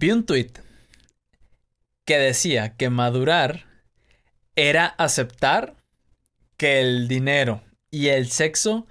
Vi 0.00 0.12
un 0.12 0.24
tweet 0.24 0.52
que 2.06 2.16
decía 2.16 2.74
que 2.74 2.88
madurar 2.88 3.66
era 4.56 4.86
aceptar 4.86 5.76
que 6.56 6.80
el 6.80 7.06
dinero 7.06 7.62
y 7.90 8.08
el 8.08 8.30
sexo 8.30 8.86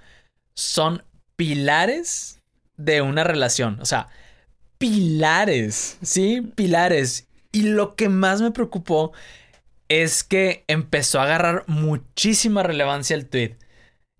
son 0.54 1.02
pilares 1.34 2.40
de 2.76 3.02
una 3.02 3.24
relación. 3.24 3.80
O 3.80 3.86
sea, 3.86 4.06
pilares, 4.78 5.98
¿sí? 6.00 6.42
Pilares. 6.54 7.26
Y 7.50 7.62
lo 7.62 7.96
que 7.96 8.08
más 8.08 8.40
me 8.40 8.52
preocupó 8.52 9.12
es 9.88 10.22
que 10.22 10.64
empezó 10.68 11.18
a 11.18 11.24
agarrar 11.24 11.64
muchísima 11.66 12.62
relevancia 12.62 13.16
el 13.16 13.28
tweet. 13.28 13.58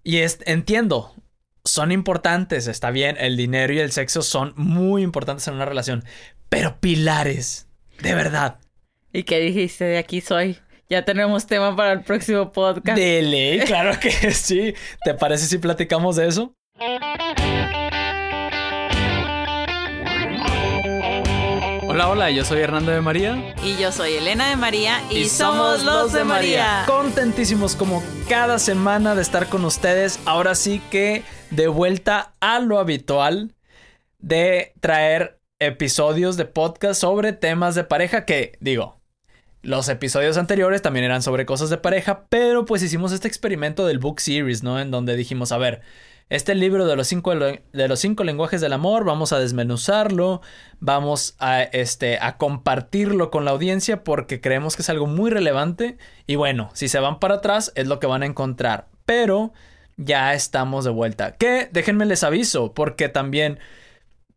Y 0.02 0.18
entiendo, 0.44 1.14
son 1.64 1.92
importantes, 1.92 2.66
está 2.66 2.90
bien, 2.90 3.16
el 3.20 3.36
dinero 3.36 3.72
y 3.72 3.78
el 3.78 3.92
sexo 3.92 4.22
son 4.22 4.54
muy 4.56 5.04
importantes 5.04 5.46
en 5.46 5.54
una 5.54 5.66
relación, 5.66 6.04
pero 6.50 6.78
pilares, 6.80 7.68
de 8.02 8.14
verdad. 8.14 8.58
¿Y 9.12 9.22
qué 9.22 9.38
dijiste? 9.38 9.84
De 9.84 9.98
aquí 9.98 10.20
soy. 10.20 10.58
Ya 10.90 11.04
tenemos 11.04 11.46
tema 11.46 11.74
para 11.76 11.92
el 11.92 12.02
próximo 12.02 12.50
podcast. 12.52 12.98
De 12.98 13.22
ley, 13.22 13.60
claro 13.60 13.98
que 13.98 14.10
sí. 14.32 14.74
¿Te 15.04 15.14
parece 15.14 15.46
si 15.46 15.58
platicamos 15.58 16.16
de 16.16 16.26
eso? 16.26 16.52
Hola, 21.86 22.08
hola, 22.08 22.30
yo 22.30 22.44
soy 22.44 22.60
Hernando 22.60 22.90
de 22.90 23.00
María. 23.00 23.54
Y 23.62 23.76
yo 23.76 23.92
soy 23.92 24.14
Elena 24.14 24.48
de 24.48 24.56
María 24.56 25.00
y, 25.10 25.26
somos 25.26 25.84
los 25.84 26.12
de 26.12 26.24
María. 26.24 26.82
Contentísimos 26.86 27.76
como 27.76 28.02
cada 28.28 28.58
semana 28.58 29.14
de 29.14 29.22
estar 29.22 29.46
con 29.48 29.64
ustedes. 29.64 30.18
Ahora 30.24 30.56
sí 30.56 30.82
que 30.90 31.22
de 31.50 31.68
vuelta 31.68 32.32
a 32.40 32.58
lo 32.58 32.80
habitual 32.80 33.54
de 34.18 34.72
traer 34.80 35.39
episodios 35.60 36.36
de 36.36 36.46
podcast 36.46 37.00
sobre 37.00 37.32
temas 37.32 37.74
de 37.74 37.84
pareja 37.84 38.24
que, 38.24 38.56
digo, 38.60 38.98
los 39.62 39.90
episodios 39.90 40.38
anteriores 40.38 40.80
también 40.80 41.04
eran 41.04 41.22
sobre 41.22 41.44
cosas 41.44 41.68
de 41.68 41.76
pareja, 41.76 42.24
pero 42.30 42.64
pues 42.64 42.82
hicimos 42.82 43.12
este 43.12 43.28
experimento 43.28 43.86
del 43.86 43.98
book 43.98 44.20
series, 44.20 44.62
¿no? 44.62 44.80
En 44.80 44.90
donde 44.90 45.16
dijimos, 45.16 45.52
a 45.52 45.58
ver, 45.58 45.82
este 46.30 46.54
libro 46.54 46.86
de 46.86 46.96
los 46.96 47.08
cinco, 47.08 47.34
de 47.34 47.88
los 47.88 48.00
cinco 48.00 48.24
lenguajes 48.24 48.62
del 48.62 48.72
amor, 48.72 49.04
vamos 49.04 49.34
a 49.34 49.38
desmenuzarlo, 49.38 50.40
vamos 50.78 51.34
a, 51.40 51.62
este, 51.62 52.18
a 52.20 52.38
compartirlo 52.38 53.30
con 53.30 53.44
la 53.44 53.50
audiencia 53.50 54.02
porque 54.02 54.40
creemos 54.40 54.76
que 54.76 54.82
es 54.82 54.88
algo 54.88 55.06
muy 55.06 55.30
relevante. 55.30 55.98
Y 56.26 56.36
bueno, 56.36 56.70
si 56.72 56.88
se 56.88 57.00
van 57.00 57.18
para 57.18 57.34
atrás 57.34 57.72
es 57.74 57.86
lo 57.86 57.98
que 57.98 58.06
van 58.06 58.22
a 58.22 58.26
encontrar. 58.26 58.86
Pero 59.04 59.52
ya 59.96 60.32
estamos 60.32 60.84
de 60.84 60.90
vuelta. 60.90 61.32
Que 61.32 61.68
déjenme 61.72 62.06
les 62.06 62.22
aviso 62.22 62.72
porque 62.72 63.08
también 63.08 63.58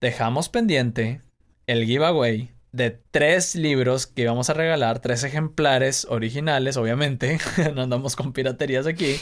dejamos 0.03 0.49
pendiente 0.49 1.21
el 1.65 1.85
giveaway 1.85 2.51
de 2.73 2.99
tres 3.11 3.55
libros 3.55 4.05
que 4.05 4.27
vamos 4.27 4.49
a 4.49 4.53
regalar, 4.53 4.99
tres 4.99 5.23
ejemplares 5.23 6.05
originales, 6.09 6.75
obviamente, 6.75 7.39
no 7.73 7.83
andamos 7.83 8.17
con 8.17 8.33
piraterías 8.33 8.85
aquí 8.85 9.15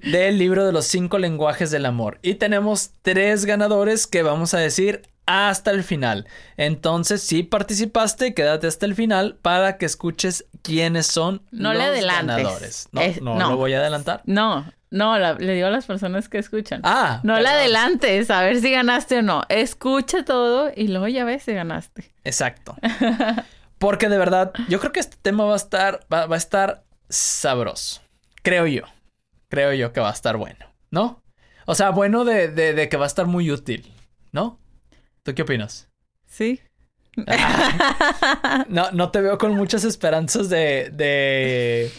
del 0.00 0.36
libro 0.36 0.66
de 0.66 0.72
los 0.72 0.84
cinco 0.84 1.16
lenguajes 1.16 1.70
del 1.70 1.86
amor. 1.86 2.18
Y 2.20 2.34
tenemos 2.34 2.90
tres 3.00 3.46
ganadores 3.46 4.06
que 4.06 4.22
vamos 4.22 4.52
a 4.52 4.58
decir 4.58 5.00
hasta 5.24 5.70
el 5.70 5.82
final. 5.82 6.26
Entonces, 6.58 7.22
si 7.22 7.42
participaste, 7.42 8.34
quédate 8.34 8.66
hasta 8.66 8.84
el 8.84 8.94
final 8.94 9.38
para 9.40 9.78
que 9.78 9.86
escuches 9.86 10.44
quiénes 10.64 11.06
son 11.06 11.42
no 11.52 11.72
los 11.72 11.82
le 11.82 12.00
ganadores. 12.04 12.88
No, 12.90 13.00
no, 13.20 13.34
no, 13.36 13.50
lo 13.50 13.56
voy 13.56 13.74
a 13.74 13.78
adelantar. 13.78 14.22
No, 14.24 14.64
no, 14.90 15.16
le 15.34 15.54
digo 15.54 15.68
a 15.68 15.70
las 15.70 15.86
personas 15.86 16.28
que 16.28 16.38
escuchan. 16.38 16.80
Ah. 16.82 17.20
No 17.22 17.38
le 17.38 17.48
adelantes 17.48 18.30
a 18.30 18.42
ver 18.42 18.60
si 18.60 18.72
ganaste 18.72 19.18
o 19.18 19.22
no. 19.22 19.42
Escucha 19.48 20.24
todo 20.24 20.72
y 20.74 20.88
luego 20.88 21.06
ya 21.06 21.24
ves 21.24 21.44
si 21.44 21.52
ganaste. 21.52 22.12
Exacto. 22.24 22.74
Porque 23.78 24.08
de 24.08 24.18
verdad, 24.18 24.52
yo 24.68 24.80
creo 24.80 24.90
que 24.90 25.00
este 25.00 25.16
tema 25.20 25.44
va 25.44 25.52
a 25.52 25.56
estar, 25.56 26.00
va 26.12 26.26
a 26.28 26.36
estar 26.36 26.84
sabroso. 27.08 28.00
Creo 28.42 28.66
yo 28.66 28.84
creo 29.54 29.72
yo 29.72 29.92
que 29.92 30.00
va 30.00 30.10
a 30.10 30.12
estar 30.12 30.36
bueno, 30.36 30.66
¿no? 30.90 31.22
O 31.66 31.76
sea, 31.76 31.90
bueno 31.90 32.24
de, 32.24 32.48
de, 32.48 32.88
que 32.88 32.96
va 32.96 33.04
a 33.04 33.06
estar 33.06 33.26
muy 33.26 33.52
útil, 33.52 33.92
¿no? 34.32 34.58
¿Tú 35.22 35.32
qué 35.32 35.42
opinas? 35.42 35.88
Sí. 36.26 36.60
No, 38.68 38.90
no 38.92 39.10
te 39.10 39.20
veo 39.20 39.38
con 39.38 39.54
muchas 39.54 39.84
esperanzas 39.84 40.48
de. 40.48 40.90
de 40.92 41.90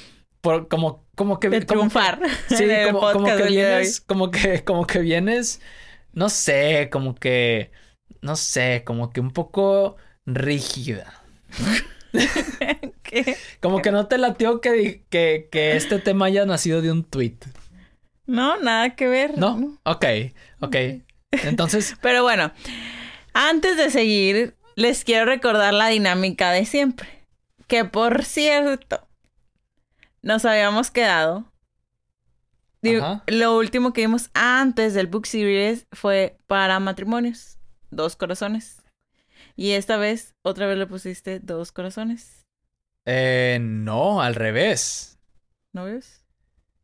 por, 0.41 0.67
como, 0.67 1.05
como 1.15 1.39
que. 1.39 1.49
De 1.49 1.61
triunfar. 1.61 2.19
sí, 2.49 2.65
como, 2.91 3.11
como 3.11 3.25
que 3.25 3.43
vienes. 3.43 4.01
Como 4.01 4.31
que, 4.31 4.63
como 4.63 4.85
que 4.85 4.99
vienes. 4.99 5.61
No 6.13 6.29
sé, 6.29 6.89
como 6.91 7.15
que. 7.15 7.71
No 8.21 8.35
sé, 8.35 8.83
como 8.85 9.11
que 9.11 9.21
un 9.21 9.31
poco 9.31 9.97
rígida. 10.25 11.21
Como 13.61 13.81
que 13.81 13.91
no 13.91 14.07
te 14.07 14.17
latió 14.17 14.61
que, 14.61 15.03
que, 15.09 15.47
que 15.51 15.75
este 15.75 15.99
tema 15.99 16.25
haya 16.25 16.45
nacido 16.45 16.81
de 16.81 16.91
un 16.91 17.03
tweet. 17.03 17.37
No, 18.25 18.57
nada 18.57 18.95
que 18.95 19.07
ver. 19.07 19.37
¿No? 19.37 19.77
Ok, 19.83 20.05
ok. 20.59 20.75
Entonces. 21.31 21.95
Pero 22.01 22.23
bueno, 22.23 22.51
antes 23.33 23.77
de 23.77 23.89
seguir, 23.89 24.55
les 24.75 25.03
quiero 25.03 25.25
recordar 25.25 25.73
la 25.73 25.87
dinámica 25.87 26.51
de 26.51 26.65
siempre. 26.65 27.07
Que 27.67 27.85
por 27.85 28.23
cierto, 28.23 29.07
nos 30.21 30.45
habíamos 30.45 30.91
quedado. 30.91 31.51
Lo 33.27 33.57
último 33.57 33.93
que 33.93 34.01
vimos 34.01 34.29
antes 34.33 34.93
del 34.93 35.07
book 35.07 35.25
series 35.25 35.87
fue 35.91 36.37
para 36.45 36.79
matrimonios. 36.79 37.57
Dos 37.89 38.15
corazones. 38.15 38.83
Y 39.55 39.71
esta 39.71 39.97
vez, 39.97 40.35
otra 40.43 40.67
vez 40.67 40.77
le 40.77 40.85
pusiste 40.85 41.39
dos 41.39 41.71
corazones. 41.71 42.45
Eh, 43.05 43.57
no, 43.61 44.21
al 44.21 44.35
revés. 44.35 45.17
¿Novios? 45.73 46.25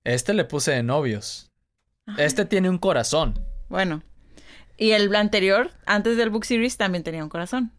Este 0.03 0.33
le 0.33 0.45
puse 0.45 0.71
de 0.71 0.83
novios. 0.83 1.51
Este 2.17 2.45
tiene 2.45 2.69
un 2.69 2.77
corazón. 2.77 3.39
Bueno. 3.69 4.01
Y 4.77 4.91
el 4.91 5.13
anterior, 5.15 5.71
antes 5.85 6.17
del 6.17 6.31
book 6.31 6.45
series, 6.45 6.77
también 6.77 7.03
tenía 7.03 7.23
un 7.23 7.29
corazón. 7.29 7.71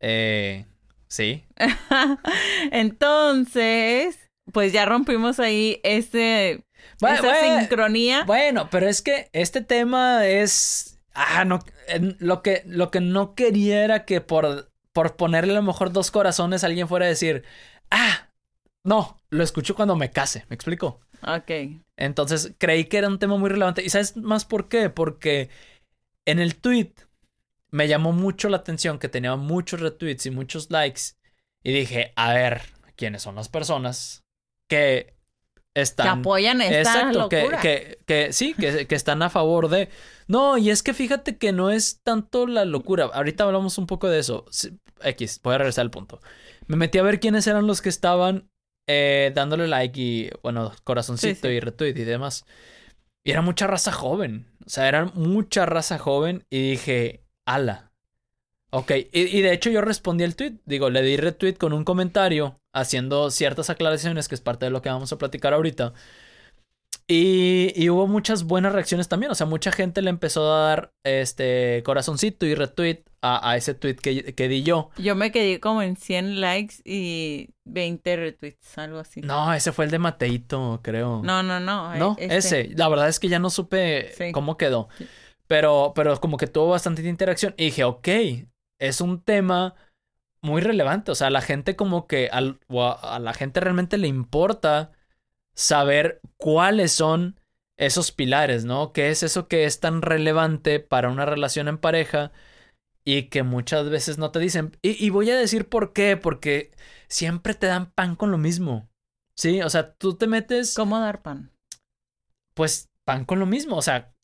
Eh, 0.00 0.66
sí. 1.08 1.44
Entonces, 2.70 4.18
pues 4.52 4.72
ya 4.72 4.84
rompimos 4.86 5.40
ahí 5.40 5.80
este, 5.82 6.64
esta 7.00 7.60
sincronía. 7.60 8.24
Bueno, 8.24 8.68
pero 8.70 8.88
es 8.88 9.02
que 9.02 9.28
este 9.32 9.60
tema 9.60 10.26
es 10.26 10.98
Ah, 11.18 11.44
no. 11.44 11.58
Lo 12.20 12.42
que, 12.42 12.62
lo 12.66 12.92
que 12.92 13.00
no 13.00 13.34
quería 13.34 13.82
era 13.82 14.04
que 14.04 14.20
por, 14.20 14.70
por 14.92 15.16
ponerle 15.16 15.52
a 15.52 15.56
lo 15.56 15.62
mejor 15.62 15.92
dos 15.92 16.12
corazones 16.12 16.62
alguien 16.62 16.86
fuera 16.86 17.06
a 17.06 17.08
decir, 17.08 17.42
ah, 17.90 18.28
no, 18.84 19.20
lo 19.28 19.42
escucho 19.42 19.74
cuando 19.74 19.96
me 19.96 20.12
case. 20.12 20.44
¿Me 20.48 20.54
explico? 20.54 21.00
Ok. 21.26 21.50
Entonces 21.96 22.54
creí 22.58 22.84
que 22.84 22.98
era 22.98 23.08
un 23.08 23.18
tema 23.18 23.36
muy 23.36 23.50
relevante. 23.50 23.82
¿Y 23.82 23.90
sabes 23.90 24.16
más 24.16 24.44
por 24.44 24.68
qué? 24.68 24.90
Porque 24.90 25.50
en 26.24 26.38
el 26.38 26.54
tweet 26.54 26.92
me 27.70 27.88
llamó 27.88 28.12
mucho 28.12 28.48
la 28.48 28.58
atención 28.58 28.98
que 28.98 29.08
tenía 29.08 29.36
muchos 29.36 29.80
retweets 29.80 30.26
y 30.26 30.30
muchos 30.30 30.70
likes. 30.70 31.02
Y 31.62 31.72
dije, 31.72 32.12
a 32.16 32.32
ver, 32.32 32.62
¿quiénes 32.96 33.22
son 33.22 33.34
las 33.34 33.48
personas 33.48 34.24
que 34.68 35.14
están... 35.74 36.06
Que 36.06 36.20
apoyan 36.20 36.60
esta 36.60 36.78
exacto, 36.78 37.18
locura. 37.18 37.60
Que, 37.60 37.98
que, 38.06 38.32
sí, 38.32 38.54
que, 38.54 38.86
que 38.86 38.94
están 38.94 39.22
a 39.22 39.30
favor 39.30 39.68
de... 39.68 39.88
No, 40.26 40.58
y 40.58 40.70
es 40.70 40.82
que 40.82 40.94
fíjate 40.94 41.36
que 41.36 41.52
no 41.52 41.70
es 41.70 42.00
tanto 42.02 42.46
la 42.46 42.64
locura. 42.64 43.06
Ahorita 43.06 43.44
hablamos 43.44 43.78
un 43.78 43.86
poco 43.86 44.08
de 44.08 44.18
eso. 44.18 44.44
X, 45.02 45.40
voy 45.42 45.54
a 45.54 45.58
regresar 45.58 45.82
al 45.82 45.90
punto. 45.90 46.20
Me 46.66 46.76
metí 46.76 46.98
a 46.98 47.02
ver 47.02 47.20
quiénes 47.20 47.46
eran 47.46 47.66
los 47.66 47.82
que 47.82 47.88
estaban 47.88 48.50
eh, 48.86 49.32
dándole 49.34 49.68
like 49.68 50.00
y, 50.00 50.30
bueno, 50.42 50.72
corazoncito 50.84 51.48
y 51.50 51.60
retweet 51.60 51.96
y 51.96 52.04
demás. 52.04 52.44
Y 53.24 53.32
era 53.32 53.42
mucha 53.42 53.66
raza 53.66 53.92
joven. 53.92 54.46
O 54.64 54.70
sea, 54.70 54.88
era 54.88 55.06
mucha 55.06 55.66
raza 55.66 55.98
joven 55.98 56.44
y 56.50 56.70
dije, 56.70 57.24
ala. 57.48 57.92
Ok, 58.70 58.90
y, 58.90 59.08
y, 59.12 59.40
de 59.40 59.52
hecho 59.52 59.70
yo 59.70 59.80
respondí 59.80 60.24
el 60.24 60.36
tweet. 60.36 60.58
Digo, 60.66 60.90
le 60.90 61.00
di 61.02 61.16
retweet 61.16 61.54
con 61.54 61.72
un 61.72 61.84
comentario 61.84 62.60
haciendo 62.74 63.30
ciertas 63.30 63.70
aclaraciones, 63.70 64.28
que 64.28 64.34
es 64.34 64.42
parte 64.42 64.66
de 64.66 64.70
lo 64.70 64.82
que 64.82 64.90
vamos 64.90 65.12
a 65.12 65.18
platicar 65.18 65.54
ahorita. 65.54 65.94
Y, 67.10 67.88
hubo 67.88 68.06
muchas 68.06 68.44
buenas 68.44 68.74
reacciones 68.74 69.08
también. 69.08 69.32
O 69.32 69.34
sea, 69.34 69.46
mucha 69.46 69.72
gente 69.72 70.02
le 70.02 70.10
empezó 70.10 70.52
a 70.52 70.68
dar 70.68 70.92
este 71.04 71.82
corazoncito 71.82 72.44
y 72.44 72.54
retweet 72.54 72.98
a, 73.22 73.56
ese 73.56 73.72
tweet 73.72 73.94
que, 73.94 74.34
que, 74.34 74.48
di 74.48 74.62
yo. 74.62 74.90
Yo 74.98 75.16
me 75.16 75.32
quedé 75.32 75.58
como 75.58 75.80
en 75.80 75.96
100 75.96 76.42
likes 76.42 76.76
y 76.84 77.48
20 77.64 78.16
retweets, 78.16 78.76
algo 78.76 78.98
así. 78.98 79.22
No, 79.22 79.54
ese 79.54 79.72
fue 79.72 79.86
el 79.86 79.90
de 79.90 79.98
Mateito, 79.98 80.80
creo. 80.82 81.22
No, 81.24 81.42
no, 81.42 81.58
no. 81.58 81.94
No, 81.96 82.16
este. 82.18 82.36
ese. 82.36 82.68
La 82.76 82.90
verdad 82.90 83.08
es 83.08 83.18
que 83.18 83.28
ya 83.28 83.38
no 83.38 83.48
supe 83.48 84.12
cómo 84.32 84.58
quedó. 84.58 84.90
Pero, 85.48 85.92
pero 85.94 86.20
como 86.20 86.36
que 86.36 86.46
tuvo 86.46 86.68
bastante 86.70 87.02
interacción. 87.02 87.54
Y 87.56 87.66
dije, 87.66 87.84
ok, 87.84 88.08
es 88.78 89.00
un 89.00 89.22
tema 89.22 89.74
muy 90.42 90.60
relevante. 90.60 91.10
O 91.10 91.14
sea, 91.14 91.28
a 91.28 91.30
la 91.30 91.42
gente 91.42 91.76
como 91.76 92.06
que 92.06 92.30
a 92.30 93.18
la 93.18 93.34
gente 93.34 93.60
realmente 93.60 93.98
le 93.98 94.08
importa 94.08 94.92
saber 95.54 96.20
cuáles 96.36 96.92
son 96.92 97.40
esos 97.76 98.12
pilares, 98.12 98.64
¿no? 98.64 98.92
¿Qué 98.92 99.10
es 99.10 99.22
eso 99.22 99.48
que 99.48 99.64
es 99.64 99.80
tan 99.80 100.02
relevante 100.02 100.80
para 100.80 101.10
una 101.10 101.26
relación 101.26 101.68
en 101.68 101.78
pareja? 101.78 102.32
y 103.08 103.30
que 103.30 103.42
muchas 103.42 103.88
veces 103.88 104.18
no 104.18 104.32
te 104.32 104.38
dicen. 104.38 104.76
Y, 104.82 105.02
y 105.02 105.08
voy 105.08 105.30
a 105.30 105.38
decir 105.38 105.66
por 105.70 105.94
qué, 105.94 106.18
porque 106.18 106.72
siempre 107.08 107.54
te 107.54 107.66
dan 107.66 107.90
pan 107.92 108.16
con 108.16 108.30
lo 108.30 108.36
mismo. 108.36 108.90
Sí, 109.34 109.62
o 109.62 109.70
sea, 109.70 109.94
tú 109.94 110.18
te 110.18 110.26
metes. 110.26 110.74
¿Cómo 110.74 111.00
dar 111.00 111.22
pan? 111.22 111.50
Pues 112.52 112.90
pan 113.06 113.24
con 113.24 113.38
lo 113.38 113.46
mismo. 113.46 113.76
O 113.76 113.82
sea, 113.82 114.14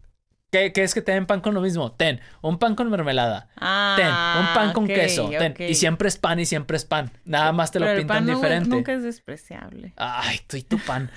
¿qué, 0.54 0.72
qué 0.72 0.84
es 0.84 0.94
que 0.94 1.02
te 1.02 1.10
den 1.10 1.26
pan 1.26 1.40
con 1.40 1.52
lo 1.52 1.60
mismo? 1.60 1.90
Ten, 1.92 2.20
un 2.40 2.58
pan 2.60 2.76
con 2.76 2.88
mermelada. 2.90 3.48
Ah, 3.56 3.94
Ten, 3.96 4.06
un 4.46 4.54
pan 4.54 4.72
con 4.72 4.84
ok, 4.84 4.90
queso. 4.90 5.28
Ten. 5.30 5.54
Y 5.58 5.74
siempre 5.74 6.06
es 6.06 6.16
pan 6.16 6.38
y 6.38 6.46
siempre 6.46 6.76
es 6.76 6.84
pan. 6.84 7.10
Nada 7.24 7.50
más 7.52 7.72
te 7.72 7.80
lo 7.80 7.86
Pero 7.86 7.96
el 7.96 8.02
pintan 8.02 8.16
pan 8.18 8.26
no- 8.26 8.34
diferente. 8.36 8.68
nunca 8.68 8.92
es 8.92 9.02
despreciable. 9.02 9.94
Ay, 9.96 10.38
tú 10.46 10.56
y 10.56 10.62
tu 10.62 10.78
pan. 10.78 11.10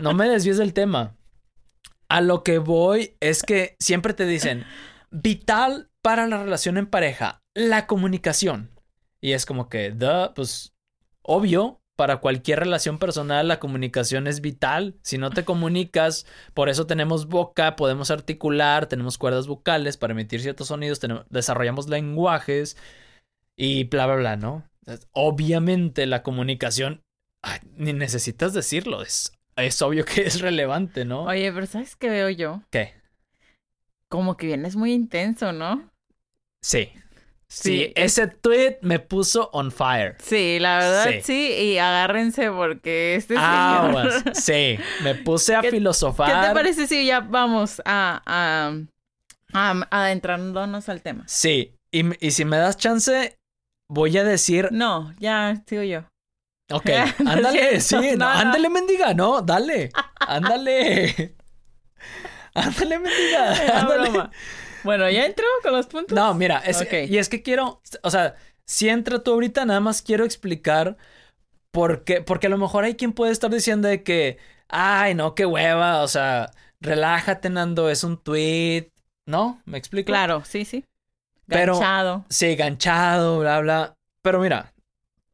No 0.00 0.12
me 0.12 0.28
desvíes 0.28 0.58
del 0.58 0.74
tema. 0.74 1.16
A 2.10 2.20
lo 2.20 2.42
que 2.44 2.58
voy 2.58 3.16
es 3.20 3.42
que 3.42 3.76
siempre 3.80 4.12
te 4.12 4.26
dicen, 4.26 4.64
vital 5.10 5.90
para 6.02 6.26
la 6.26 6.38
relación 6.42 6.76
en 6.78 6.86
pareja, 6.86 7.42
la 7.54 7.86
comunicación. 7.86 8.70
Y 9.20 9.32
es 9.32 9.46
como 9.46 9.68
que, 9.68 9.90
duh, 9.90 10.32
pues, 10.34 10.74
obvio, 11.22 11.80
para 11.98 12.18
cualquier 12.18 12.60
relación 12.60 12.98
personal 12.98 13.48
la 13.48 13.58
comunicación 13.58 14.28
es 14.28 14.40
vital. 14.40 14.94
Si 15.02 15.18
no 15.18 15.30
te 15.30 15.44
comunicas, 15.44 16.26
por 16.54 16.68
eso 16.68 16.86
tenemos 16.86 17.26
boca, 17.26 17.74
podemos 17.74 18.12
articular, 18.12 18.86
tenemos 18.86 19.18
cuerdas 19.18 19.48
vocales 19.48 19.96
para 19.96 20.12
emitir 20.12 20.40
ciertos 20.40 20.68
sonidos, 20.68 21.00
tenemos- 21.00 21.26
desarrollamos 21.28 21.88
lenguajes 21.88 22.76
y 23.56 23.82
bla, 23.82 24.06
bla, 24.06 24.14
bla, 24.14 24.36
¿no? 24.36 24.62
Obviamente 25.10 26.06
la 26.06 26.22
comunicación 26.22 27.02
Ay, 27.42 27.58
ni 27.76 27.92
necesitas 27.92 28.52
decirlo, 28.52 29.02
es, 29.02 29.32
es 29.56 29.82
obvio 29.82 30.04
que 30.04 30.22
es 30.22 30.40
relevante, 30.40 31.04
¿no? 31.04 31.24
Oye, 31.24 31.52
pero 31.52 31.66
¿sabes 31.66 31.96
qué 31.96 32.10
veo 32.10 32.30
yo? 32.30 32.62
¿Qué? 32.70 32.94
Como 34.08 34.36
que 34.36 34.46
vienes 34.46 34.76
muy 34.76 34.92
intenso, 34.92 35.52
¿no? 35.52 35.90
Sí. 36.62 36.90
Sí, 37.50 37.84
Sí, 37.86 37.92
ese 37.96 38.26
tweet 38.26 38.76
me 38.82 38.98
puso 38.98 39.48
on 39.54 39.72
fire. 39.72 40.16
Sí, 40.22 40.58
la 40.60 40.78
verdad 40.78 41.04
Sí. 41.10 41.20
sí. 41.24 41.48
y 41.72 41.78
agárrense 41.78 42.50
porque 42.50 43.14
este 43.14 43.34
señor... 43.34 43.46
Aguas. 43.48 44.22
Sí, 44.34 44.78
me 45.02 45.14
puse 45.14 45.54
a 45.56 45.62
¿Qué- 45.62 45.70
filosofar. 45.70 46.42
¿Qué 46.42 46.48
te 46.48 46.54
parece 46.54 46.86
si 46.86 47.06
ya 47.06 47.20
vamos 47.20 47.80
a, 47.86 48.22
a, 48.26 48.72
a, 49.54 49.80
adentrándonos 49.90 50.88
al 50.90 51.00
tema? 51.00 51.24
Sí, 51.26 51.74
y, 51.90 52.26
y 52.26 52.30
si 52.32 52.44
me 52.44 52.58
das 52.58 52.76
chance, 52.76 53.34
voy 53.90 54.18
a 54.18 54.24
decir. 54.24 54.68
No, 54.70 55.14
ya 55.18 55.62
sigo 55.66 55.82
yo. 55.82 56.04
Ok, 56.70 56.90
ándale, 57.26 57.80
sí, 57.80 57.94
no, 57.96 58.02
no, 58.02 58.16
no. 58.18 58.28
ándale, 58.28 58.68
mendiga, 58.68 59.14
no, 59.14 59.40
dale, 59.40 59.90
ándale. 60.20 61.34
Ándale, 62.54 62.98
mendiga, 62.98 63.78
ándale. 63.80 64.30
Bueno, 64.88 65.10
¿ya 65.10 65.26
entró 65.26 65.44
con 65.62 65.72
los 65.72 65.86
puntos? 65.86 66.16
No, 66.16 66.32
mira, 66.32 66.62
es, 66.64 66.82
y 67.10 67.18
es 67.18 67.28
que 67.28 67.42
quiero, 67.42 67.82
o 68.02 68.10
sea, 68.10 68.36
si 68.64 68.88
entra 68.88 69.22
tú 69.22 69.32
ahorita, 69.32 69.66
nada 69.66 69.80
más 69.80 70.00
quiero 70.00 70.24
explicar 70.24 70.96
por 71.70 72.04
qué, 72.04 72.22
porque 72.22 72.46
a 72.46 72.50
lo 72.50 72.56
mejor 72.56 72.84
hay 72.84 72.94
quien 72.94 73.12
puede 73.12 73.30
estar 73.32 73.50
diciendo 73.50 73.86
de 73.86 74.02
que, 74.02 74.38
ay, 74.66 75.14
no, 75.14 75.34
qué 75.34 75.44
hueva, 75.44 76.00
o 76.02 76.08
sea, 76.08 76.52
relájate, 76.80 77.50
Nando, 77.50 77.90
es 77.90 78.02
un 78.02 78.16
tweet, 78.16 78.90
¿no? 79.26 79.60
¿Me 79.66 79.76
explico? 79.76 80.06
Claro, 80.06 80.42
sí, 80.46 80.64
sí. 80.64 80.86
Pero- 81.46 81.74
Ganchado. 81.74 82.24
Sí, 82.30 82.56
ganchado, 82.56 83.40
bla, 83.40 83.60
bla. 83.60 83.94
Pero 84.22 84.40
mira, 84.40 84.72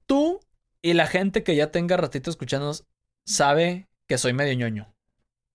tú 0.06 0.40
y 0.82 0.94
la 0.94 1.06
gente 1.06 1.44
que 1.44 1.54
ya 1.54 1.70
tenga 1.70 1.96
ratito 1.96 2.28
escuchándonos 2.28 2.82
sabe 3.24 3.86
que 4.08 4.18
soy 4.18 4.32
medio 4.32 4.54
ñoño. 4.54 4.92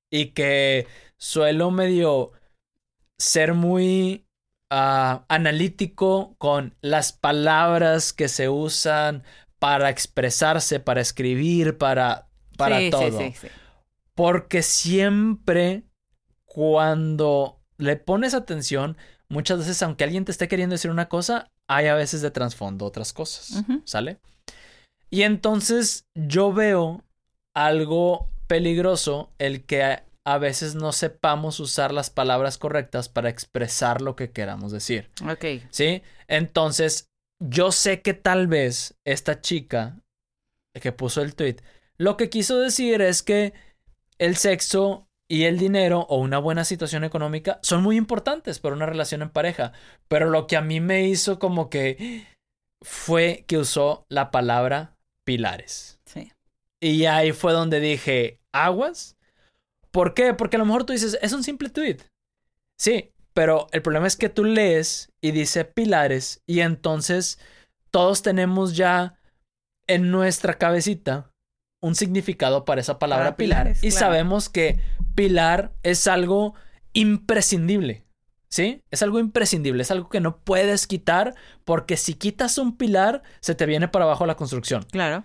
Y 0.09 0.27
que 0.27 0.87
suelo 1.17 1.69
medio 1.69 2.31
ser 3.19 3.53
muy 3.53 4.25
ah, 4.71 5.25
analítico 5.27 6.35
con 6.37 6.75
las 6.81 7.13
palabras 7.13 8.13
que 8.13 8.27
se 8.27 8.49
usan 8.49 9.23
para 9.59 9.89
expresarse, 9.89 10.79
para 10.79 11.01
escribir, 11.01 11.77
para, 11.77 12.29
para 12.57 12.79
sí, 12.79 12.89
todo. 12.89 13.19
Sí, 13.19 13.31
sí, 13.33 13.33
sí. 13.41 13.47
Porque 14.15 14.63
siempre 14.63 15.83
cuando 16.45 17.61
le 17.77 17.95
pones 17.95 18.33
atención, 18.33 18.97
muchas 19.29 19.59
veces, 19.59 19.81
aunque 19.83 20.03
alguien 20.03 20.25
te 20.25 20.31
esté 20.31 20.47
queriendo 20.47 20.73
decir 20.73 20.91
una 20.91 21.07
cosa, 21.07 21.51
hay 21.67 21.87
a 21.87 21.95
veces 21.95 22.21
de 22.21 22.31
trasfondo 22.31 22.85
otras 22.85 23.13
cosas. 23.13 23.63
¿Sale? 23.85 24.19
Y 25.09 25.23
entonces 25.23 26.07
yo 26.15 26.51
veo 26.53 27.03
algo 27.53 28.29
peligroso 28.47 29.31
el 29.37 29.63
que 29.65 30.01
a, 30.25 30.37
veces 30.37 30.75
no 30.75 30.91
sepamos 30.91 31.59
usar 31.59 31.93
las 31.93 32.09
palabras 32.09 32.57
correctas 32.57 33.09
para 33.09 33.29
expresar 33.29 34.01
lo 34.01 34.15
que 34.15 34.31
queramos 34.31 34.71
decir. 34.71 35.09
Ok. 35.29 35.63
¿Sí? 35.69 36.03
Entonces, 36.27 37.09
yo 37.39 37.71
sé 37.71 38.01
que 38.01 38.13
tal 38.13 38.47
vez 38.47 38.95
esta 39.05 39.41
chica 39.41 39.99
que 40.73 40.91
puso 40.91 41.21
el 41.21 41.35
tweet, 41.35 41.57
lo 41.97 42.15
que 42.15 42.29
quiso 42.29 42.59
decir 42.59 43.01
es 43.01 43.23
que 43.23 43.53
el 44.17 44.37
sexo 44.37 45.07
y 45.27 45.43
el 45.43 45.59
dinero 45.59 46.07
o 46.09 46.17
una 46.17 46.39
buena 46.39 46.65
situación 46.65 47.03
económica 47.03 47.59
son 47.61 47.83
muy 47.83 47.97
importantes 47.97 48.59
para 48.59 48.75
una 48.75 48.87
relación 48.87 49.21
en 49.21 49.29
pareja. 49.29 49.73
Pero 50.07 50.29
lo 50.29 50.47
que 50.47 50.57
a 50.57 50.61
mí 50.61 50.81
me 50.81 51.07
hizo 51.07 51.37
como 51.37 51.69
que 51.69 52.25
fue 52.81 53.45
que 53.47 53.57
usó 53.57 54.05
la 54.09 54.31
palabra 54.31 54.97
pilares. 55.23 55.99
Sí. 56.05 56.31
Y 56.79 57.05
ahí 57.05 57.31
fue 57.31 57.53
donde 57.53 57.79
dije, 57.79 58.39
aguas. 58.51 59.15
¿Por 59.91 60.13
qué? 60.13 60.33
Porque 60.33 60.55
a 60.57 60.59
lo 60.59 60.65
mejor 60.65 60.83
tú 60.83 60.93
dices, 60.93 61.17
es 61.21 61.33
un 61.33 61.43
simple 61.43 61.69
tweet. 61.69 61.97
Sí, 62.77 63.11
pero 63.33 63.67
el 63.71 63.81
problema 63.81 64.07
es 64.07 64.15
que 64.15 64.29
tú 64.29 64.43
lees 64.43 65.11
y 65.21 65.31
dice 65.31 65.65
pilares 65.65 66.41
y 66.45 66.59
entonces 66.61 67.39
todos 67.91 68.21
tenemos 68.21 68.75
ya 68.75 69.17
en 69.87 70.11
nuestra 70.11 70.55
cabecita 70.57 71.31
un 71.81 71.95
significado 71.95 72.65
para 72.65 72.81
esa 72.81 72.99
palabra 72.99 73.25
Para 73.27 73.37
pilar. 73.37 73.63
pilares, 73.63 73.83
y 73.83 73.89
claro. 73.89 74.05
sabemos 74.05 74.49
que 74.49 74.79
pilar 75.15 75.73
es 75.83 76.07
algo 76.07 76.53
imprescindible. 76.93 78.05
¿Sí? 78.51 78.81
Es 78.89 79.03
algo 79.03 79.19
imprescindible, 79.19 79.83
es 79.83 79.91
algo 79.91 80.09
que 80.09 80.19
no 80.19 80.39
puedes 80.39 80.87
quitar 80.87 81.35
porque 81.65 81.97
si 81.97 82.15
quitas 82.15 82.57
un 82.57 82.77
pilar 82.77 83.21
se 83.41 83.53
te 83.53 83.67
viene 83.67 83.87
para 83.87 84.05
abajo 84.05 84.25
la 84.25 84.35
construcción. 84.35 84.87
Claro. 84.91 85.23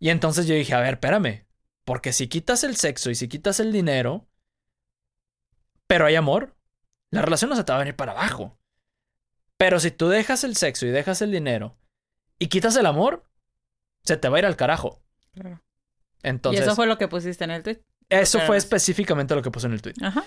Y 0.00 0.10
entonces 0.10 0.48
yo 0.48 0.56
dije, 0.56 0.74
a 0.74 0.80
ver, 0.80 0.94
espérame, 0.94 1.44
porque 1.84 2.12
si 2.12 2.28
quitas 2.28 2.64
el 2.64 2.76
sexo 2.76 3.10
y 3.10 3.14
si 3.14 3.28
quitas 3.28 3.60
el 3.60 3.72
dinero, 3.72 4.26
pero 5.86 6.06
hay 6.06 6.16
amor, 6.16 6.56
la 7.10 7.22
relación 7.22 7.50
no 7.50 7.56
se 7.56 7.64
te 7.64 7.72
va 7.72 7.76
a 7.76 7.80
venir 7.80 7.96
para 7.96 8.12
abajo. 8.12 8.58
Pero 9.56 9.78
si 9.78 9.90
tú 9.90 10.08
dejas 10.08 10.44
el 10.44 10.56
sexo 10.56 10.86
y 10.86 10.90
dejas 10.90 11.22
el 11.22 11.30
dinero 11.30 11.76
y 12.38 12.48
quitas 12.48 12.76
el 12.76 12.86
amor, 12.86 13.24
se 14.02 14.16
te 14.16 14.28
va 14.28 14.36
a 14.36 14.40
ir 14.40 14.46
al 14.46 14.56
carajo. 14.56 15.00
Claro. 15.32 15.62
Entonces, 16.22 16.60
y 16.60 16.64
eso 16.64 16.74
fue 16.74 16.86
lo 16.86 16.98
que 16.98 17.06
pusiste 17.06 17.44
en 17.44 17.50
el 17.50 17.62
tweet. 17.62 17.80
eso 18.08 18.40
fue 18.40 18.56
específicamente 18.56 19.34
lo 19.34 19.42
que 19.42 19.50
puse 19.50 19.66
en 19.66 19.74
el 19.74 19.82
tweet. 19.82 19.94
Ajá. 20.02 20.24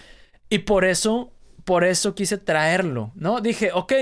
Y 0.49 0.59
por 0.59 0.85
eso, 0.85 1.33
por 1.65 1.83
eso 1.83 2.15
quise 2.15 2.37
traerlo, 2.37 3.11
¿no? 3.15 3.41
Dije, 3.41 3.71
ok, 3.73 3.93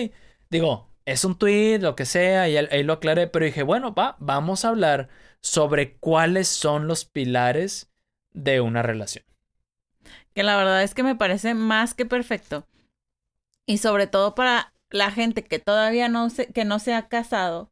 digo, 0.49 0.89
es 1.05 1.23
un 1.23 1.37
tweet, 1.37 1.79
lo 1.79 1.95
que 1.95 2.05
sea, 2.05 2.49
y 2.49 2.57
ahí 2.57 2.83
lo 2.83 2.93
aclaré, 2.93 3.27
pero 3.27 3.45
dije, 3.45 3.63
bueno, 3.63 3.93
va, 3.93 4.15
vamos 4.19 4.65
a 4.65 4.69
hablar 4.69 5.09
sobre 5.39 5.97
cuáles 5.97 6.47
son 6.47 6.87
los 6.87 7.05
pilares 7.05 7.91
de 8.33 8.61
una 8.61 8.81
relación. 8.81 9.23
Que 10.33 10.43
la 10.43 10.57
verdad 10.57 10.83
es 10.83 10.93
que 10.93 11.03
me 11.03 11.15
parece 11.15 11.53
más 11.53 11.93
que 11.93 12.05
perfecto. 12.05 12.67
Y 13.65 13.77
sobre 13.77 14.07
todo 14.07 14.35
para 14.35 14.73
la 14.89 15.11
gente 15.11 15.43
que 15.43 15.59
todavía 15.59 16.09
no 16.09 16.29
se, 16.29 16.47
que 16.47 16.65
no 16.65 16.79
se 16.79 16.93
ha 16.93 17.07
casado, 17.07 17.71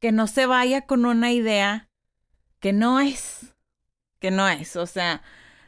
que 0.00 0.10
no 0.10 0.26
se 0.26 0.46
vaya 0.46 0.86
con 0.86 1.04
una 1.06 1.32
idea 1.32 1.88
que 2.58 2.72
no 2.72 3.00
es, 3.00 3.54
que 4.18 4.30
no 4.30 4.48
es. 4.48 4.76
O 4.76 4.86
sea, 4.86 5.22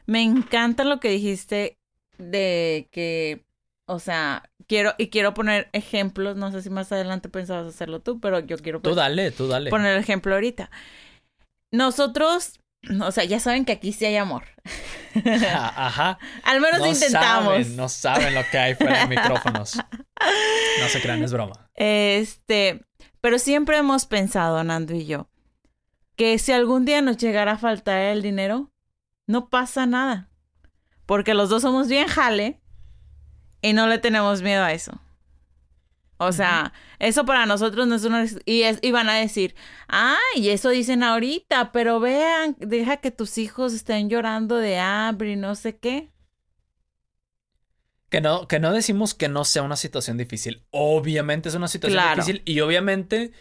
me 0.07 0.23
encanta 0.23 0.83
lo 0.83 0.99
que 0.99 1.09
dijiste 1.09 1.77
de 2.17 2.89
que, 2.91 3.44
o 3.87 3.99
sea, 3.99 4.49
quiero, 4.67 4.93
y 4.97 5.09
quiero 5.09 5.33
poner 5.33 5.69
ejemplos, 5.73 6.35
no 6.35 6.51
sé 6.51 6.61
si 6.61 6.69
más 6.69 6.91
adelante 6.91 7.29
pensabas 7.29 7.67
hacerlo 7.67 8.01
tú, 8.01 8.19
pero 8.19 8.39
yo 8.39 8.57
quiero 8.57 8.79
Tú 8.79 8.83
pues, 8.89 8.95
dale, 8.95 9.31
tú 9.31 9.47
dale. 9.47 9.69
poner 9.69 9.93
el 9.95 9.99
ejemplo 9.99 10.33
ahorita. 10.33 10.69
Nosotros, 11.71 12.59
o 13.01 13.11
sea, 13.11 13.23
ya 13.25 13.39
saben 13.39 13.65
que 13.65 13.73
aquí 13.73 13.91
sí 13.91 14.05
hay 14.05 14.15
amor. 14.15 14.43
Ajá. 15.53 16.17
Al 16.43 16.61
menos 16.61 16.79
No 16.79 16.87
intentamos. 16.87 17.45
saben, 17.53 17.75
no 17.75 17.89
saben 17.89 18.35
lo 18.35 18.41
que 18.51 18.57
hay 18.57 18.75
fuera 18.75 18.99
de 19.01 19.07
micrófonos. 19.15 19.77
No 20.79 20.87
se 20.87 21.01
crean, 21.01 21.21
es 21.23 21.33
broma. 21.33 21.69
Este, 21.75 22.85
pero 23.19 23.37
siempre 23.37 23.77
hemos 23.77 24.05
pensado, 24.05 24.63
Nando 24.63 24.93
y 24.95 25.05
yo, 25.05 25.27
que 26.15 26.39
si 26.39 26.53
algún 26.53 26.85
día 26.85 27.01
nos 27.01 27.17
llegara 27.17 27.53
a 27.53 27.57
faltar 27.57 27.99
el 27.99 28.21
dinero, 28.21 28.71
no 29.27 29.49
pasa 29.49 29.85
nada. 29.85 30.29
Porque 31.05 31.33
los 31.33 31.49
dos 31.49 31.61
somos 31.63 31.89
bien 31.89 32.07
jale 32.07 32.61
y 33.61 33.73
no 33.73 33.87
le 33.87 33.97
tenemos 33.97 34.41
miedo 34.41 34.63
a 34.63 34.73
eso. 34.73 34.99
O 36.17 36.31
sea, 36.31 36.71
eso 36.99 37.25
para 37.25 37.45
nosotros 37.45 37.87
no 37.87 37.95
es 37.95 38.05
una... 38.05 38.25
Y, 38.45 38.61
es, 38.63 38.79
y 38.81 38.91
van 38.91 39.09
a 39.09 39.15
decir, 39.15 39.53
ay, 39.87 40.15
y 40.37 40.49
eso 40.49 40.69
dicen 40.69 41.03
ahorita, 41.03 41.73
pero 41.73 41.99
vean, 41.99 42.55
deja 42.59 42.97
que 42.97 43.11
tus 43.11 43.37
hijos 43.37 43.73
estén 43.73 44.09
llorando 44.09 44.55
de 44.55 44.77
hambre 44.79 45.33
y 45.33 45.35
no 45.35 45.55
sé 45.55 45.77
qué. 45.77 46.09
Que 48.09 48.21
no, 48.21 48.47
que 48.47 48.59
no 48.59 48.71
decimos 48.71 49.13
que 49.13 49.27
no 49.27 49.43
sea 49.43 49.63
una 49.63 49.75
situación 49.75 50.17
difícil. 50.17 50.65
Obviamente 50.71 51.49
es 51.49 51.55
una 51.55 51.67
situación 51.67 52.01
Claro. 52.01 52.21
difícil 52.23 52.41
y 52.45 52.61
obviamente 52.61 53.31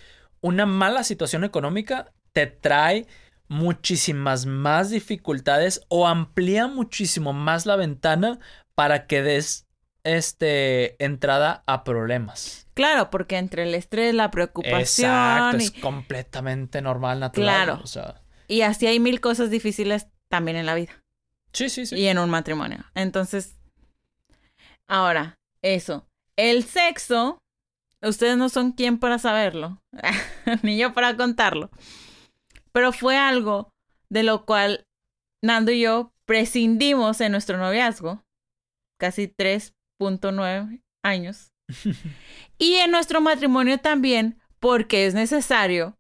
una 0.41 0.67
mala 0.67 1.05
situación 1.05 1.45
económica 1.45 2.13
te 2.33 2.47
trae 2.49 3.07
muchísimas 3.47 4.47
más 4.47 4.91
dificultades 4.91 5.83
o 5.89 6.09
amplía 6.09 6.67
muchísimo 6.67 7.33
más 7.33 7.67
la 7.67 7.77
ventana 7.77 8.41
para 8.75 9.07
que 9.07 9.23
des 9.23 9.64
este 10.05 11.03
entrada 11.03 11.65
a 11.67 11.85
problemas. 11.85 12.69
Claro, 12.75 13.11
porque 13.11 13.39
entre 13.39 13.65
el 13.65 13.75
estrés, 13.75 14.15
la 14.15 14.31
preocupación 14.31 15.11
Exacto, 15.11 15.59
y, 15.59 15.65
es 15.65 15.71
completamente 15.73 16.83
normal, 16.83 17.21
natural. 17.21 17.65
Claro. 17.65 17.81
O 17.83 17.87
sea, 17.87 18.23
y 18.49 18.63
así 18.63 18.87
hay 18.87 19.01
mil 19.01 19.21
cosas 19.21 19.51
difíciles 19.51 20.09
también 20.29 20.57
en 20.57 20.67
la 20.67 20.75
vida 20.75 21.05
sí, 21.55 21.71
sí, 21.71 21.87
sí. 21.87 21.97
y 21.97 22.07
en 22.09 22.19
un 22.19 22.29
matrimonio. 22.29 22.85
Entonces, 22.95 23.57
ahora, 24.87 25.39
eso. 25.63 26.07
El 26.37 26.65
sexo, 26.65 27.39
ustedes 28.03 28.37
no 28.37 28.49
son 28.49 28.73
quien 28.73 28.99
para 28.99 29.19
saberlo, 29.19 29.81
ni 30.63 30.77
yo 30.77 30.93
para 30.93 31.17
contarlo, 31.17 31.71
pero 32.73 32.93
fue 32.93 33.17
algo 33.17 33.71
de 34.11 34.25
lo 34.25 34.45
cual 34.45 34.85
Nando 35.43 35.73
y 35.73 35.83
yo 35.83 36.13
prescindimos 36.25 37.21
en 37.21 37.33
nuestro 37.33 37.59
noviazgo, 37.59 38.25
casi 38.99 39.29
3.9 40.05 40.83
años, 41.03 41.53
y 42.59 42.75
en 42.75 42.91
nuestro 42.91 43.21
matrimonio 43.21 43.79
también, 43.79 44.41
porque 44.61 45.07
es 45.07 45.15
necesario 45.15 45.99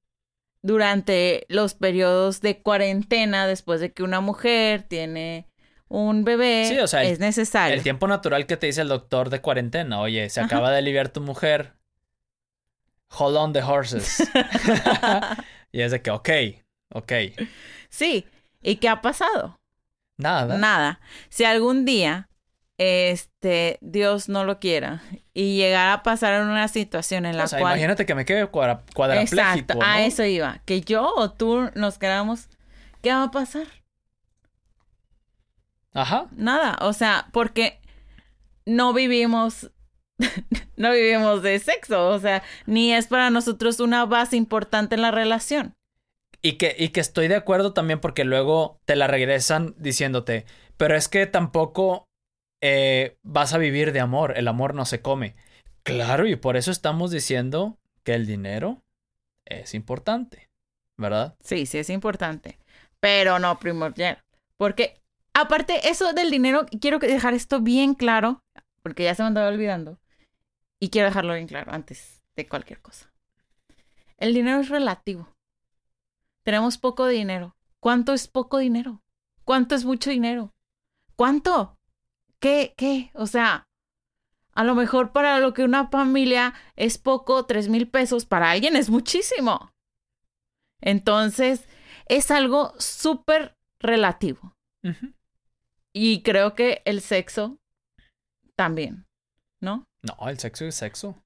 durante 0.62 1.44
los 1.48 1.74
periodos 1.74 2.40
de 2.40 2.62
cuarentena, 2.62 3.46
después 3.46 3.80
de 3.80 3.92
que 3.92 4.02
una 4.02 4.20
mujer 4.20 4.82
tiene 4.82 5.46
un 5.88 6.24
bebé, 6.24 6.64
Sí, 6.66 6.78
o 6.78 6.86
sea, 6.86 7.04
es 7.04 7.20
necesario. 7.20 7.76
El 7.76 7.82
tiempo 7.82 8.08
natural 8.08 8.46
que 8.46 8.56
te 8.56 8.66
dice 8.66 8.80
el 8.80 8.88
doctor 8.88 9.30
de 9.30 9.40
cuarentena. 9.40 10.00
Oye, 10.00 10.28
se 10.30 10.40
acaba 10.40 10.70
de 10.70 10.78
aliviar 10.78 11.10
tu 11.10 11.20
mujer. 11.20 11.74
Hold 13.10 13.36
on 13.36 13.52
the 13.52 13.62
horses. 13.62 14.28
y 15.72 15.82
es 15.82 15.92
de 15.92 16.02
que, 16.02 16.10
ok, 16.10 16.30
ok. 16.94 17.12
Sí, 17.90 18.26
¿y 18.62 18.76
qué 18.76 18.88
ha 18.88 19.02
pasado? 19.02 19.60
Nada. 20.16 20.56
Nada. 20.58 21.00
Si 21.28 21.44
algún 21.44 21.84
día, 21.84 22.28
este, 22.78 23.78
Dios 23.80 24.28
no 24.28 24.44
lo 24.44 24.58
quiera, 24.58 25.02
y 25.32 25.56
llegara 25.56 25.92
a 25.94 26.02
pasar 26.02 26.34
en 26.42 26.48
una 26.48 26.68
situación 26.68 27.24
en 27.26 27.36
la 27.36 27.44
o 27.44 27.48
sea, 27.48 27.58
cual... 27.60 27.72
imagínate 27.74 28.04
que 28.06 28.14
me 28.14 28.24
quede 28.24 28.46
cuadra- 28.46 28.82
cuadrapléjico, 28.94 29.40
Exacto, 29.40 29.74
¿no? 29.74 29.82
a 29.84 30.04
eso 30.04 30.24
iba. 30.24 30.60
Que 30.64 30.80
yo 30.80 31.08
o 31.14 31.30
tú 31.30 31.70
nos 31.74 31.98
quedamos, 31.98 32.48
¿qué 33.02 33.10
va 33.12 33.24
a 33.24 33.30
pasar? 33.30 33.66
Ajá. 35.92 36.26
Nada, 36.36 36.76
o 36.80 36.92
sea, 36.92 37.28
porque 37.32 37.80
no 38.66 38.92
vivimos, 38.92 39.70
no 40.76 40.90
vivimos 40.92 41.42
de 41.42 41.58
sexo, 41.60 42.08
o 42.08 42.18
sea, 42.18 42.42
ni 42.66 42.92
es 42.92 43.06
para 43.06 43.30
nosotros 43.30 43.78
una 43.80 44.04
base 44.04 44.36
importante 44.36 44.96
en 44.96 45.02
la 45.02 45.10
relación. 45.12 45.74
Y 46.42 46.54
que, 46.58 46.74
y 46.78 46.88
que 46.88 47.00
estoy 47.00 47.28
de 47.28 47.36
acuerdo 47.36 47.72
también 47.72 48.00
porque 48.00 48.24
luego 48.24 48.80
te 48.84 48.96
la 48.96 49.06
regresan 49.06 49.74
diciéndote, 49.78 50.44
pero 50.76 50.96
es 50.96 51.08
que 51.08 51.26
tampoco 51.26 52.04
eh, 52.60 53.18
vas 53.22 53.52
a 53.52 53.58
vivir 53.58 53.92
de 53.92 54.00
amor, 54.00 54.34
el 54.36 54.48
amor 54.48 54.74
no 54.74 54.84
se 54.84 55.00
come. 55.00 55.36
Claro, 55.82 56.26
y 56.26 56.36
por 56.36 56.56
eso 56.56 56.70
estamos 56.70 57.10
diciendo 57.10 57.78
que 58.02 58.14
el 58.14 58.26
dinero 58.26 58.82
es 59.44 59.74
importante, 59.74 60.48
¿verdad? 60.96 61.36
Sí, 61.40 61.66
sí 61.66 61.78
es 61.78 61.90
importante, 61.90 62.58
pero 63.00 63.38
no 63.38 63.58
primordial, 63.58 64.22
porque 64.56 65.00
aparte 65.34 65.88
eso 65.88 66.12
del 66.12 66.30
dinero, 66.30 66.66
quiero 66.80 66.98
dejar 66.98 67.34
esto 67.34 67.60
bien 67.60 67.94
claro, 67.94 68.42
porque 68.82 69.04
ya 69.04 69.14
se 69.14 69.22
me 69.22 69.28
andaba 69.28 69.48
olvidando, 69.48 69.98
y 70.80 70.90
quiero 70.90 71.08
dejarlo 71.08 71.34
bien 71.34 71.46
claro 71.46 71.72
antes 71.72 72.24
de 72.36 72.48
cualquier 72.48 72.80
cosa. 72.80 73.12
El 74.16 74.32
dinero 74.32 74.60
es 74.60 74.68
relativo. 74.68 75.34
Tenemos 76.44 76.78
poco 76.78 77.06
dinero. 77.06 77.56
¿Cuánto 77.80 78.12
es 78.12 78.28
poco 78.28 78.58
dinero? 78.58 79.02
¿Cuánto 79.44 79.74
es 79.74 79.84
mucho 79.84 80.10
dinero? 80.10 80.54
¿Cuánto? 81.16 81.78
¿Qué? 82.44 82.74
¿Qué? 82.76 83.10
O 83.14 83.26
sea, 83.26 83.66
a 84.52 84.64
lo 84.64 84.74
mejor 84.74 85.12
para 85.12 85.38
lo 85.38 85.54
que 85.54 85.64
una 85.64 85.88
familia 85.88 86.52
es 86.76 86.98
poco, 86.98 87.46
tres 87.46 87.70
mil 87.70 87.88
pesos, 87.88 88.26
para 88.26 88.50
alguien 88.50 88.76
es 88.76 88.90
muchísimo. 88.90 89.72
Entonces, 90.82 91.66
es 92.04 92.30
algo 92.30 92.74
súper 92.78 93.56
relativo. 93.80 94.54
Y 95.94 96.22
creo 96.22 96.54
que 96.54 96.82
el 96.84 97.00
sexo 97.00 97.56
también, 98.56 99.06
¿no? 99.62 99.86
No, 100.02 100.28
el 100.28 100.38
sexo 100.38 100.66
es 100.66 100.74
sexo. 100.74 101.24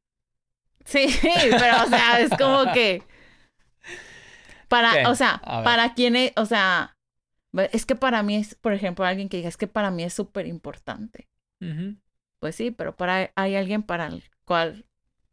Sí, 0.85 1.09
pero 1.51 1.83
o 1.83 1.89
sea, 1.89 2.21
es 2.21 2.31
como 2.39 2.73
que 2.73 3.03
para, 4.69 4.93
¿Qué? 4.93 5.07
o 5.09 5.17
sea, 5.17 5.41
para 5.65 5.95
quien 5.95 6.15
es, 6.15 6.33
o 6.37 6.47
sea, 6.47 6.97
es 7.53 7.87
que 7.87 7.95
para 7.95 8.23
mí 8.23 8.37
es, 8.37 8.55
por 8.55 8.73
ejemplo, 8.73 9.05
alguien 9.05 9.29
que 9.29 9.39
diga, 9.39 9.49
es 9.49 9.57
que 9.57 9.67
para 9.67 9.91
mí 9.91 10.05
es 10.05 10.15
súper 10.15 10.47
importante. 10.47 11.29
Pues 12.39 12.55
sí, 12.55 12.71
pero 12.71 12.97
para 12.97 13.33
hay 13.35 13.57
alguien 13.57 13.83
para 13.83 14.07
el 14.07 14.23
cual 14.45 14.87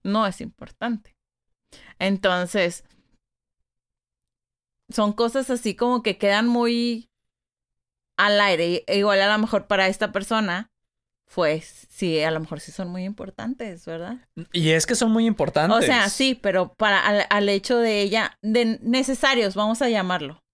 no 0.03 0.25
es 0.25 0.41
importante. 0.41 1.15
Entonces, 1.99 2.83
son 4.89 5.13
cosas 5.13 5.49
así 5.49 5.75
como 5.75 6.03
que 6.03 6.17
quedan 6.17 6.47
muy 6.47 7.09
al 8.17 8.39
aire. 8.39 8.83
E 8.87 8.97
Igual 8.97 9.21
a 9.21 9.31
lo 9.31 9.39
mejor 9.39 9.67
para 9.67 9.87
esta 9.87 10.11
persona, 10.11 10.71
pues 11.33 11.87
sí, 11.89 12.21
a 12.21 12.31
lo 12.31 12.39
mejor 12.39 12.59
sí 12.59 12.71
son 12.71 12.89
muy 12.89 13.03
importantes, 13.03 13.85
¿verdad? 13.85 14.17
Y 14.51 14.69
es 14.71 14.85
que 14.85 14.95
son 14.95 15.11
muy 15.11 15.25
importantes. 15.25 15.77
O 15.77 15.81
sea, 15.81 16.09
sí, 16.09 16.35
pero 16.35 16.73
para 16.73 16.99
al, 17.05 17.25
al 17.29 17.49
hecho 17.49 17.77
de 17.77 18.01
ella, 18.01 18.37
de 18.41 18.79
necesarios, 18.81 19.55
vamos 19.55 19.81
a 19.81 19.89
llamarlo. 19.89 20.44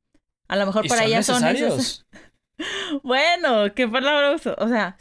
A 0.51 0.55
lo 0.57 0.65
mejor 0.67 0.85
Y 0.85 0.89
para 0.89 1.01
son 1.01 1.07
ella 1.09 1.23
son 1.23 1.41
necesarios. 1.43 2.05
Bueno, 3.03 3.73
qué 3.73 3.87
palabra 3.87 4.31
uso. 4.35 4.55
O 4.59 4.67
sea, 4.67 4.97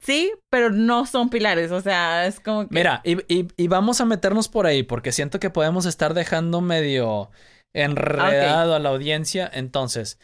sí, 0.00 0.32
pero 0.50 0.70
no 0.70 1.06
son 1.06 1.30
pilares. 1.30 1.70
O 1.70 1.80
sea, 1.80 2.26
es 2.26 2.40
como 2.40 2.68
que. 2.68 2.74
Mira, 2.74 3.00
y, 3.04 3.18
y- 3.34 3.48
y 3.56 3.68
vamos 3.68 4.00
a 4.00 4.04
meternos 4.04 4.48
por 4.48 4.66
ahí 4.66 4.82
porque 4.82 5.12
siento 5.12 5.40
que 5.40 5.48
podemos 5.48 5.86
estar 5.86 6.12
dejando 6.12 6.60
medio 6.60 7.30
enredado 7.72 8.74
a 8.74 8.78
la 8.80 8.90
audiencia. 8.90 9.50
Entonces, 9.52 10.18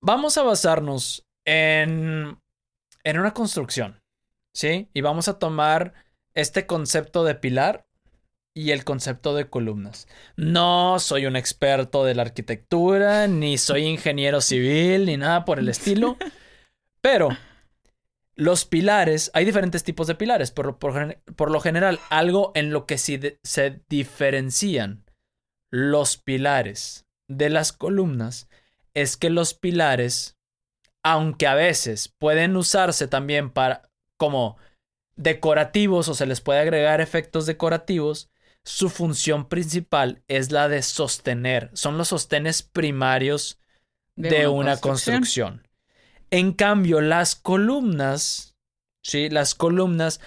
vamos 0.00 0.36
a 0.36 0.42
basarnos 0.42 1.24
en, 1.46 2.38
en 3.04 3.18
una 3.18 3.32
construcción, 3.32 4.02
¿sí? 4.52 4.90
Y 4.92 5.00
vamos 5.00 5.28
a 5.28 5.38
tomar 5.38 5.94
este 6.34 6.66
concepto 6.66 7.24
de 7.24 7.34
pilar 7.34 7.86
y 8.58 8.72
el 8.72 8.82
concepto 8.84 9.34
de 9.36 9.48
columnas. 9.48 10.08
No 10.36 10.98
soy 10.98 11.26
un 11.26 11.36
experto 11.36 12.04
de 12.04 12.14
la 12.16 12.22
arquitectura, 12.22 13.28
ni 13.28 13.56
soy 13.56 13.84
ingeniero 13.84 14.40
civil, 14.40 15.06
ni 15.06 15.16
nada 15.16 15.44
por 15.44 15.60
el 15.60 15.68
estilo, 15.68 16.16
pero 17.00 17.28
los 18.34 18.64
pilares, 18.64 19.30
hay 19.34 19.44
diferentes 19.44 19.84
tipos 19.84 20.06
de 20.08 20.14
pilares, 20.16 20.50
por, 20.50 20.66
lo- 20.66 20.78
por 20.78 21.50
lo 21.50 21.60
general, 21.60 22.00
algo 22.10 22.50
en 22.54 22.70
lo 22.72 22.84
que 22.86 22.98
sí 22.98 23.16
de- 23.16 23.38
se 23.44 23.80
diferencian 23.88 25.04
los 25.70 26.16
pilares 26.16 27.06
de 27.28 27.50
las 27.50 27.72
columnas 27.72 28.48
es 28.94 29.16
que 29.16 29.30
los 29.30 29.54
pilares, 29.54 30.36
aunque 31.04 31.46
a 31.46 31.54
veces 31.54 32.08
pueden 32.08 32.56
usarse 32.56 33.06
también 33.06 33.50
para 33.50 33.82
como 34.16 34.56
decorativos 35.14 36.08
o 36.08 36.14
se 36.14 36.26
les 36.26 36.40
puede 36.40 36.58
agregar 36.60 37.00
efectos 37.00 37.46
decorativos, 37.46 38.30
su 38.68 38.90
función 38.90 39.48
principal 39.48 40.22
es 40.28 40.52
la 40.52 40.68
de 40.68 40.82
sostener, 40.82 41.70
son 41.72 41.96
los 41.96 42.08
sostenes 42.08 42.62
primarios 42.62 43.58
de, 44.14 44.28
De 44.28 44.48
una, 44.48 44.76
construcción. 44.76 45.66
En 46.30 46.52
cambio, 46.52 47.00
las 47.00 47.34
columnas, 47.34 48.56
sí, 49.02 49.30
las 49.30 49.54
columnas 49.54 50.20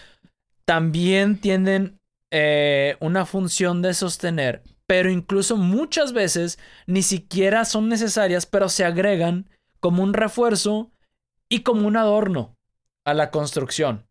también 0.65 1.39
tienen 1.39 1.99
eh, 2.31 2.97
una 2.99 3.27
función 3.27 3.83
de 3.83 3.93
sostener, 3.93 4.63
pero 4.87 5.11
incluso 5.11 5.55
muchas 5.55 6.11
veces 6.11 6.57
ni 6.87 7.03
siquiera 7.03 7.63
son 7.63 7.89
necesarias, 7.89 8.47
pero 8.47 8.69
se 8.69 8.85
agregan 8.85 9.51
como 9.79 10.01
un 10.01 10.15
refuerzo 10.15 10.91
y 11.47 11.61
como 11.61 11.87
un 11.87 11.95
adorno 11.95 12.57
a 13.05 13.13
la 13.13 13.29
construcción. 13.29 14.07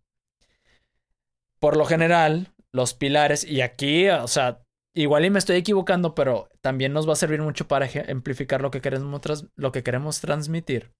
Por 1.58 1.76
lo 1.76 1.84
general, 1.84 2.52
los 2.72 2.94
pilares, 2.94 3.44
y 3.44 3.62
aquí, 3.62 4.08
o 4.08 4.28
sea, 4.28 4.62
igual 4.94 5.24
y 5.24 5.30
me 5.30 5.38
estoy 5.38 5.56
equivocando, 5.56 6.14
pero 6.14 6.48
también 6.60 6.92
nos 6.92 7.08
va 7.08 7.14
a 7.14 7.16
servir 7.16 7.42
mucho 7.42 7.68
para 7.68 7.86
ejemplificar 7.86 8.60
lo 8.60 8.70
que 8.70 8.80
queremos, 8.80 9.20
lo 9.56 9.72
que 9.72 9.82
queremos 9.82 10.20
transmitir. 10.20 10.92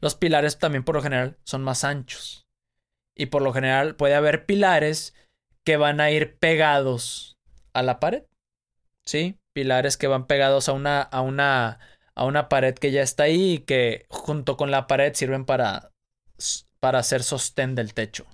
Los 0.00 0.14
pilares 0.14 0.58
también 0.58 0.84
por 0.84 0.96
lo 0.96 1.02
general 1.02 1.38
son 1.44 1.62
más 1.62 1.84
anchos. 1.84 2.46
Y 3.16 3.26
por 3.26 3.42
lo 3.42 3.52
general 3.52 3.94
puede 3.94 4.14
haber 4.14 4.44
pilares 4.44 5.14
que 5.64 5.76
van 5.76 6.00
a 6.00 6.10
ir 6.10 6.36
pegados 6.38 7.36
a 7.72 7.82
la 7.82 8.00
pared. 8.00 8.24
¿Sí? 9.04 9.38
Pilares 9.52 9.96
que 9.96 10.06
van 10.06 10.26
pegados 10.26 10.68
a 10.68 10.72
una, 10.72 11.00
a 11.00 11.20
una, 11.20 11.78
a 12.14 12.24
una 12.24 12.48
pared 12.48 12.74
que 12.74 12.90
ya 12.90 13.02
está 13.02 13.24
ahí 13.24 13.52
y 13.52 13.58
que 13.60 14.06
junto 14.08 14.56
con 14.56 14.70
la 14.70 14.86
pared 14.86 15.14
sirven 15.14 15.44
para, 15.44 15.92
para 16.80 16.98
hacer 16.98 17.22
sostén 17.22 17.74
del 17.74 17.94
techo. 17.94 18.26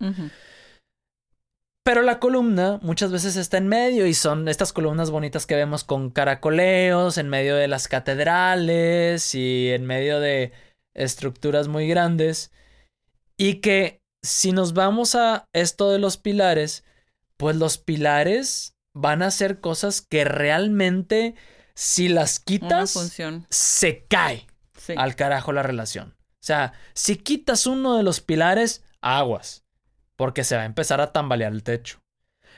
Pero 1.82 2.02
la 2.02 2.18
columna 2.18 2.78
muchas 2.82 3.10
veces 3.10 3.36
está 3.36 3.56
en 3.56 3.68
medio 3.68 4.06
y 4.06 4.12
son 4.12 4.48
estas 4.48 4.72
columnas 4.72 5.10
bonitas 5.10 5.46
que 5.46 5.56
vemos 5.56 5.82
con 5.82 6.10
caracoleos 6.10 7.16
en 7.16 7.28
medio 7.28 7.56
de 7.56 7.68
las 7.68 7.88
catedrales 7.88 9.34
y 9.34 9.70
en 9.70 9.86
medio 9.86 10.20
de 10.20 10.52
estructuras 10.92 11.68
muy 11.68 11.88
grandes. 11.88 12.52
Y 13.38 13.56
que 13.56 14.02
si 14.22 14.52
nos 14.52 14.74
vamos 14.74 15.14
a 15.14 15.48
esto 15.54 15.90
de 15.90 15.98
los 15.98 16.18
pilares, 16.18 16.84
pues 17.38 17.56
los 17.56 17.78
pilares 17.78 18.76
van 18.92 19.22
a 19.22 19.30
ser 19.30 19.60
cosas 19.60 20.02
que 20.02 20.24
realmente 20.24 21.34
si 21.74 22.08
las 22.08 22.40
quitas 22.40 22.90
se 23.48 24.04
cae 24.04 24.46
al 24.96 25.16
carajo 25.16 25.52
la 25.52 25.62
relación. 25.62 26.14
O 26.18 26.42
sea, 26.42 26.74
si 26.92 27.16
quitas 27.16 27.66
uno 27.66 27.96
de 27.96 28.02
los 28.02 28.20
pilares, 28.20 28.82
aguas 29.00 29.64
porque 30.20 30.44
se 30.44 30.54
va 30.54 30.64
a 30.64 30.66
empezar 30.66 31.00
a 31.00 31.12
tambalear 31.12 31.50
el 31.50 31.62
techo. 31.62 32.02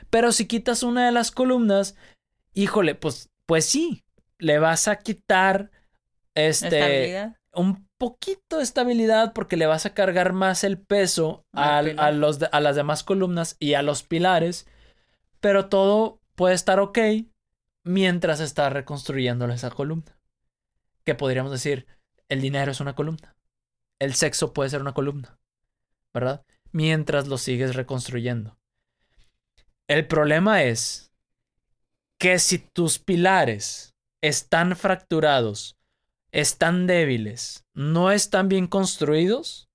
Pero 0.09 0.33
si 0.33 0.47
quitas 0.47 0.83
una 0.83 1.05
de 1.05 1.13
las 1.13 1.31
columnas, 1.31 1.95
híjole, 2.53 2.93
pues, 2.93 3.29
pues 3.45 3.63
sí, 3.63 4.03
le 4.37 4.59
vas 4.59 4.89
a 4.89 4.97
quitar 4.97 5.71
este 6.35 7.31
un 7.53 7.87
poquito 7.97 8.57
de 8.57 8.63
estabilidad 8.63 9.31
porque 9.31 9.55
le 9.55 9.65
vas 9.65 9.85
a 9.85 9.93
cargar 9.93 10.33
más 10.33 10.65
el 10.65 10.77
peso 10.77 11.45
a, 11.53 11.81
los, 12.11 12.43
a 12.43 12.59
las 12.59 12.75
demás 12.75 13.01
columnas 13.05 13.55
y 13.59 13.75
a 13.75 13.81
los 13.81 14.03
pilares, 14.03 14.67
pero 15.39 15.69
todo 15.69 16.19
puede 16.35 16.55
estar 16.55 16.81
ok 16.81 16.99
mientras 17.85 18.41
está 18.41 18.69
reconstruyendo 18.71 19.45
esa 19.47 19.69
columna. 19.69 20.19
Que 21.05 21.15
podríamos 21.15 21.53
decir, 21.53 21.87
el 22.27 22.41
dinero 22.41 22.73
es 22.73 22.81
una 22.81 22.93
columna, 22.93 23.37
el 23.99 24.15
sexo 24.15 24.51
puede 24.51 24.69
ser 24.69 24.81
una 24.81 24.93
columna, 24.93 25.39
¿verdad? 26.13 26.43
Mientras 26.73 27.27
lo 27.27 27.37
sigues 27.37 27.75
reconstruyendo. 27.75 28.57
El 29.87 30.07
problema 30.07 30.63
es 30.63 31.13
que 32.17 32.39
si 32.39 32.57
tus 32.57 32.99
pilares 32.99 33.95
están 34.21 34.75
fracturados, 34.75 35.77
están 36.31 36.87
débiles, 36.87 37.65
no 37.73 38.11
están 38.11 38.49
bien 38.49 38.67
construidos, 38.67 39.69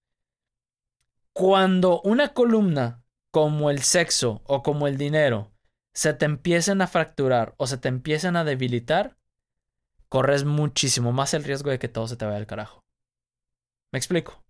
cuando 1.32 2.00
una 2.02 2.34
columna 2.34 3.04
como 3.30 3.70
el 3.70 3.82
sexo 3.82 4.42
o 4.44 4.62
como 4.62 4.88
el 4.88 4.98
dinero 4.98 5.52
se 5.94 6.14
te 6.14 6.24
empiecen 6.24 6.80
a 6.80 6.86
fracturar 6.86 7.54
o 7.58 7.66
se 7.66 7.78
te 7.78 7.88
empiecen 7.88 8.34
a 8.36 8.44
debilitar, 8.44 9.16
corres 10.08 10.44
muchísimo 10.44 11.12
más 11.12 11.34
el 11.34 11.44
riesgo 11.44 11.70
de 11.70 11.78
que 11.78 11.88
todo 11.88 12.08
se 12.08 12.16
te 12.16 12.24
vaya 12.24 12.38
al 12.38 12.46
carajo. 12.46 12.82
¿Me 13.92 13.98
explico? 13.98 14.42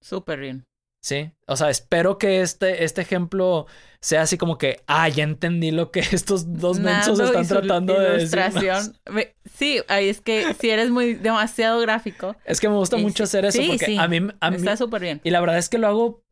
Súper 0.00 0.40
bien. 0.40 0.69
Sí, 1.02 1.32
o 1.46 1.56
sea, 1.56 1.70
espero 1.70 2.18
que 2.18 2.42
este, 2.42 2.84
este 2.84 3.00
ejemplo 3.00 3.66
sea 4.00 4.22
así 4.22 4.36
como 4.36 4.58
que, 4.58 4.82
ah, 4.86 5.08
ya 5.08 5.24
entendí 5.24 5.70
lo 5.70 5.90
que 5.90 6.00
estos 6.12 6.58
dos 6.58 6.78
mensos 6.78 7.18
están 7.18 7.46
tratando 7.46 7.98
de 7.98 8.18
decir. 8.18 8.40
Sí, 9.54 9.80
ahí 9.88 10.08
es 10.08 10.20
que 10.22 10.54
si 10.54 10.70
eres 10.70 10.90
muy 10.90 11.14
demasiado 11.14 11.80
gráfico. 11.80 12.34
Es 12.44 12.60
que 12.60 12.68
me 12.68 12.76
gusta 12.76 12.96
mucho 12.96 13.24
hacer 13.24 13.44
eso 13.44 13.60
porque 13.66 13.98
a 13.98 14.08
mí, 14.08 14.20
a 14.40 14.50
mí 14.50 14.56
está 14.56 14.76
súper 14.76 15.02
bien. 15.02 15.20
Y 15.22 15.30
la 15.30 15.40
verdad 15.40 15.58
es 15.58 15.68
que 15.68 15.76
lo 15.76 15.86
hago, 15.86 16.22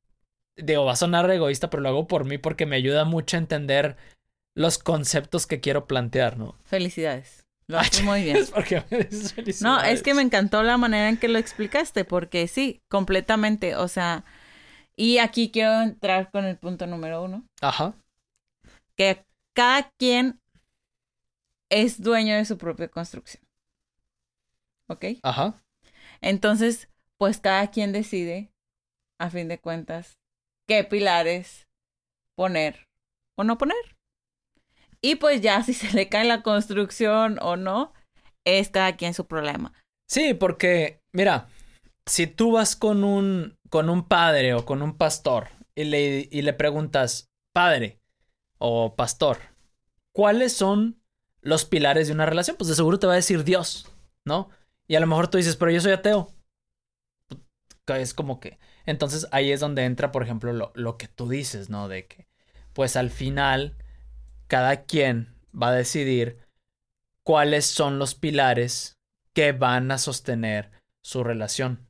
digo, 0.57 0.85
va 0.85 0.93
a 0.93 0.97
sonar 0.97 1.31
egoísta, 1.31 1.69
pero 1.69 1.83
lo 1.83 1.91
hago 1.91 2.07
por 2.07 2.25
mí 2.25 2.39
porque 2.39 2.65
me 2.65 2.77
ayuda 2.77 3.05
mucho 3.05 3.37
a 3.37 3.41
entender 3.41 3.97
los 4.55 4.79
conceptos 4.79 5.47
que 5.47 5.61
quiero 5.61 5.87
plantear, 5.87 6.39
¿no? 6.39 6.57
Felicidades. 6.65 7.45
Lo 7.67 7.79
haces 7.79 8.03
muy 8.03 8.23
bien. 8.25 8.39
No, 9.61 9.81
es 9.83 10.03
que 10.03 10.15
me 10.15 10.23
encantó 10.23 10.63
la 10.63 10.79
manera 10.79 11.09
en 11.09 11.19
que 11.19 11.29
lo 11.29 11.39
explicaste, 11.39 12.05
porque 12.05 12.49
sí, 12.49 12.81
completamente. 12.89 13.77
O 13.77 13.89
sea, 13.89 14.25
y 14.99 15.19
aquí 15.19 15.52
quiero 15.52 15.81
entrar 15.81 16.31
con 16.33 16.45
el 16.45 16.59
punto 16.59 16.88
número 16.88 17.23
uno. 17.23 17.47
Ajá. 17.61 17.95
Que 18.97 19.25
cada 19.55 19.90
quien 19.97 20.40
es 21.71 22.02
dueño 22.02 22.35
de 22.35 22.45
su 22.45 22.59
propia 22.59 22.88
construcción. 22.88 23.45
¿Ok? 24.88 25.05
Ajá. 25.23 25.55
Entonces, 26.20 26.88
pues 27.16 27.38
cada 27.38 27.70
quien 27.70 27.92
decide, 27.92 28.51
a 29.20 29.31
fin 29.31 29.46
de 29.46 29.61
cuentas, 29.61 30.18
qué 30.66 30.83
pilares 30.83 31.68
poner 32.35 32.88
o 33.37 33.44
no 33.44 33.57
poner. 33.57 33.96
Y 35.01 35.14
pues 35.14 35.40
ya 35.42 35.62
si 35.62 35.75
se 35.75 35.92
le 35.92 36.09
cae 36.09 36.25
la 36.25 36.42
construcción 36.42 37.38
o 37.40 37.57
no, 37.57 37.92
es 38.44 38.68
cada 38.70 38.96
quien 38.96 39.14
su 39.14 39.29
problema. 39.29 39.73
Sí, 40.09 40.35
porque, 40.35 41.01
mira, 41.12 41.49
si 42.05 42.27
tú 42.27 42.53
vas 42.53 42.75
con 42.75 43.05
un, 43.05 43.58
con 43.70 43.90
un 43.90 44.07
padre 44.07 44.54
o 44.54 44.64
con 44.64 44.83
un 44.83 44.96
pastor 44.96 45.48
y 45.74 45.85
le, 45.85 46.28
y 46.31 46.42
le 46.42 46.52
preguntas, 46.52 47.31
padre 47.52 48.00
o 48.59 48.96
pastor, 48.96 49.38
¿cuáles 50.12 50.52
son 50.52 51.00
los 51.40 51.64
pilares 51.64 52.09
de 52.09 52.14
una 52.14 52.26
relación? 52.26 52.57
Pues 52.57 52.68
de 52.68 52.74
seguro 52.74 52.98
te 52.98 53.07
va 53.07 53.12
a 53.14 53.16
decir 53.16 53.44
Dios, 53.44 53.90
¿no? 54.24 54.50
Y 54.87 54.96
a 54.96 55.00
lo 55.00 55.07
mejor 55.07 55.28
tú 55.28 55.38
dices, 55.38 55.57
pero 55.57 55.70
yo 55.70 55.81
soy 55.81 55.92
ateo. 55.92 56.35
Es 57.87 58.12
como 58.12 58.38
que... 58.38 58.59
Entonces 58.85 59.26
ahí 59.33 59.50
es 59.50 59.61
donde 59.61 59.85
entra, 59.85 60.12
por 60.12 60.22
ejemplo, 60.22 60.52
lo, 60.52 60.72
lo 60.74 60.98
que 60.98 61.09
tú 61.09 61.28
dices, 61.28 61.70
¿no? 61.70 61.88
De 61.88 62.07
que, 62.07 62.26
pues 62.72 62.96
al 62.96 63.11
final, 63.11 63.76
cada 64.46 64.85
quien 64.85 65.35
va 65.54 65.68
a 65.68 65.72
decidir 65.72 66.38
cuáles 67.22 67.66
son 67.66 67.98
los 67.98 68.14
pilares 68.14 68.98
que 69.35 69.52
van 69.52 69.90
a 69.90 69.98
sostener 69.98 70.70
su 71.02 71.22
relación. 71.22 71.88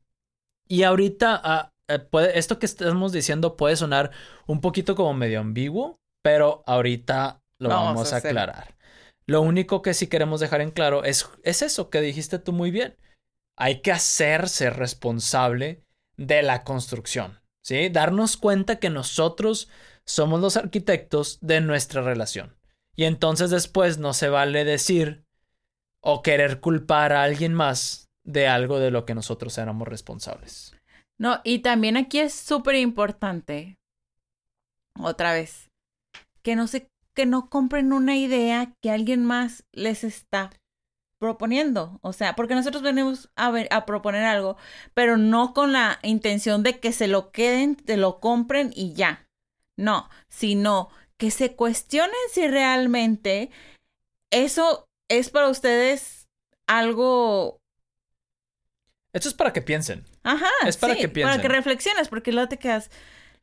Y 0.68 0.82
ahorita, 0.82 1.40
ah, 1.42 1.72
eh, 1.88 2.06
esto 2.34 2.58
que 2.58 2.66
estamos 2.66 3.12
diciendo 3.12 3.56
puede 3.56 3.76
sonar 3.76 4.10
un 4.46 4.60
poquito 4.60 4.94
como 4.94 5.14
medio 5.14 5.40
ambiguo, 5.40 5.98
pero 6.22 6.62
ahorita 6.66 7.40
lo 7.58 7.70
vamos, 7.70 8.12
a, 8.12 8.18
aclarar. 8.18 8.76
Lo 9.26 9.40
único 9.40 9.82
que 9.82 9.94
sí 9.94 10.06
queremos 10.06 10.40
dejar 10.40 10.60
en 10.60 10.70
claro 10.70 11.04
es, 11.04 11.28
es 11.42 11.62
eso 11.62 11.90
que 11.90 12.00
dijiste 12.00 12.38
tú 12.38 12.52
muy 12.52 12.70
bien. 12.70 12.96
Hay 13.56 13.80
que 13.80 13.90
hacerse 13.90 14.70
responsable 14.70 15.82
de 16.16 16.42
la 16.42 16.64
construcción, 16.64 17.40
¿sí? 17.62 17.88
Darnos 17.88 18.36
cuenta 18.36 18.78
que 18.78 18.90
nosotros 18.90 19.68
somos 20.04 20.40
los 20.40 20.56
arquitectos 20.56 21.38
de 21.40 21.60
nuestra 21.60 22.02
relación. 22.02 22.56
Y 22.94 23.04
entonces 23.04 23.50
después 23.50 23.98
no 23.98 24.12
se 24.12 24.28
vale 24.28 24.64
decir 24.64 25.24
o 26.00 26.22
querer 26.22 26.60
culpar 26.60 27.12
a 27.12 27.22
alguien 27.22 27.54
más 27.54 28.07
de 28.28 28.46
algo 28.46 28.78
de 28.78 28.90
lo 28.90 29.06
que 29.06 29.14
nosotros 29.14 29.56
éramos 29.56 29.88
responsables. 29.88 30.76
No, 31.18 31.40
y 31.44 31.60
también 31.60 31.96
aquí 31.96 32.18
es 32.18 32.34
súper 32.34 32.76
importante, 32.76 33.78
otra 35.00 35.32
vez, 35.32 35.70
que 36.42 36.54
no 36.54 36.66
se, 36.66 36.88
que 37.14 37.24
no 37.24 37.48
compren 37.48 37.92
una 37.92 38.16
idea 38.16 38.74
que 38.82 38.90
alguien 38.90 39.24
más 39.24 39.64
les 39.72 40.04
está 40.04 40.50
proponiendo. 41.18 41.98
O 42.02 42.12
sea, 42.12 42.36
porque 42.36 42.54
nosotros 42.54 42.82
venimos 42.82 43.30
a, 43.34 43.50
ver, 43.50 43.66
a 43.70 43.86
proponer 43.86 44.24
algo, 44.24 44.58
pero 44.92 45.16
no 45.16 45.54
con 45.54 45.72
la 45.72 45.98
intención 46.02 46.62
de 46.62 46.78
que 46.78 46.92
se 46.92 47.08
lo 47.08 47.32
queden, 47.32 47.76
te 47.76 47.96
lo 47.96 48.20
compren 48.20 48.72
y 48.74 48.92
ya. 48.92 49.26
No, 49.76 50.10
sino 50.28 50.90
que 51.16 51.30
se 51.30 51.56
cuestionen 51.56 52.14
si 52.30 52.46
realmente 52.46 53.50
eso 54.30 54.86
es 55.08 55.30
para 55.30 55.48
ustedes 55.48 56.28
algo 56.66 57.58
esto 59.18 59.28
es 59.28 59.34
para 59.34 59.52
que 59.52 59.62
piensen. 59.62 60.04
Ajá. 60.22 60.50
Es 60.66 60.76
para 60.76 60.94
que 60.94 61.08
piensen. 61.08 61.36
Para 61.36 61.42
que 61.42 61.48
reflexiones, 61.48 62.08
porque 62.08 62.32
luego 62.32 62.48
te 62.48 62.58
quedas. 62.58 62.90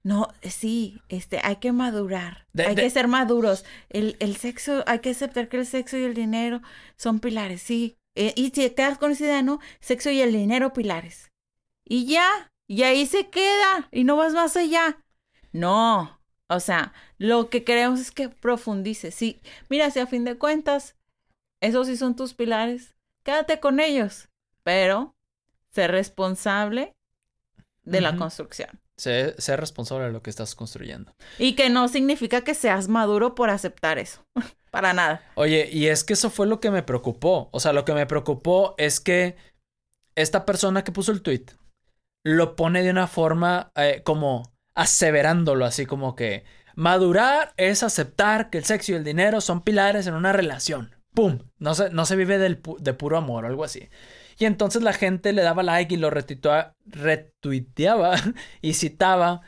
No, 0.03 0.27
sí, 0.43 1.01
este, 1.09 1.39
hay 1.43 1.57
que 1.57 1.71
madurar. 1.71 2.45
hay 2.57 2.75
que 2.75 2.89
ser 2.89 3.07
maduros. 3.07 3.65
El, 3.89 4.17
el, 4.19 4.38
sexo, 4.38 4.83
hay 4.88 4.99
que 4.99 5.09
aceptar 5.09 5.49
que 5.49 5.57
el 5.57 5.65
sexo 5.65 5.97
y 5.97 6.03
el 6.03 6.13
dinero 6.13 6.61
son 6.95 7.19
pilares, 7.19 7.61
sí. 7.61 7.97
Eh, 8.15 8.33
y 8.35 8.45
si 8.45 8.51
te 8.51 8.73
quedas 8.73 8.97
con 8.97 9.11
esa 9.11 9.25
idea, 9.25 9.41
¿no? 9.41 9.59
Sexo 9.79 10.09
y 10.11 10.21
el 10.21 10.31
dinero, 10.31 10.73
pilares. 10.73 11.31
Y 11.83 12.05
ya, 12.05 12.51
y 12.67 12.83
ahí 12.83 13.05
se 13.05 13.29
queda, 13.29 13.89
y 13.91 14.03
no 14.03 14.15
vas 14.15 14.33
más 14.33 14.55
allá. 14.55 14.97
No, 15.51 16.21
o 16.47 16.59
sea, 16.59 16.93
lo 17.17 17.49
que 17.49 17.63
queremos 17.63 17.99
es 17.99 18.11
que 18.11 18.29
profundices. 18.29 19.15
Sí, 19.15 19.41
mira, 19.69 19.89
si 19.89 19.99
a 19.99 20.07
fin 20.07 20.23
de 20.23 20.38
cuentas, 20.38 20.95
esos 21.61 21.88
sí 21.88 21.97
son 21.97 22.15
tus 22.15 22.33
pilares, 22.33 22.95
quédate 23.23 23.59
con 23.59 23.79
ellos. 23.79 24.29
Pero 24.65 25.14
ser 25.75 25.91
responsable 25.91 26.95
de 27.83 28.01
la 28.01 28.15
construcción. 28.15 28.81
Ser, 28.97 29.35
ser, 29.39 29.59
responsable 29.59 30.05
de 30.05 30.13
lo 30.13 30.23
que 30.23 30.29
estás 30.29 30.55
construyendo. 30.55 31.13
Y 31.38 31.53
que 31.55 31.69
no 31.69 31.89
significa 31.89 32.41
que 32.41 32.55
seas 32.55 32.88
maduro 32.88 33.35
por 33.35 33.49
aceptar 33.49 33.99
eso. 33.99 34.25
Para 34.71 34.93
nada. 34.93 35.21
Oye, 35.35 35.69
y 35.71 35.88
es 35.88 36.03
que 36.03 36.13
eso 36.13 36.29
fue 36.29 36.47
lo 36.47 36.61
que 36.61 36.71
me 36.71 36.81
preocupó. 36.81 37.49
O 37.51 37.59
sea, 37.59 37.73
lo 37.73 37.83
que 37.83 37.93
me 37.93 38.05
preocupó 38.05 38.73
es 38.77 39.01
que 39.01 39.35
esta 40.15 40.45
persona 40.45 40.83
que 40.83 40.93
puso 40.93 41.11
el 41.11 41.21
tweet 41.21 41.45
lo 42.23 42.55
pone 42.55 42.81
de 42.81 42.89
una 42.89 43.07
forma 43.07 43.71
eh, 43.75 44.01
como 44.03 44.53
aseverándolo, 44.73 45.65
así 45.65 45.85
como 45.85 46.15
que 46.15 46.43
madurar 46.75 47.53
es 47.57 47.83
aceptar 47.83 48.49
que 48.49 48.57
el 48.57 48.65
sexo 48.65 48.93
y 48.93 48.95
el 48.95 49.03
dinero 49.03 49.41
son 49.41 49.61
pilares 49.61 50.07
en 50.07 50.13
una 50.13 50.33
relación. 50.33 50.95
¡Pum! 51.13 51.39
No 51.59 51.75
se, 51.75 51.89
no 51.89 52.05
se 52.05 52.15
vive 52.15 52.38
del 52.38 52.61
de 52.79 52.93
puro 52.93 53.17
amor 53.17 53.45
o 53.45 53.47
algo 53.47 53.63
así. 53.63 53.89
Y 54.37 54.45
entonces 54.45 54.81
la 54.81 54.93
gente 54.93 55.33
le 55.33 55.41
daba 55.41 55.63
like 55.63 55.93
y 55.93 55.97
lo 55.97 56.09
retuiteaba 56.09 58.15
y 58.61 58.73
citaba 58.73 59.41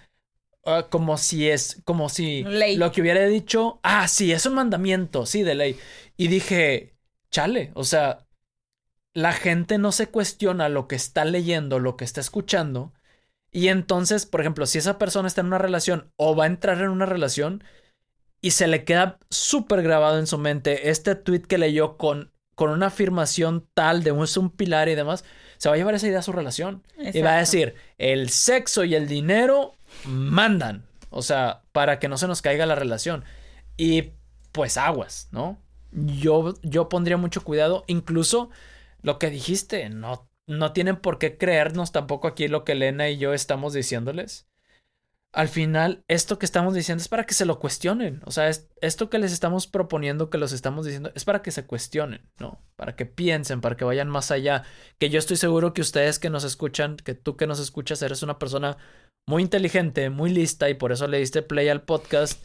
ah, 0.66 0.88
como 0.90 1.18
si 1.18 1.50
es, 1.50 1.82
como 1.86 2.10
si 2.10 2.44
lo 2.44 2.92
que 2.92 3.02
hubiera 3.02 3.26
dicho, 3.26 3.80
ah, 3.84 4.08
sí, 4.08 4.32
es 4.32 4.46
un 4.46 4.56
mandamiento, 4.56 5.26
sí, 5.26 5.44
de 5.44 5.56
ley. 5.56 5.80
Y 6.16 6.28
dije, 6.28 6.96
chale, 7.30 7.72
o 7.76 7.84
sea, 7.84 8.28
la 9.14 9.34
gente 9.34 9.78
no 9.78 9.92
se 9.92 10.08
cuestiona 10.08 10.70
lo 10.70 10.88
que 10.88 10.96
está 10.96 11.26
leyendo, 11.26 11.80
lo 11.80 11.98
que 11.98 12.06
está 12.06 12.22
escuchando. 12.22 12.94
Y 13.52 13.70
entonces, 13.70 14.26
por 14.26 14.42
ejemplo, 14.42 14.66
si 14.66 14.78
esa 14.78 14.98
persona 14.98 15.28
está 15.28 15.42
en 15.42 15.48
una 15.48 15.58
relación 15.58 16.12
o 16.18 16.36
va 16.36 16.46
a 16.46 16.48
entrar 16.48 16.82
en 16.82 16.90
una 16.90 17.06
relación 17.06 17.64
y 18.42 18.52
se 18.52 18.68
le 18.68 18.84
queda 18.84 19.20
súper 19.30 19.82
grabado 19.82 20.20
en 20.20 20.28
su 20.28 20.38
mente 20.38 20.90
este 20.90 21.16
tweet 21.16 21.42
que 21.42 21.58
leyó 21.58 21.98
con 21.98 22.32
con 22.58 22.72
una 22.72 22.88
afirmación 22.88 23.68
tal 23.76 24.04
de 24.04 24.12
un, 24.12 24.24
es 24.24 24.36
un 24.36 24.50
pilar 24.50 24.90
y 24.90 24.96
demás, 24.96 25.24
se 25.60 25.70
va 25.70 25.76
a 25.76 25.78
llevar 25.78 25.94
esa 25.94 26.08
idea 26.08 26.18
a 26.18 26.24
su 26.24 26.32
relación. 26.32 26.82
Y 26.98 27.22
va 27.22 27.36
a 27.36 27.40
decir, 27.40 27.76
el 28.00 28.30
sexo 28.30 28.84
y 28.84 28.96
el 28.96 29.08
dinero 29.08 29.76
mandan. 30.06 30.84
O 31.12 31.22
sea, 31.22 31.62
para 31.72 32.00
que 32.00 32.08
no 32.08 32.18
se 32.18 32.28
nos 32.28 32.42
caiga 32.42 32.66
la 32.66 32.74
relación. 32.74 33.24
Y 33.78 34.14
pues 34.54 34.78
aguas, 34.78 35.28
¿no? 35.32 35.62
Yo, 35.92 36.56
yo 36.64 36.90
pondría 36.90 37.18
mucho 37.18 37.44
cuidado. 37.44 37.84
Incluso 37.86 38.50
lo 39.04 39.20
que 39.20 39.30
dijiste, 39.30 39.90
no, 39.92 40.28
no 40.48 40.74
tienen 40.74 40.96
por 40.96 41.20
qué 41.20 41.38
creernos 41.38 41.92
tampoco 41.92 42.28
aquí 42.28 42.48
lo 42.48 42.66
que 42.66 42.72
Elena 42.72 43.08
y 43.08 43.20
yo 43.20 43.36
estamos 43.36 43.74
diciéndoles 43.74 44.47
al 45.34 45.50
final 45.50 46.04
esto 46.08 46.40
que 46.40 46.46
estamos 46.46 46.74
diciendo 46.74 47.02
es 47.02 47.10
para 47.10 47.26
que 47.26 47.34
se 47.34 47.46
lo 47.46 47.60
cuestionen. 47.60 48.22
O 48.26 48.32
sea, 48.32 48.50
esto 48.82 49.10
que 49.10 49.20
les 49.20 49.32
estamos 49.32 49.68
proponiendo, 49.68 50.30
que 50.30 50.38
los 50.38 50.52
estamos 50.52 50.86
diciendo, 50.86 51.12
es 51.16 51.26
para 51.26 51.42
que 51.42 51.52
se 51.52 51.66
cuestionen, 51.66 52.28
¿no? 52.40 52.62
Para 52.76 52.96
que 52.96 53.06
piensen, 53.06 53.62
para 53.62 53.78
que 53.78 53.86
vayan 53.86 54.10
más 54.10 54.32
allá. 54.32 54.64
Que 54.98 55.10
yo 55.10 55.20
estoy 55.20 55.38
seguro 55.38 55.74
que 55.74 55.82
ustedes 55.82 56.20
que 56.20 56.30
nos 56.30 56.44
escuchan, 56.44 56.98
que 56.98 57.14
tú 57.14 57.38
que 57.38 57.48
nos 57.48 57.60
escuchas, 57.60 58.02
eres 58.02 58.24
una 58.24 58.40
persona 58.40 58.78
muy 59.28 59.44
inteligente, 59.44 60.10
muy 60.10 60.32
lista 60.32 60.70
y 60.70 60.74
por 60.74 60.92
eso 60.92 61.08
le 61.08 61.20
diste 61.20 61.42
play 61.42 61.70
al 61.70 61.84
podcast. 61.84 62.44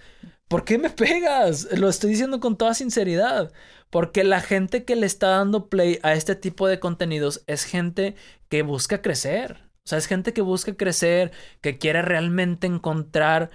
¿Por 0.49 0.65
qué 0.65 0.77
me 0.77 0.91
pegas? 0.91 1.69
Lo 1.79 1.89
estoy 1.89 2.11
diciendo 2.11 2.41
con 2.41 2.57
toda 2.59 2.75
sinceridad. 2.75 3.53
Porque 3.89 4.25
la 4.25 4.41
gente 4.41 4.85
que 4.85 4.97
le 4.97 5.07
está 5.07 5.29
dando 5.29 5.69
play 5.69 5.99
a 6.03 6.15
este 6.15 6.35
tipo 6.35 6.67
de 6.67 6.81
contenidos 6.81 7.43
es 7.47 7.65
gente 7.65 8.17
que 8.49 8.63
busca 8.63 9.03
crecer. 9.03 9.72
O 9.85 9.89
sea, 9.89 9.99
es 9.99 10.07
gente 10.07 10.33
que 10.33 10.43
busca 10.43 10.77
crecer, 10.77 11.33
que 11.61 11.79
quiere 11.79 12.03
realmente 12.03 12.67
encontrar 12.67 13.51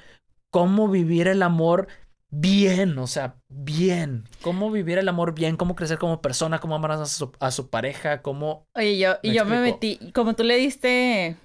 cómo 0.51 0.89
vivir 0.89 1.27
el 1.27 1.41
amor 1.41 1.87
bien, 2.29 2.97
o 2.97 3.07
sea, 3.07 3.37
bien. 3.47 4.25
Cómo 4.41 4.71
vivir 4.71 4.97
el 4.97 5.07
amor 5.07 5.33
bien, 5.33 5.55
cómo 5.55 5.75
crecer 5.75 5.97
como 5.97 6.21
persona, 6.21 6.59
cómo 6.59 6.75
amar 6.75 6.91
a 6.91 7.05
su, 7.51 7.69
pareja, 7.69 8.21
cómo... 8.21 8.67
Oye, 8.75 8.97
yo, 8.97 9.15
y 9.21 9.33
yo 9.33 9.45
me 9.45 9.61
metí, 9.61 9.99
como 10.13 10.35
tú 10.35 10.43
le 10.43 10.57
diste 10.57 11.37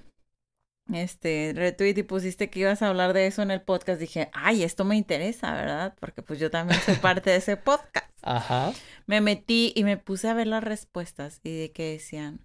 este 0.93 1.53
retweet 1.55 1.99
y 1.99 2.03
pusiste 2.03 2.51
que 2.51 2.61
ibas 2.61 2.83
a 2.83 2.89
hablar 2.89 3.13
de 3.13 3.27
eso 3.27 3.43
en 3.43 3.51
el 3.51 3.63
podcast, 3.63 4.01
dije, 4.01 4.31
ay, 4.33 4.63
esto 4.63 4.85
me 4.85 4.97
interesa, 4.97 5.55
¿verdad? 5.55 5.95
Porque 6.01 6.23
pues 6.23 6.39
yo 6.39 6.51
también 6.51 6.81
soy 6.81 6.97
parte 7.03 7.31
de 7.31 7.37
ese 7.37 7.57
podcast. 7.57 8.11
Ajá. 8.23 8.73
Me 9.07 9.21
metí 9.21 9.73
y 9.75 9.85
me 9.85 9.97
puse 9.97 10.29
a 10.29 10.35
ver 10.35 10.47
las 10.47 10.65
respuestas 10.65 11.41
y 11.43 11.57
de 11.57 11.73
qué 11.73 11.93
decían, 11.93 12.45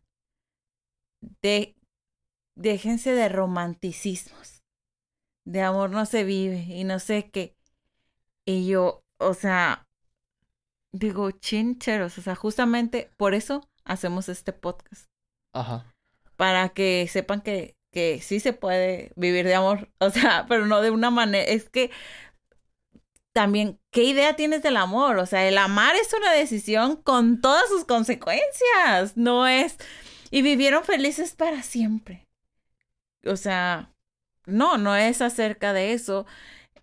de 1.41 1.76
déjense 2.57 3.13
de 3.13 3.29
romanticismos. 3.29 4.63
De 5.45 5.61
amor 5.61 5.91
no 5.91 6.05
se 6.05 6.23
vive 6.23 6.65
y 6.67 6.83
no 6.83 6.99
sé 6.99 7.29
qué. 7.31 7.55
Y 8.45 8.67
yo, 8.67 9.03
o 9.19 9.33
sea, 9.33 9.87
digo, 10.91 11.31
chincheros, 11.31 12.17
o 12.17 12.21
sea, 12.21 12.35
justamente 12.35 13.09
por 13.15 13.33
eso 13.33 13.69
hacemos 13.85 14.27
este 14.27 14.51
podcast. 14.51 15.05
Ajá. 15.53 15.93
Para 16.35 16.69
que 16.69 17.07
sepan 17.09 17.41
que, 17.41 17.75
que 17.91 18.19
sí 18.21 18.39
se 18.39 18.53
puede 18.53 19.11
vivir 19.15 19.45
de 19.45 19.55
amor, 19.55 19.89
o 19.99 20.09
sea, 20.09 20.45
pero 20.49 20.65
no 20.65 20.81
de 20.81 20.91
una 20.91 21.11
manera, 21.11 21.45
es 21.45 21.69
que 21.69 21.91
también, 23.33 23.79
¿qué 23.91 24.03
idea 24.03 24.35
tienes 24.35 24.63
del 24.63 24.77
amor? 24.77 25.17
O 25.19 25.27
sea, 25.27 25.47
el 25.47 25.59
amar 25.59 25.95
es 25.95 26.11
una 26.13 26.33
decisión 26.33 26.95
con 26.95 27.39
todas 27.39 27.69
sus 27.69 27.85
consecuencias, 27.85 29.15
no 29.15 29.47
es... 29.47 29.77
Y 30.31 30.41
vivieron 30.41 30.83
felices 30.83 31.35
para 31.35 31.61
siempre 31.63 32.26
o 33.27 33.35
sea, 33.35 33.91
no, 34.45 34.77
no 34.77 34.95
es 34.95 35.21
acerca 35.21 35.73
de 35.73 35.93
eso. 35.93 36.25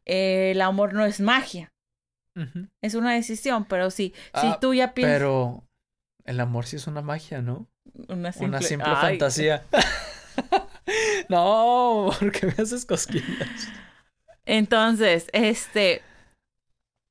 el 0.05 0.61
amor 0.61 0.95
no 0.95 1.05
es 1.05 1.21
magia. 1.21 1.73
Es 2.83 2.95
una 2.95 3.13
decisión, 3.13 3.65
pero 3.65 3.91
sí, 3.91 4.13
si 4.35 4.47
ah, 4.49 4.59
tú 4.61 4.75
ya 4.75 4.93
piensas... 4.93 5.19
Pero 5.19 5.65
el 6.25 6.41
amor 6.41 6.67
sí 6.67 6.77
es 6.77 6.87
una 6.87 7.01
magia, 7.01 7.41
¿no? 7.41 7.69
Una 8.09 8.33
simple, 8.33 8.49
una 8.49 8.61
simple 8.61 8.97
fantasía. 8.97 9.65
no, 11.29 12.11
porque 12.19 12.47
me 12.47 12.55
haces 12.55 12.85
cosquillas. 12.85 13.69
Entonces, 14.47 15.29
este, 15.33 16.03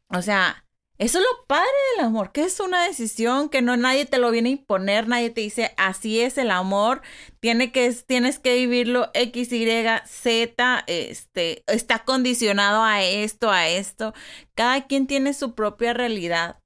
o 0.09 0.21
sea, 0.21 0.62
eso 1.03 1.19
es 1.19 1.25
lo 1.25 1.45
padre 1.47 1.67
del 1.97 2.05
amor, 2.05 2.31
que 2.31 2.43
es 2.43 2.61
una 2.61 2.87
decisión 2.87 3.49
que 3.49 3.61
no 3.61 3.75
nadie 3.75 4.05
te 4.05 4.19
lo 4.19 4.31
viene 4.31 4.47
a 4.47 4.53
imponer, 4.53 5.09
nadie 5.09 5.31
te 5.31 5.41
dice 5.41 5.73
así 5.75 6.21
es 6.21 6.37
el 6.37 6.49
amor, 6.49 7.01
tiene 7.41 7.73
que, 7.73 7.91
tienes 8.07 8.39
que 8.39 8.55
vivirlo 8.55 9.11
X, 9.13 9.51
Y, 9.51 9.67
Z, 10.05 10.83
este, 10.87 11.63
está 11.67 12.05
condicionado 12.05 12.83
a 12.83 13.03
esto, 13.03 13.51
a 13.51 13.67
esto. 13.67 14.13
Cada 14.55 14.87
quien 14.87 15.05
tiene 15.05 15.33
su 15.33 15.55
propia 15.55 15.93
realidad, 15.93 16.59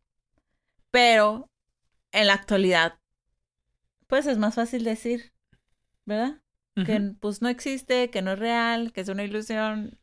pero 0.92 1.50
en 2.12 2.28
la 2.28 2.34
actualidad, 2.34 3.00
pues 4.06 4.28
es 4.28 4.38
más 4.38 4.54
fácil 4.54 4.84
decir, 4.84 5.34
¿verdad? 6.06 6.42
Que 6.86 7.02
pues 7.20 7.42
no 7.42 7.50
existe, 7.50 8.12
que 8.12 8.22
no 8.22 8.34
es 8.34 8.40
real, 8.40 8.94
que 8.94 9.02
es 9.02 9.10
una 9.10 9.24
ilusión. 9.24 9.98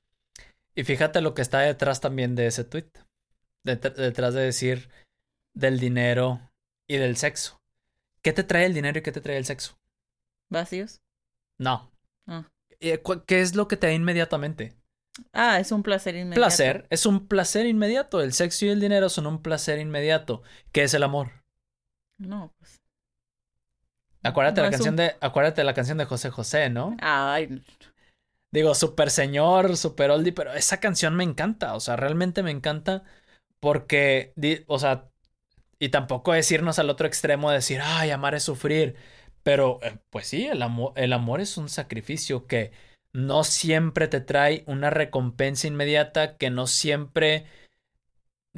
Y 0.74 0.82
fíjate 0.82 1.20
lo 1.20 1.34
que 1.34 1.42
está 1.42 1.60
detrás 1.60 2.00
también 2.00 2.34
de 2.34 2.48
ese 2.48 2.64
tweet 2.64 2.90
detrás 3.64 4.34
de 4.34 4.42
decir 4.42 4.88
del 5.54 5.80
dinero 5.80 6.52
y 6.86 6.96
del 6.96 7.16
sexo. 7.16 7.60
¿Qué 8.22 8.32
te 8.32 8.44
trae 8.44 8.66
el 8.66 8.74
dinero 8.74 8.98
y 8.98 9.02
qué 9.02 9.12
te 9.12 9.20
trae 9.20 9.36
el 9.36 9.44
sexo? 9.44 9.78
¿Vacíos? 10.50 11.00
No. 11.58 11.90
Ah. 12.26 12.48
Eh, 12.80 13.02
¿Qué 13.26 13.40
es 13.40 13.54
lo 13.54 13.68
que 13.68 13.76
te 13.76 13.86
da 13.86 13.92
inmediatamente? 13.92 14.76
Ah, 15.32 15.60
es 15.60 15.72
un 15.72 15.82
placer 15.82 16.14
inmediato. 16.16 16.40
Placer, 16.40 16.86
es 16.90 17.06
un 17.06 17.26
placer 17.28 17.66
inmediato. 17.66 18.20
El 18.20 18.32
sexo 18.32 18.66
y 18.66 18.70
el 18.70 18.80
dinero 18.80 19.08
son 19.08 19.26
un 19.26 19.42
placer 19.42 19.78
inmediato. 19.78 20.42
¿Qué 20.72 20.82
es 20.82 20.94
el 20.94 21.02
amor? 21.02 21.44
No, 22.18 22.52
pues. 22.58 22.80
Acuérdate 24.22 24.62
la 24.62 24.70
canción 24.70 24.96
de. 24.96 25.16
Acuérdate 25.20 25.62
la 25.64 25.74
canción 25.74 25.98
de 25.98 26.06
José 26.06 26.30
José, 26.30 26.70
¿no? 26.70 26.96
Ay. 27.00 27.62
Digo, 28.50 28.74
super 28.74 29.10
señor, 29.10 29.76
super 29.76 30.10
oldie, 30.10 30.32
pero 30.32 30.52
esa 30.54 30.80
canción 30.80 31.14
me 31.14 31.24
encanta. 31.24 31.74
O 31.74 31.80
sea, 31.80 31.96
realmente 31.96 32.42
me 32.42 32.50
encanta 32.50 33.04
porque, 33.60 34.34
o 34.66 34.78
sea, 34.78 35.10
y 35.78 35.90
tampoco 35.90 36.32
decirnos 36.32 36.78
al 36.78 36.90
otro 36.90 37.06
extremo 37.06 37.50
de 37.50 37.56
decir, 37.56 37.80
ay, 37.82 38.10
amar 38.10 38.34
es 38.34 38.44
sufrir. 38.44 38.96
Pero, 39.42 39.80
eh, 39.82 39.98
pues 40.10 40.26
sí, 40.26 40.46
el 40.46 40.62
amor, 40.62 40.92
el 40.96 41.12
amor 41.12 41.40
es 41.40 41.56
un 41.58 41.68
sacrificio 41.68 42.46
que 42.46 42.72
no 43.12 43.44
siempre 43.44 44.08
te 44.08 44.20
trae 44.20 44.64
una 44.66 44.90
recompensa 44.90 45.66
inmediata, 45.66 46.36
que 46.36 46.50
no 46.50 46.66
siempre, 46.66 47.46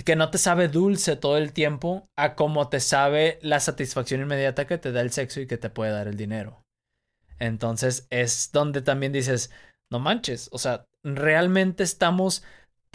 que 0.04 0.16
no 0.16 0.30
te 0.30 0.38
sabe 0.38 0.68
dulce 0.68 1.16
todo 1.16 1.36
el 1.36 1.52
tiempo, 1.52 2.08
a 2.16 2.34
como 2.34 2.68
te 2.68 2.80
sabe 2.80 3.38
la 3.42 3.60
satisfacción 3.60 4.20
inmediata 4.20 4.66
que 4.66 4.78
te 4.78 4.92
da 4.92 5.00
el 5.00 5.10
sexo 5.10 5.40
y 5.40 5.46
que 5.46 5.58
te 5.58 5.70
puede 5.70 5.92
dar 5.92 6.08
el 6.08 6.16
dinero. 6.16 6.62
Entonces 7.38 8.06
es 8.10 8.50
donde 8.52 8.82
también 8.82 9.12
dices, 9.12 9.50
no 9.90 9.98
manches, 9.98 10.48
o 10.52 10.58
sea, 10.58 10.86
realmente 11.02 11.82
estamos 11.82 12.42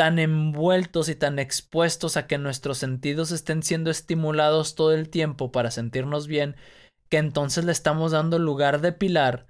tan 0.01 0.17
envueltos 0.17 1.09
y 1.09 1.15
tan 1.15 1.37
expuestos 1.37 2.17
a 2.17 2.25
que 2.25 2.39
nuestros 2.39 2.79
sentidos 2.79 3.29
estén 3.29 3.61
siendo 3.61 3.91
estimulados 3.91 4.73
todo 4.73 4.95
el 4.95 5.09
tiempo 5.11 5.51
para 5.51 5.69
sentirnos 5.69 6.25
bien, 6.25 6.55
que 7.09 7.17
entonces 7.17 7.65
le 7.65 7.71
estamos 7.71 8.11
dando 8.11 8.39
lugar 8.39 8.81
de 8.81 8.93
pilar 8.93 9.45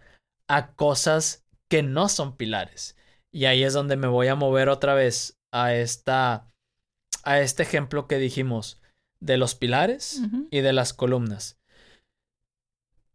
a 0.49 0.73
cosas 0.73 1.45
que 1.69 1.83
no 1.83 2.09
son 2.09 2.35
pilares. 2.35 2.97
Y 3.31 3.45
ahí 3.45 3.63
es 3.63 3.71
donde 3.71 3.95
me 3.95 4.07
voy 4.07 4.27
a 4.27 4.35
mover 4.35 4.67
otra 4.67 4.93
vez 4.93 5.39
a 5.53 5.73
esta 5.73 6.49
a 7.23 7.39
este 7.39 7.63
ejemplo 7.63 8.09
que 8.09 8.17
dijimos 8.17 8.81
de 9.21 9.37
los 9.37 9.55
pilares 9.55 10.21
y 10.49 10.59
de 10.59 10.73
las 10.73 10.91
columnas. 10.91 11.61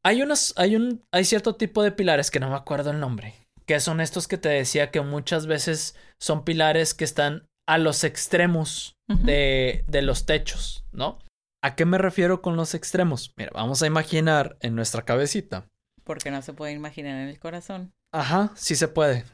Hay 0.03 0.22
unos 0.22 0.55
hay 0.57 0.75
un 0.75 1.05
hay 1.12 1.27
cierto 1.27 1.57
tipo 1.57 1.83
de 1.83 1.92
pilares 1.92 2.31
que 2.31 2.40
no 2.40 2.49
me 2.49 2.57
acuerdo 2.57 2.92
el 2.92 2.99
nombre, 2.99 3.46
que 3.66 3.81
son 3.81 4.00
estos 4.00 4.29
que 4.29 4.38
te 4.38 4.48
decía 4.48 4.90
que 4.90 5.00
muchas 5.00 5.46
veces 5.46 5.96
son 6.18 6.44
pilares 6.44 6.94
que 6.94 7.05
están 7.05 7.46
a 7.68 7.79
los 7.79 8.05
extremos 8.05 8.96
de, 9.09 9.85
de 9.88 10.02
los 10.02 10.24
techos, 10.24 10.85
¿no? 10.92 11.18
¿A 11.62 11.74
qué 11.74 11.85
me 11.85 11.98
refiero 11.98 12.42
con 12.42 12.57
los 12.57 12.74
extremos? 12.74 13.33
Mira, 13.37 13.50
vamos 13.52 13.83
a 13.83 13.87
imaginar 13.87 14.57
en 14.61 14.76
nuestra 14.76 15.05
cabecita. 15.05 15.66
Porque 16.05 16.31
no 16.31 16.40
se 16.42 16.52
puede 16.52 16.72
imaginar 16.72 17.20
en 17.20 17.29
el 17.29 17.40
corazón. 17.40 17.92
Ajá, 18.12 18.52
sí 18.55 18.76
se 18.76 18.87
puede. 18.87 19.24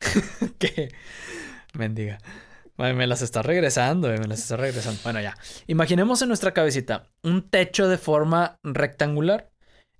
¿Qué? 0.58 0.90
Mendiga. 1.74 2.18
Me 2.76 3.06
las 3.06 3.22
está 3.22 3.42
regresando, 3.42 4.08
me 4.08 4.26
las 4.26 4.50
regresando. 4.50 5.00
Bueno, 5.04 5.20
ya. 5.20 5.36
Imaginemos 5.66 6.22
en 6.22 6.28
nuestra 6.28 6.52
cabecita 6.52 7.10
un 7.22 7.48
techo 7.48 7.86
de 7.86 7.98
forma 7.98 8.56
rectangular 8.62 9.50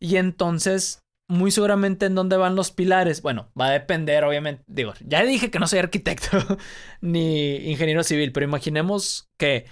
Y 0.01 0.17
entonces, 0.17 1.03
muy 1.29 1.51
seguramente 1.51 2.07
en 2.07 2.15
dónde 2.15 2.37
van 2.37 2.57
los 2.57 2.71
pilares. 2.71 3.23
Bueno, 3.23 3.51
va 3.59 3.67
a 3.67 3.71
depender, 3.73 4.25
obviamente. 4.25 4.65
Digo, 4.67 4.95
ya 5.01 5.23
dije 5.25 5.51
que 5.51 5.59
no 5.59 5.67
soy 5.67 5.79
arquitecto 5.79 6.39
ni 7.01 7.57
ingeniero 7.71 8.05
civil, 8.05 8.33
pero 8.33 8.45
imaginemos 8.45 9.31
que 9.39 9.67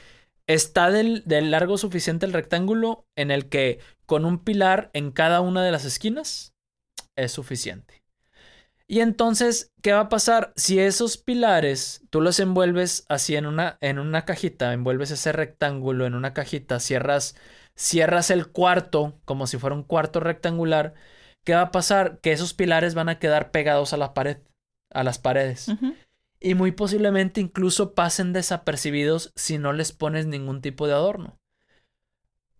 está 0.47 0.91
del, 0.91 1.23
del, 1.27 1.51
largo 1.51 1.79
suficiente 1.79 2.27
el 2.27 2.33
rectángulo 2.33 3.07
en 3.17 3.31
el 3.31 3.49
que 3.49 3.79
con 4.07 4.25
un 4.25 4.43
pilar 4.43 4.91
en 4.95 5.13
cada 5.13 5.41
una 5.41 5.63
de 5.63 5.71
las 5.71 5.85
esquinas 5.85 6.55
es 7.17 7.33
suficiente. 7.33 8.01
Y 8.91 9.03
entonces, 9.03 9.73
¿qué 9.83 9.93
va 9.93 10.01
a 10.01 10.09
pasar? 10.09 10.53
Si 10.57 10.81
esos 10.81 11.17
pilares 11.17 12.03
tú 12.11 12.21
los 12.21 12.41
envuelves 12.41 13.07
así 13.09 13.37
en 13.37 13.47
una, 13.47 13.79
en 13.81 14.01
una 14.01 14.25
cajita, 14.25 14.73
envuelves 14.73 15.13
ese 15.13 15.31
rectángulo 15.31 16.07
en 16.07 16.17
una 16.17 16.35
cajita, 16.35 16.81
cierras, 16.81 17.37
cierras 17.77 18.31
el 18.31 18.49
cuarto 18.49 19.21
como 19.25 19.47
si 19.47 19.59
fuera 19.59 19.77
un 19.77 19.85
cuarto 19.85 20.19
rectangular, 20.19 20.95
¿qué 21.45 21.55
va 21.55 21.63
a 21.63 21.71
pasar? 21.71 22.21
Que 22.21 22.33
esos 22.33 22.55
pilares 22.55 22.95
van 22.95 23.09
a 23.09 23.19
quedar 23.19 23.51
pegados 23.51 23.93
a 23.93 23.97
la 23.97 24.15
pared, 24.15 24.39
a 24.91 25.05
las 25.05 25.19
paredes. 25.19 25.69
Y 26.41 26.55
muy 26.55 26.73
posiblemente 26.73 27.41
incluso 27.41 27.95
pasen 27.95 28.33
desapercibidos 28.33 29.33
si 29.37 29.59
no 29.59 29.73
les 29.73 29.93
pones 29.93 30.27
ningún 30.27 30.61
tipo 30.61 30.87
de 30.87 30.95
adorno. 30.95 31.39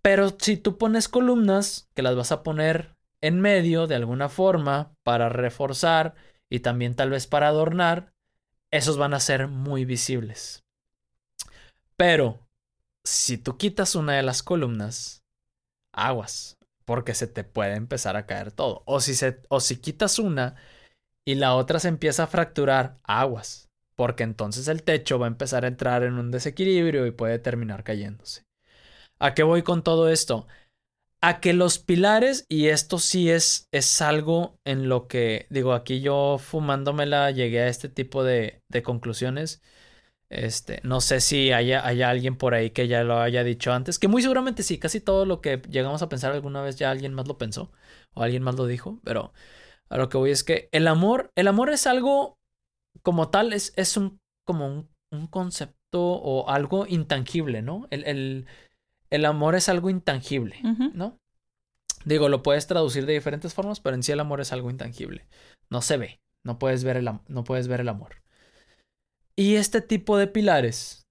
Pero 0.03 0.37
si 0.39 0.57
tú 0.57 0.79
pones 0.79 1.09
columnas, 1.09 1.89
que 1.95 2.03
las 2.03 2.17
vas 2.17 2.33
a 2.33 2.43
poner 2.43 2.97
en 3.21 3.41
medio 3.41 3.87
de 3.87 3.95
alguna 3.95 4.29
forma 4.29 4.95
para 5.03 5.29
reforzar 5.29 6.15
y 6.49 6.61
también 6.61 6.95
tal 6.95 7.11
vez 7.11 7.27
para 7.27 7.49
adornar, 7.49 8.15
esos 8.71 8.97
van 8.97 9.15
a 9.15 9.21
ser 9.21 9.49
muy 9.49 9.85
visibles. 9.85 10.65
Pero 11.97 12.47
si 13.05 13.37
tú 13.37 13.57
quitas 13.57 13.95
una 13.95 14.15
de 14.15 14.23
las 14.23 14.43
columnas, 14.43 15.23
aguas, 15.93 16.57
porque 16.91 17.15
se 17.15 17.29
te 17.29 17.45
puede 17.45 17.77
empezar 17.77 18.17
a 18.17 18.27
caer 18.27 18.51
todo. 18.51 18.83
O 18.85 19.01
si, 19.01 19.15
se, 19.15 19.43
o 19.49 19.61
si 19.61 19.77
quitas 19.77 20.19
una 20.19 20.57
y 21.25 21.37
la 21.37 21.55
otra 21.55 21.79
se 21.79 21.87
empieza 21.87 22.25
a 22.25 22.27
fracturar, 22.27 22.97
aguas, 23.05 23.71
porque 23.95 24.25
entonces 24.25 24.67
el 24.67 24.83
techo 24.83 25.21
va 25.21 25.27
a 25.27 25.29
empezar 25.29 25.65
a 25.65 25.69
entrar 25.69 26.03
en 26.03 26.15
un 26.15 26.33
desequilibrio 26.33 27.07
y 27.07 27.13
puede 27.13 27.39
terminar 27.39 27.85
cayéndose. 27.85 28.43
¿A 29.21 29.35
qué 29.35 29.45
voy 29.45 29.63
con 29.63 29.85
todo 29.85 30.09
esto? 30.09 30.49
a 31.21 31.41
que 31.41 31.53
los 31.53 31.79
pilares, 31.79 32.47
y 32.49 32.69
esto 32.69 32.99
sí 32.99 33.31
es, 33.31 33.69
es 33.73 34.03
algo 34.03 34.59
en 34.65 34.89
lo 34.89 35.09
que, 35.09 35.47
digo, 35.51 35.75
aquí 35.75 36.01
yo 36.01 36.39
fumándomela 36.39 37.31
llegué 37.31 37.61
a 37.63 37.69
este 37.69 37.89
tipo 37.89 38.25
de, 38.25 38.63
de 38.69 38.83
conclusiones. 38.83 39.63
Este, 40.31 40.81
no 40.85 41.01
sé 41.01 41.21
si 41.21 41.51
haya, 41.51 41.85
haya, 41.85 42.09
alguien 42.09 42.37
por 42.37 42.55
ahí 42.55 42.71
que 42.71 42.87
ya 42.87 43.03
lo 43.03 43.21
haya 43.21 43.43
dicho 43.43 43.73
antes, 43.73 43.99
que 43.99 44.07
muy 44.07 44.23
seguramente 44.23 44.63
sí, 44.63 44.79
casi 44.79 45.01
todo 45.01 45.27
lo 45.27 45.41
que 45.41 45.61
llegamos 45.69 46.03
a 46.03 46.09
pensar 46.09 46.31
alguna 46.33 46.63
vez 46.63 46.77
ya 46.77 46.91
alguien 46.91 47.15
más 47.15 47.27
lo 47.27 47.37
pensó 47.37 47.73
o 48.15 48.23
alguien 48.23 48.45
más 48.45 48.55
lo 48.55 48.67
dijo, 48.67 49.01
pero 49.03 49.33
a 49.89 49.99
lo 49.99 50.09
que 50.09 50.19
voy 50.19 50.31
es 50.31 50.45
que 50.45 50.69
el 50.71 50.87
amor, 50.87 51.33
el 51.35 51.49
amor 51.49 51.71
es 51.71 51.89
algo 51.89 52.39
como 53.03 53.29
tal, 53.31 53.53
es, 53.53 53.73
es 53.75 53.97
un, 53.97 54.21
como 54.45 54.69
un, 54.69 54.89
un 55.11 55.27
concepto 55.27 56.01
o 56.01 56.49
algo 56.49 56.87
intangible, 56.87 57.61
¿no? 57.61 57.89
El, 57.91 58.05
el, 58.05 58.47
el 59.11 59.25
amor 59.25 59.57
es 59.57 59.69
algo 59.69 59.91
intangible, 59.91 60.57
¿no? 60.95 61.19
Digo, 62.05 62.29
lo 62.29 62.45
puedes 62.45 62.69
traducir 62.69 63.05
de 63.05 63.15
diferentes 63.15 63.53
formas, 63.53 63.81
pero 63.81 63.97
en 63.97 64.05
sí 64.05 64.13
el 64.13 64.21
amor 64.21 64.41
es 64.41 64.53
algo 64.53 64.71
intangible. 64.71 65.27
No 65.69 65.83
se 65.83 65.97
ve, 65.97 66.21
no 66.45 66.59
puedes 66.59 66.85
ver 66.85 66.97
el, 66.97 67.11
no 67.27 67.45
puedes 67.45 67.67
ver 67.67 67.81
el 67.81 67.89
amor. 67.89 68.23
Y 69.41 69.57
este 69.57 69.81
tipo 69.81 70.19
de 70.19 70.27
pilares 70.27 71.09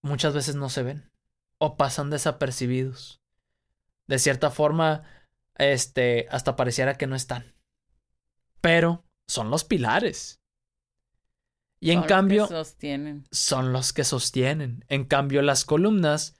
muchas 0.00 0.32
veces 0.32 0.54
no 0.54 0.68
se 0.68 0.84
ven 0.84 1.10
o 1.58 1.76
pasan 1.76 2.08
desapercibidos. 2.08 3.20
De 4.06 4.20
cierta 4.20 4.52
forma, 4.52 5.02
este, 5.56 6.28
hasta 6.30 6.54
pareciera 6.54 6.96
que 6.96 7.08
no 7.08 7.16
están. 7.16 7.56
Pero 8.60 9.04
son 9.26 9.50
los 9.50 9.64
pilares. 9.64 10.38
Y 11.80 11.90
en 11.90 12.04
cambio, 12.04 12.48
son 13.32 13.72
los 13.72 13.92
que 13.92 14.04
sostienen. 14.04 14.84
En 14.86 15.04
cambio, 15.04 15.42
las 15.42 15.64
columnas 15.64 16.36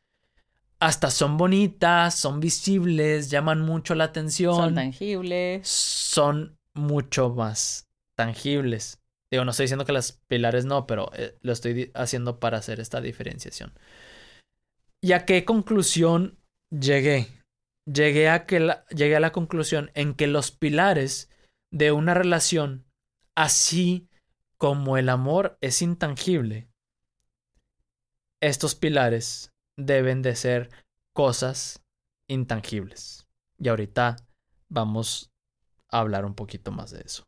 hasta 0.78 1.10
son 1.10 1.36
bonitas, 1.36 2.14
son 2.14 2.38
visibles, 2.38 3.28
llaman 3.28 3.60
mucho 3.60 3.96
la 3.96 4.04
atención. 4.04 4.54
Son 4.54 4.74
tangibles. 4.76 5.66
Son 5.66 6.56
mucho 6.74 7.30
más 7.30 7.88
tangibles. 8.14 9.00
Digo, 9.30 9.44
no 9.44 9.50
estoy 9.50 9.64
diciendo 9.64 9.84
que 9.84 9.92
las 9.92 10.12
pilares 10.28 10.64
no, 10.64 10.86
pero 10.86 11.10
eh, 11.14 11.36
lo 11.42 11.52
estoy 11.52 11.90
haciendo 11.94 12.38
para 12.38 12.58
hacer 12.58 12.80
esta 12.80 13.00
diferenciación. 13.00 13.72
¿Y 15.00 15.12
a 15.12 15.24
qué 15.24 15.44
conclusión 15.44 16.38
llegué? 16.70 17.28
Llegué 17.86 18.28
a, 18.28 18.46
que 18.46 18.74
llegué 18.90 19.16
a 19.16 19.20
la 19.20 19.32
conclusión 19.32 19.90
en 19.94 20.14
que 20.14 20.26
los 20.26 20.50
pilares 20.50 21.30
de 21.70 21.92
una 21.92 22.14
relación, 22.14 22.84
así 23.34 24.08
como 24.58 24.96
el 24.96 25.08
amor 25.08 25.58
es 25.60 25.82
intangible, 25.82 26.68
estos 28.40 28.74
pilares 28.74 29.52
deben 29.76 30.22
de 30.22 30.36
ser 30.36 30.70
cosas 31.12 31.82
intangibles. 32.28 33.26
Y 33.58 33.68
ahorita 33.68 34.16
vamos 34.68 35.30
a 35.88 36.00
hablar 36.00 36.24
un 36.24 36.34
poquito 36.34 36.72
más 36.72 36.90
de 36.90 37.00
eso. 37.00 37.26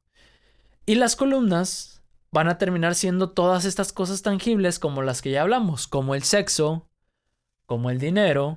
Y 0.88 0.94
las 0.94 1.16
columnas 1.16 2.02
van 2.30 2.48
a 2.48 2.56
terminar 2.56 2.94
siendo 2.94 3.28
todas 3.32 3.66
estas 3.66 3.92
cosas 3.92 4.22
tangibles 4.22 4.78
como 4.78 5.02
las 5.02 5.20
que 5.20 5.30
ya 5.30 5.42
hablamos, 5.42 5.86
como 5.86 6.14
el 6.14 6.22
sexo, 6.22 6.88
como 7.66 7.90
el 7.90 7.98
dinero 7.98 8.56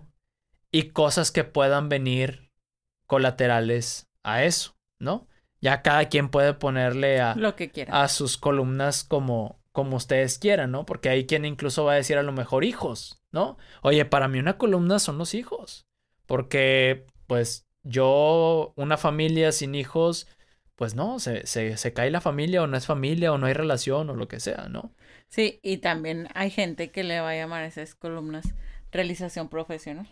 y 0.71 0.91
cosas 0.91 1.29
que 1.33 1.43
puedan 1.43 1.89
venir 1.89 2.49
colaterales 3.05 4.07
a 4.23 4.45
eso, 4.45 4.77
¿no? 4.97 5.27
Ya 5.59 5.81
cada 5.81 6.07
quien 6.07 6.29
puede 6.29 6.53
ponerle 6.53 7.19
a, 7.19 7.35
Lo 7.35 7.57
que 7.57 7.69
quiera. 7.69 8.01
a 8.01 8.07
sus 8.07 8.37
columnas 8.37 9.03
como, 9.03 9.59
como 9.73 9.97
ustedes 9.97 10.39
quieran, 10.39 10.71
¿no? 10.71 10.85
Porque 10.85 11.09
hay 11.09 11.25
quien 11.27 11.43
incluso 11.43 11.83
va 11.83 11.91
a 11.91 11.95
decir 11.95 12.17
a 12.17 12.23
lo 12.23 12.31
mejor 12.31 12.63
hijos, 12.63 13.21
¿no? 13.33 13.57
Oye, 13.81 14.05
para 14.05 14.29
mí 14.29 14.39
una 14.39 14.57
columna 14.57 14.99
son 14.99 15.17
los 15.17 15.33
hijos, 15.33 15.85
porque 16.27 17.07
pues 17.27 17.67
yo, 17.83 18.71
una 18.77 18.95
familia 18.95 19.51
sin 19.51 19.75
hijos, 19.75 20.29
pues 20.81 20.95
no, 20.95 21.19
se, 21.19 21.45
se, 21.45 21.77
se, 21.77 21.93
cae 21.93 22.09
la 22.09 22.21
familia 22.21 22.63
o 22.63 22.65
no 22.65 22.75
es 22.75 22.87
familia 22.87 23.31
o 23.31 23.37
no 23.37 23.45
hay 23.45 23.53
relación 23.53 24.09
o 24.09 24.15
lo 24.15 24.27
que 24.27 24.39
sea, 24.39 24.67
¿no? 24.67 24.95
Sí, 25.27 25.59
y 25.61 25.77
también 25.77 26.27
hay 26.33 26.49
gente 26.49 26.89
que 26.89 27.03
le 27.03 27.19
va 27.19 27.29
a 27.29 27.35
llamar 27.35 27.61
a 27.61 27.67
esas 27.67 27.93
columnas 27.93 28.55
realización 28.91 29.47
profesional. 29.47 30.11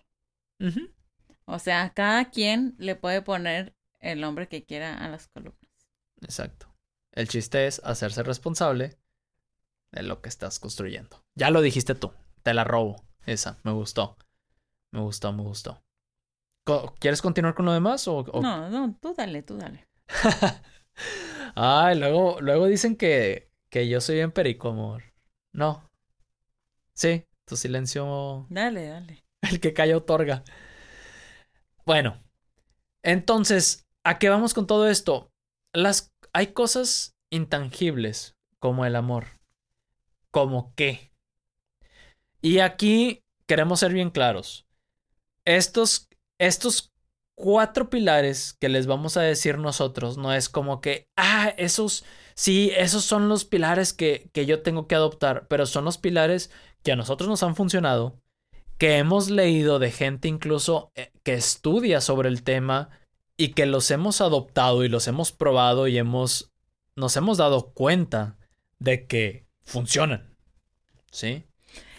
O 1.46 1.58
sea, 1.58 1.90
cada 1.96 2.30
quien 2.30 2.76
le 2.78 2.94
puede 2.96 3.24
poner 3.24 3.74
el 4.00 4.22
nombre 4.22 4.48
que 4.48 4.64
quiera 4.64 4.94
a 4.94 5.10
las 5.10 5.28
columnas. 5.30 5.88
Exacto. 6.22 6.68
El 7.14 7.28
chiste 7.28 7.66
es 7.66 7.82
hacerse 7.84 8.22
responsable 8.22 8.96
de 9.92 10.04
lo 10.04 10.22
que 10.22 10.30
estás 10.30 10.60
construyendo. 10.60 11.26
Ya 11.34 11.50
lo 11.50 11.62
dijiste 11.64 11.96
tú, 11.96 12.14
te 12.44 12.54
la 12.54 12.64
robo. 12.64 13.04
Esa, 13.26 13.58
me 13.64 13.72
gustó. 13.72 14.18
Me 14.92 15.00
gustó, 15.00 15.34
me 15.34 15.42
gustó. 15.42 15.82
¿Quieres 17.00 17.24
continuar 17.24 17.56
con 17.56 17.66
lo 17.66 17.74
demás? 17.74 18.08
O, 18.08 18.24
No, 18.40 18.70
no, 18.70 18.96
tú 19.02 19.16
dale, 19.18 19.42
tú 19.42 19.58
dale. 19.58 19.90
Ay, 21.56 21.98
luego, 21.98 22.40
luego 22.42 22.68
dicen 22.68 22.96
que, 22.96 23.50
que 23.70 23.88
yo 23.88 24.02
soy 24.02 24.16
bien 24.16 24.32
perico, 24.32 24.70
amor. 24.70 25.04
No. 25.54 25.90
Sí, 26.94 27.26
tu 27.46 27.56
silencio. 27.56 28.46
Dale, 28.50 28.88
dale. 28.88 29.24
El 29.42 29.60
que 29.60 29.74
calla 29.74 29.98
otorga. 29.98 30.44
Bueno, 31.86 32.22
entonces, 33.04 33.88
¿a 34.04 34.20
qué 34.20 34.30
vamos 34.30 34.54
con 34.54 34.68
todo 34.68 34.88
esto? 34.88 35.32
Las, 35.74 36.12
hay 36.34 36.48
cosas 36.48 37.16
intangibles 37.32 38.36
como 38.60 38.86
el 38.86 38.96
amor. 38.96 39.40
¿Como 40.32 40.74
qué? 40.76 41.12
Y 42.42 42.60
aquí 42.60 43.24
queremos 43.48 43.80
ser 43.80 43.94
bien 43.94 44.12
claros. 44.12 44.68
Estos, 45.46 46.08
estos 46.40 46.92
cuatro 47.40 47.90
pilares 47.90 48.58
que 48.60 48.68
les 48.68 48.86
vamos 48.86 49.16
a 49.16 49.22
decir 49.22 49.58
nosotros 49.58 50.18
no 50.18 50.34
es 50.34 50.50
como 50.50 50.82
que, 50.82 51.08
ah, 51.16 51.54
esos, 51.56 52.04
sí, 52.36 52.74
esos 52.76 53.06
son 53.06 53.30
los 53.30 53.46
pilares 53.46 53.94
que, 53.94 54.30
que 54.34 54.46
yo 54.46 54.62
tengo 54.62 54.88
que 54.88 54.96
adoptar, 54.96 55.48
pero 55.48 55.66
son 55.66 55.86
los 55.86 55.98
pilares 55.98 56.52
que 56.84 56.92
a 56.92 56.98
nosotros 56.98 57.30
nos 57.30 57.42
han 57.42 57.56
funcionado, 57.56 58.20
que 58.78 58.98
hemos 58.98 59.30
leído 59.30 59.80
de 59.80 59.90
gente 59.90 60.28
incluso 60.28 60.92
eh, 60.96 61.14
que 61.24 61.34
estudia 61.34 62.02
sobre 62.02 62.28
el 62.28 62.44
tema 62.44 62.90
y 63.38 63.54
que 63.54 63.66
los 63.66 63.90
hemos 63.90 64.20
adoptado 64.20 64.84
y 64.84 64.90
los 64.90 65.08
hemos 65.08 65.32
probado 65.32 65.88
y 65.88 65.98
hemos, 65.98 66.52
nos 66.98 67.16
hemos 67.16 67.38
dado 67.38 67.72
cuenta 67.72 68.38
de 68.80 69.08
que 69.08 69.46
funcionan. 69.64 70.36
¿Sí? 71.10 71.46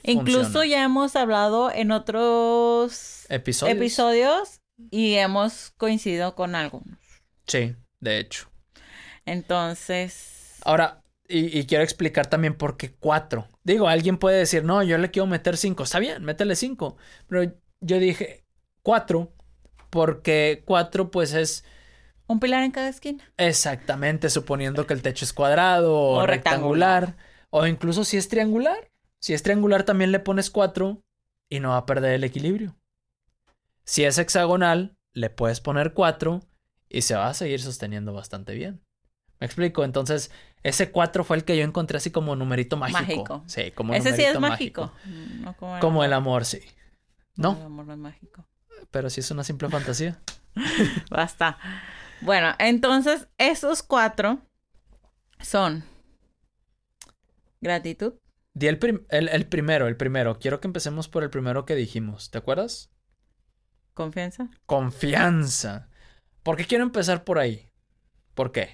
Incluso 0.03 0.64
ya 0.64 0.85
hemos 0.85 1.16
hablado 1.16 1.70
en 1.70 1.92
otros 1.92 3.24
episodios. 3.31 3.76
episodios 3.76 4.60
y 4.90 5.14
hemos 5.14 5.70
coincidido 5.76 6.34
con 6.34 6.54
algunos. 6.54 6.98
Sí, 7.46 7.74
de 8.00 8.18
hecho. 8.18 8.50
Entonces. 9.26 10.58
Ahora, 10.64 11.02
y, 11.32 11.64
quiero 11.66 11.84
explicar 11.84 12.26
también 12.26 12.54
por 12.54 12.76
qué 12.76 12.92
cuatro. 12.92 13.48
Digo, 13.62 13.88
alguien 13.88 14.18
puede 14.18 14.38
decir, 14.38 14.64
no, 14.64 14.82
yo 14.82 14.98
le 14.98 15.10
quiero 15.10 15.26
meter 15.26 15.56
cinco. 15.56 15.84
Está 15.84 16.00
bien, 16.00 16.24
métele 16.24 16.56
cinco. 16.56 16.96
Pero 17.28 17.52
yo 17.80 17.98
dije 17.98 18.44
cuatro 18.82 19.32
Porque 19.90 20.62
cuatro, 20.64 21.10
pues 21.10 21.32
es. 21.34 21.64
Un 22.26 22.40
pilar 22.40 22.62
en 22.62 22.70
cada 22.70 22.88
esquina. 22.88 23.32
Exactamente, 23.36 24.30
suponiendo 24.30 24.86
que 24.86 24.94
el 24.94 25.02
techo 25.02 25.24
es 25.24 25.32
cuadrado 25.32 25.96
o, 25.96 26.26
rectangular. 26.26 27.16
O 27.50 27.66
incluso 27.66 28.04
si 28.04 28.16
es 28.16 28.28
triangular. 28.28 28.90
Si 29.20 29.34
es 29.34 29.42
triangular, 29.42 29.84
también 29.84 30.12
le 30.12 30.20
pones 30.20 30.50
cuatro 30.50 31.02
y 31.48 31.60
no 31.60 31.70
va 31.70 31.78
a 31.78 31.86
perder 31.86 32.14
el 32.14 32.24
equilibrio. 32.24 32.76
Si 33.84 34.04
es 34.04 34.18
hexagonal, 34.18 34.96
le 35.12 35.30
puedes 35.30 35.60
poner 35.60 35.92
cuatro 35.92 36.40
y 36.88 37.02
se 37.02 37.14
va 37.14 37.28
a 37.28 37.34
seguir 37.34 37.60
sosteniendo 37.60 38.12
bastante 38.12 38.54
bien. 38.54 38.82
¿Me 39.40 39.46
explico? 39.46 39.84
Entonces, 39.84 40.30
ese 40.62 40.90
4 40.90 41.24
fue 41.24 41.38
el 41.38 41.44
que 41.44 41.56
yo 41.56 41.64
encontré 41.64 41.96
así 41.96 42.10
como 42.10 42.36
numerito 42.36 42.76
mágico. 42.76 43.00
Mágico. 43.00 43.44
Sí, 43.46 43.70
como 43.70 43.94
Ese 43.94 44.14
sí 44.14 44.22
es 44.22 44.38
mágico. 44.38 44.92
como, 45.80 46.04
el, 46.04 46.12
amor, 46.12 46.44
sí. 46.44 46.60
¿No? 47.36 47.56
El 47.56 47.62
amor 47.62 47.86
no 47.86 47.92
es 47.94 47.98
mágico. 47.98 48.46
Pero 48.90 49.08
sí 49.08 49.20
es 49.20 49.30
una 49.30 49.44
simple 49.44 49.68
fantasía. 49.70 50.20
Basta. 51.10 51.58
Bueno, 52.20 52.54
entonces, 52.58 53.28
esos 53.38 53.82
cuatro 53.82 54.42
son 55.40 55.84
gratitud. 57.62 58.14
Di 58.52 58.66
el, 58.66 58.78
el 59.10 59.46
primero, 59.46 59.88
el 59.88 59.96
primero. 59.96 60.38
Quiero 60.38 60.60
que 60.60 60.66
empecemos 60.66 61.08
por 61.08 61.22
el 61.22 61.30
primero 61.30 61.64
que 61.64 61.76
dijimos. 61.76 62.30
¿Te 62.30 62.36
acuerdas? 62.36 62.90
Confianza. 64.00 64.48
Confianza. 64.64 65.90
¿Por 66.42 66.56
qué 66.56 66.64
quiero 66.64 66.84
empezar 66.84 67.22
por 67.22 67.38
ahí? 67.38 67.68
¿Por 68.32 68.50
qué? 68.50 68.70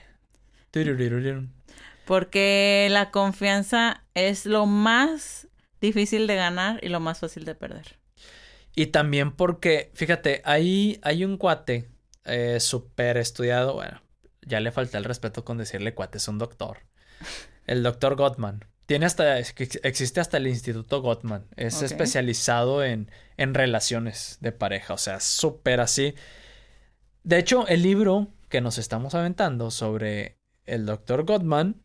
Porque 2.05 2.87
la 2.93 3.11
confianza 3.11 4.05
es 4.15 4.47
lo 4.47 4.67
más 4.67 5.49
difícil 5.81 6.29
de 6.29 6.37
ganar 6.37 6.79
y 6.81 6.91
lo 6.91 7.01
más 7.01 7.19
fácil 7.19 7.45
de 7.45 7.57
perder. 7.57 7.99
Y 8.77 8.87
también 8.87 9.33
porque, 9.33 9.91
fíjate, 9.95 10.43
ahí 10.45 11.01
hay 11.03 11.25
un 11.25 11.39
cuate 11.39 11.89
eh, 12.25 12.61
súper 12.61 13.17
estudiado, 13.17 13.75
bueno, 13.75 14.01
ya 14.43 14.61
le 14.61 14.71
falta 14.71 14.97
el 14.97 15.03
respeto 15.03 15.45
con 15.45 15.59
decirle 15.59 15.93
cuate, 15.93 16.19
es 16.19 16.29
un 16.29 16.39
doctor. 16.39 16.79
El 17.67 17.83
doctor 17.83 18.15
Gottman. 18.15 18.65
Tiene 18.87 19.07
hasta, 19.07 19.41
existe 19.41 20.21
hasta 20.21 20.37
el 20.37 20.47
Instituto 20.47 21.03
Gottman. 21.03 21.49
Es 21.57 21.83
especializado 21.83 22.85
en, 22.85 23.11
en 23.37 23.55
relaciones 23.55 24.39
de 24.41 24.53
pareja, 24.53 24.95
o 24.95 24.99
sea, 24.99 25.21
súper 25.21 25.81
así. 25.81 26.15
De 27.23 27.39
hecho, 27.39 27.67
el 27.67 27.83
libro 27.83 28.29
que 28.49 28.61
nos 28.61 28.79
estamos 28.79 29.15
aventando 29.15 29.71
sobre 29.71 30.39
el 30.65 30.87
Dr. 30.87 31.25
Gottman 31.25 31.83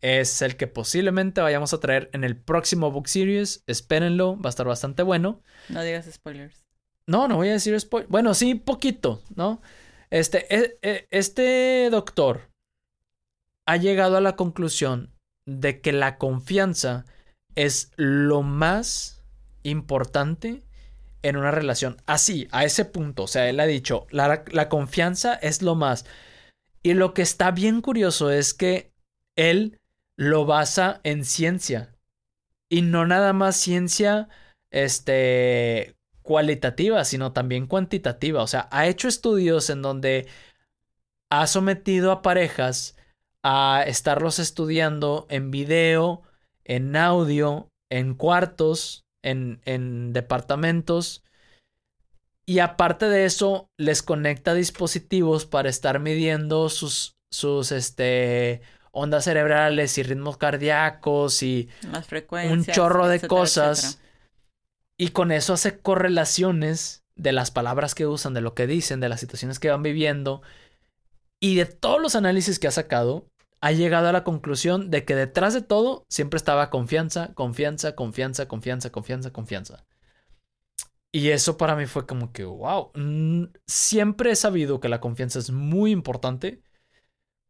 es 0.00 0.42
el 0.42 0.56
que 0.56 0.66
posiblemente 0.66 1.40
vayamos 1.40 1.72
a 1.72 1.80
traer 1.80 2.10
en 2.12 2.24
el 2.24 2.36
próximo 2.36 2.90
Book 2.90 3.08
Series. 3.08 3.62
Espérenlo, 3.66 4.36
va 4.40 4.48
a 4.48 4.50
estar 4.50 4.66
bastante 4.66 5.02
bueno. 5.02 5.42
No 5.68 5.82
digas 5.82 6.06
spoilers. 6.12 6.64
No, 7.06 7.28
no 7.28 7.36
voy 7.36 7.48
a 7.48 7.52
decir 7.52 7.78
spoilers. 7.78 8.10
Bueno, 8.10 8.34
sí, 8.34 8.54
poquito, 8.54 9.22
¿no? 9.34 9.62
Este, 10.10 10.54
e, 10.54 10.78
e, 10.82 11.08
este 11.10 11.88
doctor 11.90 12.50
ha 13.66 13.76
llegado 13.76 14.16
a 14.16 14.20
la 14.20 14.36
conclusión 14.36 15.12
de 15.46 15.80
que 15.80 15.92
la 15.92 16.18
confianza 16.18 17.04
es 17.54 17.90
lo 17.96 18.42
más 18.42 19.24
importante 19.62 20.65
en 21.22 21.36
una 21.36 21.50
relación. 21.50 21.96
Así, 22.06 22.48
a 22.52 22.64
ese 22.64 22.84
punto. 22.84 23.24
O 23.24 23.26
sea, 23.28 23.48
él 23.48 23.60
ha 23.60 23.66
dicho, 23.66 24.06
la, 24.10 24.68
confianza 24.68 25.34
es 25.34 25.62
lo 25.62 25.74
más. 25.74 26.06
Y 26.82 26.94
lo 26.94 27.14
que 27.14 27.22
está 27.22 27.50
bien 27.50 27.80
curioso 27.80 28.30
es 28.30 28.54
que 28.54 28.92
él 29.36 29.80
lo 30.16 30.46
basa 30.46 31.00
en 31.04 31.24
ciencia. 31.24 31.94
Y 32.68 32.82
no 32.82 33.06
nada 33.06 33.32
más 33.32 33.56
ciencia 33.56 34.28
este, 34.70 35.96
cualitativa, 36.22 37.04
sino 37.04 37.32
también 37.32 37.66
cuantitativa. 37.66 38.42
O 38.42 38.46
sea, 38.46 38.68
ha 38.70 38.86
hecho 38.86 39.08
estudios 39.08 39.70
en 39.70 39.82
donde 39.82 40.28
ha 41.30 41.46
sometido 41.46 42.12
a 42.12 42.22
parejas 42.22 42.96
a 43.42 43.84
estarlos 43.86 44.38
estudiando 44.38 45.26
en 45.30 45.50
video, 45.50 46.22
en 46.64 46.96
audio, 46.96 47.68
en 47.90 48.14
cuartos, 48.14 49.05
en, 49.26 49.60
en 49.64 50.12
departamentos 50.12 51.22
y 52.46 52.60
aparte 52.60 53.08
de 53.08 53.24
eso, 53.24 53.68
les 53.76 54.02
conecta 54.02 54.54
dispositivos 54.54 55.46
para 55.46 55.68
estar 55.68 55.98
midiendo 55.98 56.68
sus, 56.68 57.16
sus 57.28 57.72
este, 57.72 58.62
ondas 58.92 59.24
cerebrales 59.24 59.98
y 59.98 60.04
ritmos 60.04 60.36
cardíacos 60.36 61.42
y 61.42 61.68
un 62.48 62.64
chorro 62.64 63.08
de 63.08 63.20
cosas. 63.26 64.00
Y 64.96 65.08
con 65.08 65.32
eso 65.32 65.54
hace 65.54 65.80
correlaciones 65.80 67.04
de 67.16 67.32
las 67.32 67.50
palabras 67.50 67.96
que 67.96 68.06
usan, 68.06 68.32
de 68.32 68.40
lo 68.40 68.54
que 68.54 68.68
dicen, 68.68 69.00
de 69.00 69.08
las 69.08 69.18
situaciones 69.18 69.58
que 69.58 69.70
van 69.70 69.82
viviendo. 69.82 70.40
Y 71.40 71.56
de 71.56 71.66
todos 71.66 72.00
los 72.00 72.14
análisis 72.14 72.60
que 72.60 72.68
ha 72.68 72.70
sacado, 72.70 73.26
ha 73.66 73.72
llegado 73.72 74.08
a 74.08 74.12
la 74.12 74.22
conclusión 74.22 74.92
de 74.92 75.04
que 75.04 75.16
detrás 75.16 75.52
de 75.52 75.60
todo 75.60 76.06
siempre 76.08 76.36
estaba 76.36 76.70
confianza, 76.70 77.34
confianza, 77.34 77.96
confianza, 77.96 78.46
confianza, 78.46 78.90
confianza, 78.92 79.32
confianza. 79.32 79.84
Y 81.12 81.30
eso 81.30 81.56
para 81.56 81.74
mí 81.76 81.86
fue 81.86 82.06
como 82.06 82.32
que, 82.32 82.44
wow, 82.44 82.92
siempre 83.66 84.30
he 84.32 84.36
sabido 84.36 84.80
que 84.80 84.88
la 84.88 85.00
confianza 85.00 85.38
es 85.40 85.50
muy 85.50 85.90
importante, 85.90 86.62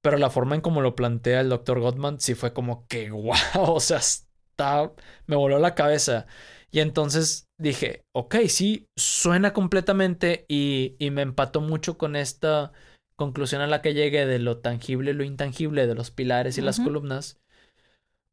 pero 0.03 0.19
la 0.19 0.31
forma 0.31 0.55
en 0.57 0.63
como 0.63 0.81
lo 0.83 0.97
plantea 0.97 1.41
el 1.41 1.51
Dr. 1.51 1.81
Gottman 1.81 2.21
sí 2.21 2.35
fue 2.35 2.53
como 2.55 2.87
que, 2.89 3.11
wow, 3.13 3.35
o 3.55 3.81
sea, 3.81 3.99
está, 3.99 4.93
me 5.27 5.37
voló 5.37 5.59
la 5.59 5.75
cabeza. 5.75 6.27
Y 6.71 6.81
entonces 6.81 7.49
dije, 7.59 8.05
ok, 8.13 8.37
sí, 8.49 8.89
suena 8.97 9.53
completamente 9.53 10.47
y, 10.49 10.97
y 10.99 11.11
me 11.11 11.23
empató 11.23 11.61
mucho 11.61 11.99
con 11.99 12.17
esta 12.17 12.73
conclusión 13.17 13.63
a 13.63 13.67
la 13.67 13.83
que 13.83 13.95
llegué 13.95 14.27
de 14.27 14.39
lo 14.39 14.59
tangible 14.59 15.11
y 15.11 15.15
lo 15.15 15.25
intangible, 15.25 15.87
de 15.87 15.95
los 15.95 16.11
pilares 16.11 16.59
y 16.59 16.61
las 16.61 16.79
columnas. 16.79 17.41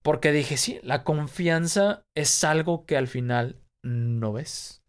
Porque 0.01 0.31
dije, 0.31 0.57
sí, 0.57 0.79
la 0.83 1.03
confianza 1.03 2.05
es 2.13 2.43
algo 2.43 2.85
que 2.85 2.97
al 2.97 3.07
final 3.07 3.57
no 3.81 4.33
ves. 4.33 4.83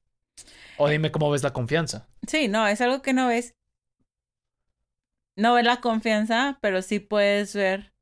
O 0.76 0.88
dime 0.88 1.12
cómo 1.12 1.30
ves 1.30 1.42
la 1.42 1.52
confianza. 1.52 2.08
Sí, 2.26 2.48
no, 2.48 2.66
es 2.66 2.80
algo 2.80 3.00
que 3.00 3.12
no 3.12 3.28
ves. 3.28 3.54
No 5.36 5.54
ves 5.54 5.64
la 5.64 5.80
confianza, 5.80 6.58
pero 6.60 6.82
sí 6.82 6.98
puedes 6.98 7.54
ver 7.54 7.92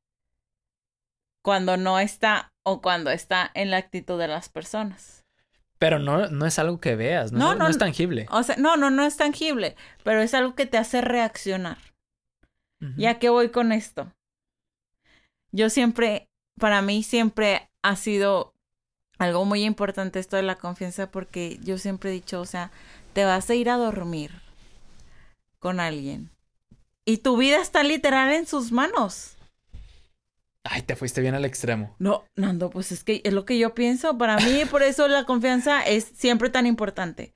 cuando 1.43 1.77
no 1.77 1.99
está 1.99 2.53
o 2.63 2.81
cuando 2.81 3.11
está 3.11 3.51
en 3.53 3.69
la 3.69 3.77
actitud 3.77 4.19
de 4.19 4.27
las 4.27 4.49
personas. 4.49 5.22
Pero 5.83 5.99
no, 5.99 6.29
no 6.29 6.45
es 6.45 6.59
algo 6.59 6.79
que 6.79 6.95
veas, 6.95 7.33
no, 7.33 7.55
no, 7.55 7.67
es 7.67 7.77
tangible. 7.77 8.25
O 8.31 8.41
sea, 8.41 8.55
no, 8.55 8.77
no, 8.77 8.89
no 8.89 9.03
es 9.03 9.17
tangible, 9.17 9.75
pero 10.05 10.21
es 10.21 10.33
algo 10.33 10.55
que 10.55 10.65
te 10.65 10.77
hace 10.77 11.01
reaccionar. 11.01 11.77
¿Ya 12.95 13.19
que 13.19 13.27
voy 13.27 13.49
con 13.49 13.73
esto? 13.73 14.09
Yo 15.51 15.69
siempre, 15.69 16.29
para 16.57 16.81
mí 16.81 17.03
siempre 17.03 17.69
ha 17.81 17.97
sido 17.97 18.53
algo 19.17 19.43
muy 19.43 19.65
importante 19.65 20.19
esto 20.19 20.37
de 20.37 20.43
la 20.43 20.55
confianza 20.55 21.11
porque 21.11 21.59
yo 21.61 21.77
siempre 21.77 22.11
he 22.11 22.13
dicho, 22.13 22.39
o 22.39 22.45
sea, 22.45 22.71
te 23.11 23.25
vas 23.25 23.49
a 23.49 23.55
ir 23.55 23.69
a 23.69 23.75
dormir 23.75 24.31
con 25.59 25.81
alguien 25.81 26.29
y 27.03 27.17
tu 27.17 27.35
vida 27.35 27.61
está 27.61 27.83
literal 27.83 28.31
en 28.31 28.47
sus 28.47 28.71
manos. 28.71 29.35
Ay, 30.65 30.81
te 30.81 30.95
fuiste 30.95 31.19
bien 31.19 31.35
al 31.35 31.43
extremo. 31.43 31.93
No, 31.99 32.23
Nando, 32.35 32.69
pues 32.69 32.91
es 32.93 33.03
que 33.03 33.21
es 33.25 33.33
lo 33.33 33.45
que 33.45 33.57
yo 33.57 33.73
pienso. 33.73 34.17
Para 34.17 34.37
mí, 34.37 34.63
por 34.69 34.81
eso 34.81 35.07
la 35.09 35.25
confianza 35.25 35.81
es 35.81 36.05
siempre 36.05 36.49
tan 36.49 36.65
importante. 36.65 37.33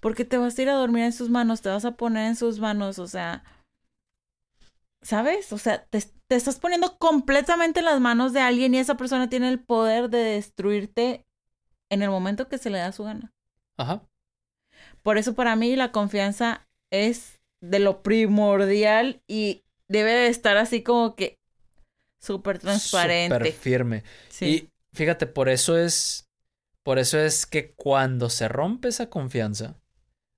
Porque 0.00 0.24
te 0.24 0.38
vas 0.38 0.56
a 0.56 0.62
ir 0.62 0.68
a 0.68 0.74
dormir 0.74 1.04
en 1.04 1.12
sus 1.12 1.28
manos, 1.28 1.60
te 1.60 1.70
vas 1.70 1.84
a 1.84 1.96
poner 1.96 2.26
en 2.26 2.36
sus 2.36 2.60
manos, 2.60 3.00
o 3.00 3.08
sea, 3.08 3.42
¿sabes? 5.02 5.52
O 5.52 5.58
sea, 5.58 5.84
te, 5.86 6.00
te 6.28 6.36
estás 6.36 6.60
poniendo 6.60 6.98
completamente 6.98 7.80
en 7.80 7.86
las 7.86 8.00
manos 8.00 8.32
de 8.32 8.40
alguien 8.40 8.74
y 8.74 8.78
esa 8.78 8.96
persona 8.96 9.28
tiene 9.28 9.48
el 9.48 9.58
poder 9.58 10.08
de 10.08 10.18
destruirte 10.18 11.26
en 11.90 12.02
el 12.02 12.10
momento 12.10 12.48
que 12.48 12.58
se 12.58 12.70
le 12.70 12.78
da 12.78 12.92
su 12.92 13.04
gana. 13.04 13.32
Ajá. 13.76 14.02
Por 15.02 15.18
eso 15.18 15.34
para 15.34 15.56
mí 15.56 15.74
la 15.74 15.90
confianza 15.90 16.68
es 16.92 17.40
de 17.60 17.80
lo 17.80 18.02
primordial 18.02 19.22
y 19.26 19.64
debe 19.88 20.12
de 20.12 20.28
estar 20.28 20.56
así 20.56 20.82
como 20.82 21.16
que 21.16 21.37
súper 22.20 22.58
transparente. 22.58 23.36
Súper 23.36 23.52
firme. 23.52 24.04
Sí. 24.28 24.46
Y 24.46 24.70
fíjate, 24.92 25.26
por 25.26 25.48
eso 25.48 25.78
es, 25.78 26.28
por 26.82 26.98
eso 26.98 27.18
es 27.18 27.46
que 27.46 27.72
cuando 27.74 28.30
se 28.30 28.48
rompe 28.48 28.88
esa 28.88 29.10
confianza 29.10 29.80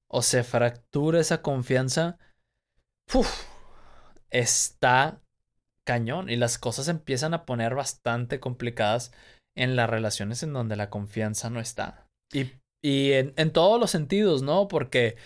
o 0.08 0.22
se 0.22 0.42
fractura 0.42 1.20
esa 1.20 1.42
confianza, 1.42 2.18
uf, 3.14 3.44
está 4.30 5.20
cañón 5.84 6.28
y 6.28 6.36
las 6.36 6.58
cosas 6.58 6.88
empiezan 6.88 7.34
a 7.34 7.46
poner 7.46 7.74
bastante 7.74 8.40
complicadas 8.40 9.12
en 9.56 9.76
las 9.76 9.90
relaciones 9.90 10.42
en 10.42 10.52
donde 10.52 10.76
la 10.76 10.90
confianza 10.90 11.50
no 11.50 11.60
está. 11.60 12.06
Y, 12.32 12.52
y 12.82 13.12
en, 13.12 13.32
en, 13.36 13.52
todos 13.52 13.80
los 13.80 13.90
sentidos, 13.90 14.42
¿no? 14.42 14.68
Porque 14.68 15.16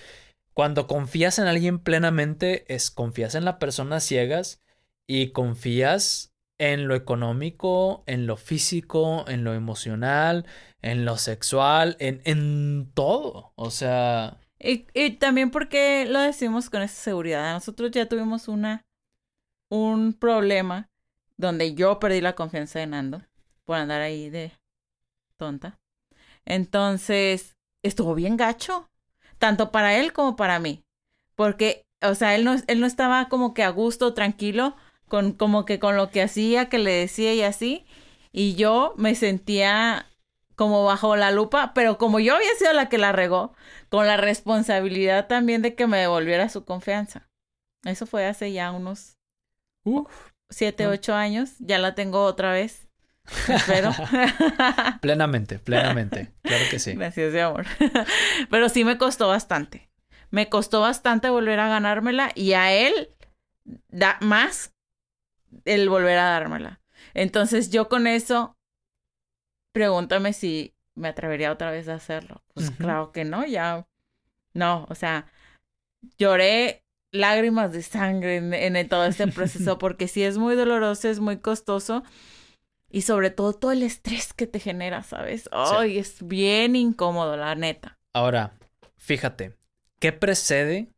cuando 0.55 0.87
confías 0.87 1.39
en 1.39 1.47
alguien 1.47 1.79
plenamente, 1.79 2.65
es 2.73 2.91
confías 2.91 3.35
en 3.35 3.45
la 3.45 3.59
persona 3.59 4.01
ciegas 4.01 4.63
y 5.07 5.33
confías 5.33 6.34
en 6.59 6.89
lo 6.89 6.95
económico, 6.95 8.05
en 8.07 8.27
lo 8.27 8.37
físico, 8.37 9.25
en 9.29 9.45
lo 9.45 9.55
emocional, 9.55 10.47
en 10.83 11.05
lo 11.05 11.17
sexual, 11.17 11.97
en, 11.99 12.21
en 12.25 12.91
todo. 12.95 13.53
O 13.57 13.71
sea. 13.71 14.39
Y, 14.59 14.87
y 14.95 15.13
también 15.13 15.51
porque 15.51 16.07
lo 16.09 16.21
decimos 16.21 16.71
con 16.71 16.83
esa 16.83 16.95
seguridad. 16.95 17.53
Nosotros 17.53 17.91
ya 17.91 18.09
tuvimos 18.09 18.49
una, 18.49 18.83
un 19.69 20.13
problema 20.13 20.89
donde 21.37 21.75
yo 21.75 21.99
perdí 21.99 22.21
la 22.21 22.35
confianza 22.35 22.79
de 22.79 22.87
Nando 22.87 23.23
por 23.65 23.77
andar 23.77 24.01
ahí 24.01 24.31
de 24.31 24.53
tonta. 25.37 25.79
Entonces, 26.45 27.57
estuvo 27.83 28.15
bien 28.15 28.37
gacho, 28.37 28.89
tanto 29.39 29.73
para 29.73 29.97
él 29.97 30.13
como 30.13 30.37
para 30.37 30.59
mí. 30.59 30.83
Porque, 31.35 31.85
o 32.03 32.15
sea, 32.15 32.35
él 32.35 32.45
no, 32.45 32.55
él 32.67 32.81
no 32.81 32.87
estaba 32.87 33.29
como 33.29 33.55
que 33.55 33.63
a 33.63 33.71
gusto, 33.71 34.15
tranquilo, 34.15 34.77
con 35.09 35.33
como 35.33 35.65
que 35.65 35.79
con 35.79 35.97
lo 35.97 36.11
que 36.11 36.23
hacía, 36.23 36.69
que 36.69 36.79
le 36.79 36.93
decía 36.93 37.35
y 37.35 37.43
así. 37.43 37.85
Y 38.33 38.55
yo 38.55 38.95
me 38.97 39.15
sentía 39.15 40.07
como 40.57 40.85
bajo 40.85 41.17
la 41.17 41.31
lupa, 41.31 41.73
pero 41.75 41.99
como 41.99 42.21
yo 42.21 42.35
había 42.35 42.55
sido 42.59 42.73
la 42.73 42.89
que 42.89 42.99
la 42.99 43.13
regó, 43.13 43.55
con 43.89 44.07
la 44.07 44.17
responsabilidad 44.17 45.27
también 45.27 45.63
de 45.63 45.75
que 45.75 45.87
me 45.87 45.99
devolviera 45.99 46.49
su 46.49 46.65
confianza. 46.65 47.29
Eso 47.85 48.07
fue 48.07 48.27
hace 48.27 48.53
ya 48.53 48.71
unos 48.73 49.19
siete, 50.51 50.87
ocho 50.87 51.15
años. 51.15 51.53
Ya 51.59 51.79
la 51.79 51.95
tengo 51.95 52.25
otra 52.25 52.53
vez. 52.53 52.89
Espero. 53.49 53.93
plenamente, 55.01 55.59
plenamente. 55.59 56.33
Claro 56.43 56.65
que 56.71 56.79
sí. 56.79 56.95
Gracias, 56.95 57.33
de 57.33 57.43
amor. 57.43 57.67
Pero 58.51 58.69
sí 58.69 58.85
me 58.85 58.99
costó 58.99 59.29
bastante. 59.29 59.91
Me 60.31 60.49
costó 60.49 60.81
bastante 60.81 61.31
volver 61.31 61.61
a 61.61 61.69
ganármela 61.69 62.31
y 62.35 62.55
a 62.55 62.73
él 62.73 63.11
da 63.89 64.19
más 64.21 64.74
el 65.65 65.89
volver 65.89 66.19
a 66.19 66.31
dármela. 66.31 66.81
Entonces 67.13 67.71
yo 67.71 67.89
con 67.89 68.07
eso, 68.07 68.57
pregúntame 69.73 70.33
si 70.33 70.75
me 70.95 71.09
atrevería 71.09 71.53
otra 71.53 71.71
vez 71.71 71.89
a 71.89 71.95
hacerlo. 71.95 72.43
Pues 72.55 72.71
claro 72.71 73.13
que 73.13 73.25
no, 73.25 73.45
ya. 73.45 73.87
No, 74.53 74.87
o 74.89 74.95
sea, 74.95 75.27
lloré 76.19 76.85
lágrimas 77.11 77.73
de 77.73 77.83
sangre 77.83 78.37
en, 78.37 78.89
todo 78.89 79.07
este 79.07 79.27
proceso 79.29 79.79
porque 79.79 80.09
sí 80.09 80.23
es 80.23 80.39
muy 80.39 80.55
doloroso, 80.55 81.09
es 81.09 81.21
muy 81.21 81.39
costoso 81.39 82.03
y 82.91 83.03
sobre 83.03 83.31
todo 83.31 83.53
todo 83.53 83.73
el 83.73 83.83
estrés 83.83 84.33
que 84.33 84.47
te 84.47 84.61
genera, 84.61 85.03
¿sabes? 85.03 85.49
Ay, 85.53 85.99
es 85.99 86.27
bien 86.27 86.77
incómodo, 86.77 87.37
la 87.37 87.55
neta. 87.55 87.99
Ahora, 88.13 88.57
fíjate, 88.97 89.57
¿qué 89.99 90.13
precede? 90.13 90.93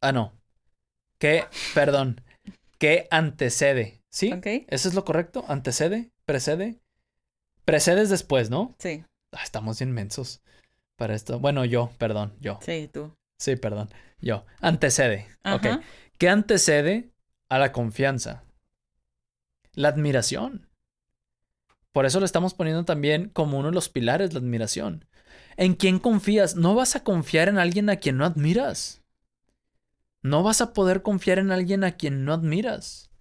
Ah, 0.00 0.12
no. 0.12 0.32
¿Qué, 1.18 1.44
perdón, 1.74 2.22
qué 2.78 3.08
antecede? 3.10 4.02
¿Sí? 4.10 4.32
¿Eso 4.68 4.88
es 4.88 4.94
lo 4.94 5.04
correcto? 5.04 5.44
¿Antecede? 5.48 6.10
¿Precede? 6.24 6.80
Precedes 7.64 8.08
después, 8.08 8.48
¿no? 8.48 8.74
Sí. 8.78 9.04
Ah, 9.32 9.42
estamos 9.42 9.80
inmensos 9.80 10.40
para 10.96 11.14
esto. 11.14 11.38
Bueno, 11.38 11.64
yo, 11.64 11.90
perdón, 11.98 12.34
yo. 12.40 12.58
Sí, 12.62 12.88
tú. 12.92 13.14
Sí, 13.38 13.56
perdón, 13.56 13.90
yo. 14.20 14.46
Antecede. 14.60 15.28
Ok. 15.44 15.66
¿Qué 16.18 16.28
antecede 16.28 17.10
a 17.48 17.58
la 17.58 17.72
confianza? 17.72 18.44
La 19.74 19.88
admiración. 19.88 20.68
Por 21.92 22.06
eso 22.06 22.20
lo 22.20 22.26
estamos 22.26 22.54
poniendo 22.54 22.84
también 22.84 23.28
como 23.28 23.58
uno 23.58 23.68
de 23.68 23.74
los 23.74 23.88
pilares, 23.88 24.32
la 24.32 24.40
admiración. 24.40 25.04
¿En 25.56 25.74
quién 25.74 25.98
confías? 25.98 26.56
No 26.56 26.74
vas 26.74 26.96
a 26.96 27.02
confiar 27.02 27.48
en 27.48 27.58
alguien 27.58 27.90
a 27.90 27.96
quien 27.96 28.16
no 28.16 28.24
admiras. 28.24 29.02
No 30.26 30.42
vas 30.42 30.60
a 30.60 30.72
poder 30.72 31.02
confiar 31.02 31.38
en 31.38 31.52
alguien 31.52 31.84
a 31.84 31.92
quien 31.92 32.24
no 32.24 32.32
admiras. 32.32 33.12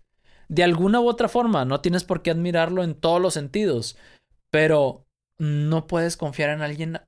De 0.48 0.64
alguna 0.64 1.00
u 1.00 1.08
otra 1.08 1.28
forma, 1.28 1.64
no 1.64 1.80
tienes 1.80 2.04
por 2.04 2.24
qué 2.24 2.32
admirarlo 2.32 2.84
en 2.84 2.96
todos 2.96 3.22
los 3.22 3.36
sentidos, 3.36 3.96
pero 4.50 5.06
no 5.38 5.86
puedes 5.86 6.18
confiar 6.18 6.50
en 6.50 6.64
alguien 6.64 7.00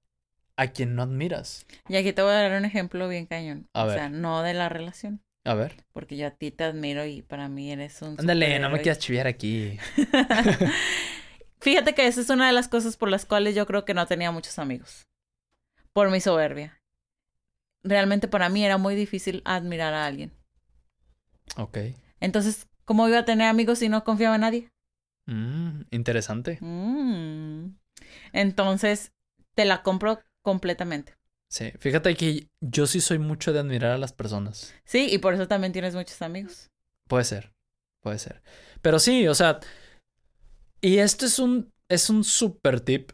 a 0.56 0.68
quien 0.68 0.94
no 0.94 1.02
admiras. 1.02 1.66
Y 1.90 1.96
aquí 1.96 2.14
te 2.14 2.22
voy 2.22 2.30
a 2.30 2.36
dar 2.36 2.60
un 2.60 2.66
ejemplo 2.66 3.08
bien 3.10 3.26
cañón. 3.26 3.68
o 3.74 3.90
sea, 3.90 4.08
no 4.10 4.44
de 4.44 4.54
la 4.54 4.70
relación. 4.70 5.24
A 5.46 5.56
ver. 5.56 5.84
Porque 5.94 6.16
yo 6.16 6.28
a 6.28 6.32
ti 6.32 6.52
te 6.52 6.66
admiro 6.66 7.04
y 7.06 7.24
para 7.24 7.50
mí 7.50 7.72
eres 7.72 8.00
un. 8.04 8.20
Ándale, 8.20 8.60
no 8.60 8.70
me 8.70 8.82
quieras 8.82 9.00
chiviar 9.00 9.26
aquí. 9.26 9.80
Fíjate 11.60 11.96
que 11.96 12.06
esa 12.06 12.22
es 12.22 12.30
una 12.30 12.46
de 12.46 12.54
las 12.54 12.68
cosas 12.68 12.98
por 12.98 13.10
las 13.10 13.26
cuales 13.26 13.56
yo 13.56 13.66
creo 13.66 13.84
que 13.84 13.96
no 13.96 14.06
tenía 14.06 14.30
muchos 14.30 14.60
amigos. 14.60 15.08
Por 15.92 16.12
mi 16.12 16.22
soberbia. 16.22 16.80
Realmente 17.84 18.28
para 18.28 18.50
mí 18.50 18.66
era 18.66 18.78
muy 18.78 18.96
difícil 18.96 19.42
admirar 19.46 19.94
a 19.94 20.06
alguien. 20.06 20.32
Ok. 21.58 21.78
Entonces, 22.20 22.68
¿cómo 22.86 23.08
iba 23.08 23.20
a 23.20 23.26
tener 23.26 23.48
amigos 23.48 23.80
si 23.80 23.90
no 23.90 24.04
confiaba 24.04 24.36
en 24.36 24.42
nadie? 24.42 24.72
Mm, 25.26 25.82
interesante. 25.92 26.58
Mm. 26.62 27.76
Entonces, 28.34 29.12
te 29.56 29.66
la 29.66 29.84
compro 29.84 30.20
completamente. 30.42 31.16
Sí, 31.50 31.72
fíjate 31.80 32.16
que 32.16 32.50
yo 32.60 32.88
sí 32.88 33.00
soy 33.00 33.20
mucho 33.20 33.54
de 33.54 33.60
admirar 33.60 33.92
a 33.92 33.98
las 33.98 34.12
personas. 34.12 34.74
Sí, 34.84 35.08
y 35.10 35.18
por 35.20 35.34
eso 35.34 35.48
también 35.48 35.72
tienes 35.72 35.96
muchos 35.96 36.22
amigos. 36.22 36.70
Puede 37.08 37.24
ser, 37.24 37.54
puede 38.02 38.20
ser. 38.20 38.42
Pero 38.82 39.00
sí, 39.00 39.28
o 39.28 39.36
sea, 39.36 39.60
y 40.82 40.98
esto 40.98 41.26
es 41.26 41.40
un, 41.40 41.72
es 41.90 42.10
un 42.10 42.24
super 42.24 42.82
tip 42.82 43.12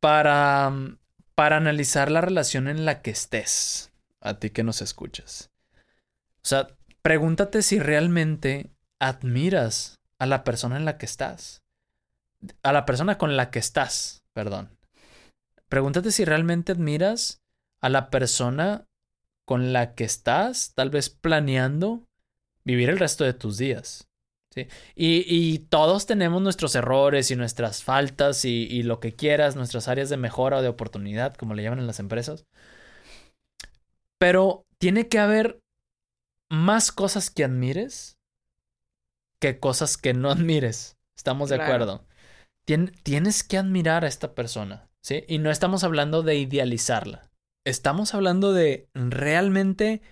para, 0.00 0.72
para 1.36 1.58
analizar 1.58 2.10
la 2.10 2.22
relación 2.22 2.66
en 2.66 2.84
la 2.84 3.02
que 3.02 3.10
estés, 3.10 3.92
a 4.20 4.38
ti 4.40 4.50
que 4.50 4.64
nos 4.64 4.82
escuchas. 4.82 5.50
O 6.42 6.48
sea, 6.48 6.68
pregúntate 7.02 7.62
si 7.62 7.78
realmente 7.78 8.70
admiras 8.98 10.00
a 10.18 10.26
la 10.26 10.44
persona 10.44 10.76
en 10.76 10.86
la 10.86 10.96
que 10.96 11.06
estás. 11.06 11.62
A 12.62 12.72
la 12.72 12.86
persona 12.86 13.18
con 13.18 13.36
la 13.36 13.50
que 13.50 13.58
estás, 13.58 14.24
perdón. 14.32 14.76
Pregúntate 15.68 16.10
si 16.10 16.24
realmente 16.24 16.72
admiras 16.72 17.42
a 17.80 17.90
la 17.90 18.08
persona 18.08 18.86
con 19.44 19.74
la 19.74 19.94
que 19.94 20.04
estás, 20.04 20.72
tal 20.74 20.88
vez 20.88 21.10
planeando 21.10 22.08
vivir 22.64 22.88
el 22.88 22.98
resto 22.98 23.24
de 23.24 23.34
tus 23.34 23.58
días. 23.58 24.08
¿Sí? 24.56 24.66
Y, 24.94 25.58
todos 25.68 26.06
tenemos 26.06 26.42
nuestros 26.42 26.74
errores 26.74 27.30
y 27.30 27.36
nuestras 27.36 27.84
faltas 27.84 28.44
y, 28.44 28.66
y 28.70 28.82
lo 28.82 28.98
que 28.98 29.14
quieras, 29.14 29.54
nuestras 29.54 29.88
áreas 29.88 30.08
de 30.08 30.16
mejora 30.16 30.58
o 30.58 30.62
de 30.62 30.68
oportunidad, 30.68 31.34
como 31.34 31.54
le 31.54 31.62
llaman 31.62 31.78
en 31.78 31.86
las 31.86 32.00
empresas. 32.00 32.46
Pero 34.18 34.64
tiene 34.78 35.08
que 35.08 35.18
haber 35.18 35.60
más 36.48 36.90
cosas 36.90 37.30
que 37.30 37.44
admires 37.44 38.16
que 39.38 39.58
cosas 39.58 39.96
que 39.96 40.14
no 40.14 40.30
admires. 40.30 40.96
Estamos 41.16 41.48
de 41.48 41.56
acuerdo. 41.56 42.04
tienes 43.02 43.42
que 43.42 43.58
admirar 43.58 44.04
a 44.04 44.08
esta 44.08 44.34
persona. 44.34 44.88
¿sí? 45.00 45.24
Y 45.28 45.38
no 45.38 45.50
estamos 45.50 45.84
hablando 45.84 46.22
de 46.22 46.36
idealizarla. 46.36 47.30
Estamos 47.64 48.14
hablando 48.14 48.52
de 48.52 48.88
realmente 48.94 50.02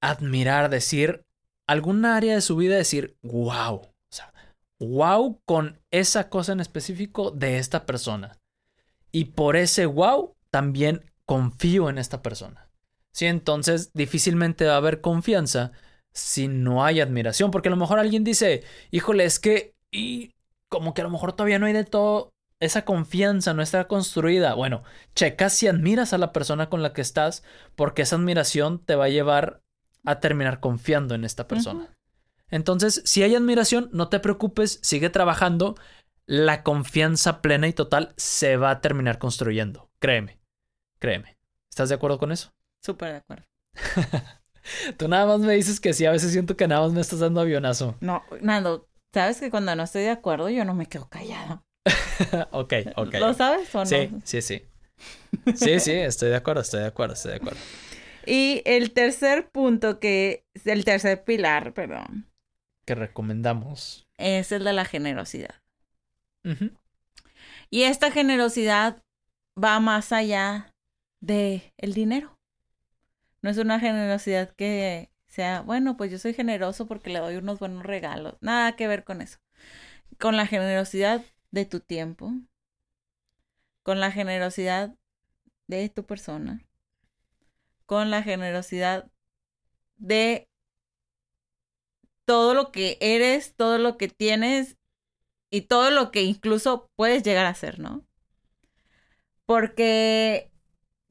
admirar, 0.00 0.70
decir, 0.70 1.24
alguna 1.66 2.16
área 2.16 2.34
de 2.34 2.40
su 2.40 2.56
vida, 2.56 2.76
decir, 2.76 3.16
wow. 3.22 3.76
O 3.76 3.92
sea, 4.10 4.32
wow 4.78 5.40
con 5.44 5.80
esa 5.90 6.28
cosa 6.28 6.52
en 6.52 6.60
específico 6.60 7.30
de 7.30 7.58
esta 7.58 7.86
persona. 7.86 8.38
Y 9.12 9.26
por 9.26 9.56
ese 9.56 9.86
wow 9.86 10.34
también 10.50 11.10
confío 11.26 11.88
en 11.88 11.98
esta 11.98 12.22
persona. 12.22 12.68
Sí, 13.12 13.26
entonces 13.26 13.92
difícilmente 13.92 14.66
va 14.66 14.74
a 14.74 14.78
haber 14.78 15.00
confianza 15.00 15.72
si 16.12 16.48
no 16.48 16.84
hay 16.84 17.00
admiración, 17.00 17.50
porque 17.50 17.68
a 17.68 17.70
lo 17.70 17.76
mejor 17.76 17.98
alguien 17.98 18.24
dice, 18.24 18.64
híjole, 18.90 19.24
es 19.24 19.38
que, 19.38 19.74
y 19.90 20.32
como 20.68 20.94
que 20.94 21.00
a 21.00 21.04
lo 21.04 21.10
mejor 21.10 21.32
todavía 21.32 21.58
no 21.58 21.66
hay 21.66 21.72
de 21.72 21.84
todo 21.84 22.34
esa 22.64 22.84
confianza 22.84 23.54
no 23.54 23.62
está 23.62 23.86
construida. 23.86 24.54
Bueno, 24.54 24.82
checa 25.14 25.50
si 25.50 25.66
admiras 25.66 26.12
a 26.12 26.18
la 26.18 26.32
persona 26.32 26.68
con 26.68 26.82
la 26.82 26.92
que 26.92 27.02
estás, 27.02 27.44
porque 27.76 28.02
esa 28.02 28.16
admiración 28.16 28.78
te 28.84 28.96
va 28.96 29.06
a 29.06 29.10
llevar 29.10 29.60
a 30.04 30.20
terminar 30.20 30.60
confiando 30.60 31.14
en 31.14 31.24
esta 31.24 31.48
persona. 31.48 31.94
Entonces, 32.50 33.02
si 33.04 33.22
hay 33.22 33.34
admiración, 33.34 33.88
no 33.92 34.08
te 34.08 34.20
preocupes, 34.20 34.78
sigue 34.82 35.10
trabajando. 35.10 35.76
La 36.26 36.62
confianza 36.62 37.42
plena 37.42 37.68
y 37.68 37.72
total 37.74 38.14
se 38.16 38.56
va 38.56 38.70
a 38.70 38.80
terminar 38.80 39.18
construyendo. 39.18 39.90
Créeme, 39.98 40.40
créeme. 40.98 41.36
¿Estás 41.68 41.90
de 41.90 41.96
acuerdo 41.96 42.18
con 42.18 42.32
eso? 42.32 42.54
Súper 42.82 43.10
de 43.10 43.16
acuerdo. 43.16 43.44
Tú 44.96 45.08
nada 45.08 45.26
más 45.26 45.40
me 45.40 45.52
dices 45.54 45.80
que 45.80 45.92
sí, 45.92 46.06
a 46.06 46.12
veces 46.12 46.32
siento 46.32 46.56
que 46.56 46.66
nada 46.66 46.82
más 46.82 46.92
me 46.92 47.00
estás 47.00 47.18
dando 47.18 47.40
avionazo. 47.40 47.96
No, 48.00 48.22
Nando, 48.40 48.88
sabes 49.12 49.38
que 49.38 49.50
cuando 49.50 49.74
no 49.76 49.82
estoy 49.82 50.02
de 50.02 50.10
acuerdo 50.10 50.48
yo 50.48 50.64
no 50.64 50.74
me 50.74 50.86
quedo 50.86 51.08
callada. 51.08 51.62
ok, 52.52 52.72
ok. 52.96 53.14
¿Lo 53.20 53.34
sabes 53.34 53.74
o 53.74 53.80
no? 53.80 53.86
Sí, 53.86 54.10
sí, 54.24 54.40
sí. 54.40 54.62
Sí, 55.54 55.80
sí, 55.80 55.92
estoy 55.92 56.30
de 56.30 56.36
acuerdo, 56.36 56.62
estoy 56.62 56.80
de 56.80 56.86
acuerdo, 56.86 57.14
estoy 57.14 57.32
de 57.32 57.36
acuerdo. 57.36 57.60
Y 58.26 58.62
el 58.64 58.92
tercer 58.92 59.50
punto 59.50 60.00
que, 60.00 60.44
el 60.64 60.84
tercer 60.84 61.24
pilar, 61.24 61.74
perdón. 61.74 62.26
Que 62.84 62.94
recomendamos. 62.94 64.06
Es 64.18 64.52
el 64.52 64.64
de 64.64 64.72
la 64.72 64.84
generosidad. 64.84 65.54
Y 67.70 67.84
esta 67.84 68.10
generosidad 68.10 69.02
va 69.62 69.80
más 69.80 70.12
allá 70.12 70.74
de 71.20 71.72
el 71.78 71.94
dinero. 71.94 72.38
No 73.40 73.50
es 73.50 73.58
una 73.58 73.80
generosidad 73.80 74.50
que 74.54 75.10
sea, 75.26 75.62
bueno, 75.62 75.96
pues 75.96 76.10
yo 76.10 76.18
soy 76.18 76.34
generoso 76.34 76.86
porque 76.86 77.10
le 77.10 77.18
doy 77.18 77.36
unos 77.36 77.58
buenos 77.58 77.82
regalos. 77.82 78.36
Nada 78.40 78.76
que 78.76 78.86
ver 78.86 79.04
con 79.04 79.20
eso. 79.20 79.38
Con 80.18 80.36
la 80.36 80.46
generosidad 80.46 81.24
de 81.50 81.64
tu 81.64 81.80
tiempo, 81.80 82.32
con 83.82 84.00
la 84.00 84.10
generosidad 84.12 84.94
de 85.66 85.88
tu 85.88 86.04
persona, 86.04 86.64
con 87.94 88.10
la 88.10 88.24
generosidad 88.24 89.08
de 89.98 90.48
todo 92.24 92.52
lo 92.52 92.72
que 92.72 92.98
eres, 93.00 93.54
todo 93.54 93.78
lo 93.78 93.96
que 93.96 94.08
tienes 94.08 94.76
y 95.48 95.60
todo 95.60 95.92
lo 95.92 96.10
que 96.10 96.22
incluso 96.22 96.90
puedes 96.96 97.22
llegar 97.22 97.46
a 97.46 97.54
ser, 97.54 97.78
¿no? 97.78 98.04
Porque 99.46 100.50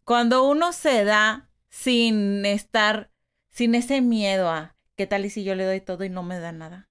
cuando 0.04 0.44
uno 0.44 0.74
se 0.74 1.06
da 1.06 1.50
sin 1.70 2.46
estar, 2.46 3.10
sin 3.50 3.76
ese 3.76 4.02
miedo 4.02 4.50
a, 4.50 4.76
¿qué 4.98 5.08
tal 5.08 5.24
y 5.24 5.30
si 5.30 5.46
yo 5.46 5.56
le 5.56 5.64
doy 5.64 5.80
todo 5.80 6.04
y 6.04 6.10
no 6.10 6.22
me 6.22 6.38
da 6.38 6.52
nada? 6.52 6.90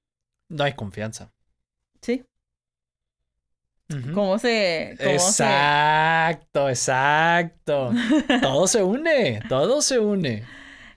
No 0.48 0.64
hay 0.64 0.72
confianza. 0.72 1.34
Sí. 2.00 2.24
¿Cómo 4.14 4.38
se...? 4.38 4.92
exacto, 4.92 6.68
exacto. 6.68 7.92
todo 8.42 8.66
se 8.66 8.82
une, 8.82 9.40
todo 9.48 9.82
se 9.82 9.98
une. 9.98 10.44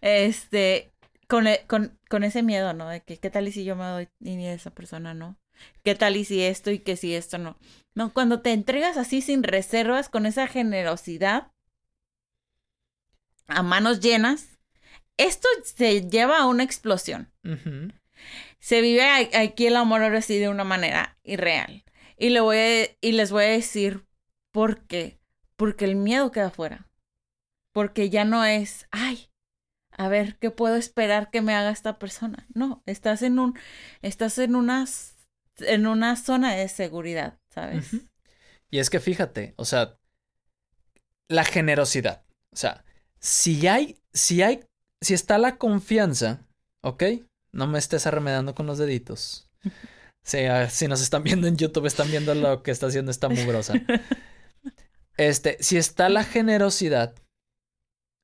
Este, 0.02 0.94
con, 1.28 1.48
e, 1.48 1.62
con, 1.68 1.98
con, 2.10 2.24
ese 2.24 2.44
miedo, 2.44 2.74
¿no? 2.74 2.90
De 2.90 3.02
que, 3.02 3.18
¿qué 3.18 3.30
tal 3.30 3.48
y 3.48 3.52
si 3.52 3.64
yo 3.64 3.76
me 3.76 3.86
doy 3.86 4.10
y 4.20 4.36
ni 4.36 4.48
esa 4.48 4.72
persona 4.72 5.14
no? 5.14 5.38
¿Qué 5.84 5.96
tal 5.96 6.18
y 6.18 6.26
si 6.26 6.42
esto 6.42 6.72
y 6.72 6.80
que 6.80 6.96
si 6.96 7.16
esto 7.16 7.38
no? 7.38 7.58
No, 7.94 8.14
cuando 8.14 8.42
te 8.42 8.52
entregas 8.52 8.98
así 8.98 9.22
sin 9.22 9.44
reservas, 9.44 10.10
con 10.10 10.26
esa 10.26 10.48
generosidad, 10.48 11.52
a 13.48 13.64
manos 13.64 14.00
llenas, 14.00 14.60
esto 15.18 15.48
se 15.64 16.08
lleva 16.08 16.40
a 16.40 16.48
una 16.48 16.64
explosión. 16.64 17.32
Se 18.60 18.82
vive 18.82 19.04
aquí 19.04 19.68
el 19.68 19.76
amor 19.76 20.04
ahora 20.04 20.22
sí 20.22 20.38
de 20.40 20.50
una 20.50 20.64
manera 20.64 21.18
irreal. 21.24 21.84
Y, 22.18 22.30
le 22.30 22.40
voy 22.40 22.58
y 23.02 23.12
les 23.12 23.32
voy 23.32 23.44
a 23.44 23.50
decir 23.50 24.06
por 24.52 24.82
qué. 24.88 25.20
Porque 25.56 25.86
el 25.86 25.96
miedo 25.96 26.32
queda 26.32 26.50
fuera. 26.50 26.90
Porque 27.72 28.10
ya 28.10 28.26
no 28.26 28.44
es, 28.46 28.88
ay, 28.92 29.30
a 29.98 30.08
ver, 30.08 30.38
¿qué 30.40 30.52
puedo 30.52 30.76
esperar 30.76 31.30
que 31.30 31.42
me 31.42 31.54
haga 31.54 31.72
esta 31.72 32.00
persona? 32.00 32.46
No, 32.54 32.84
estás 32.86 33.22
en 33.22 33.40
un, 33.40 33.58
estás 34.02 34.38
en 34.38 34.56
una, 34.56 34.86
en 35.60 35.88
una 35.88 36.16
zona 36.16 36.54
de 36.54 36.68
seguridad, 36.68 37.40
¿sabes? 37.50 37.92
Y 38.70 38.80
es 38.80 38.90
que 38.90 39.00
fíjate, 39.00 39.54
o 39.58 39.64
sea, 39.64 39.98
la 41.30 41.46
generosidad, 41.46 42.26
o 42.52 42.58
sea, 42.58 42.84
si 43.20 43.68
hay, 43.68 44.02
si 44.12 44.42
hay, 44.42 44.66
si 45.02 45.14
está 45.14 45.38
la 45.38 45.58
confianza, 45.58 46.46
¿ok? 46.82 47.04
No 47.52 47.68
me 47.68 47.80
estés 47.80 48.06
arremedando 48.06 48.54
con 48.54 48.66
los 48.66 48.78
deditos. 48.78 49.50
Si 50.26 50.88
nos 50.88 51.02
están 51.02 51.24
viendo 51.24 51.48
en 51.48 51.56
YouTube, 51.56 51.86
están 51.86 52.10
viendo 52.10 52.34
lo 52.34 52.64
que 52.64 52.72
está 52.72 52.88
haciendo 52.88 53.12
esta 53.12 53.30
mugrosa. 53.30 53.74
Este, 55.18 55.56
si 55.62 55.78
está 55.78 56.10
la 56.10 56.26
generosidad, 56.26 57.16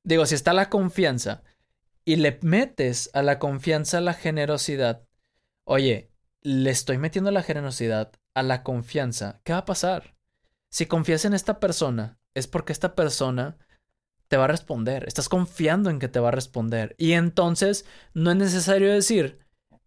digo, 0.04 0.26
si 0.26 0.34
está 0.34 0.52
la 0.52 0.68
confianza 0.68 1.42
y 2.04 2.16
le 2.16 2.38
metes 2.42 3.08
a 3.14 3.22
la 3.22 3.38
confianza 3.38 4.02
la 4.02 4.12
generosidad, 4.12 5.08
oye, 5.64 6.10
le 6.42 6.68
estoy 6.68 6.98
metiendo 6.98 7.30
la 7.30 7.42
generosidad 7.42 8.12
a 8.34 8.42
la 8.42 8.62
confianza, 8.62 9.40
¿qué 9.42 9.54
va 9.54 9.60
a 9.60 9.64
pasar? 9.64 10.14
Si 10.70 10.84
confías 10.84 11.24
en 11.24 11.32
esta 11.32 11.60
persona, 11.60 12.18
es 12.34 12.46
porque 12.46 12.74
esta 12.74 12.94
persona 12.94 13.56
te 14.28 14.36
va 14.36 14.44
a 14.44 14.48
responder. 14.48 15.04
Estás 15.06 15.30
confiando 15.30 15.88
en 15.88 15.98
que 15.98 16.08
te 16.08 16.20
va 16.20 16.28
a 16.28 16.32
responder. 16.32 16.94
Y 16.98 17.12
entonces 17.12 17.86
no 18.12 18.32
es 18.32 18.36
necesario 18.36 18.92
decir 18.92 19.41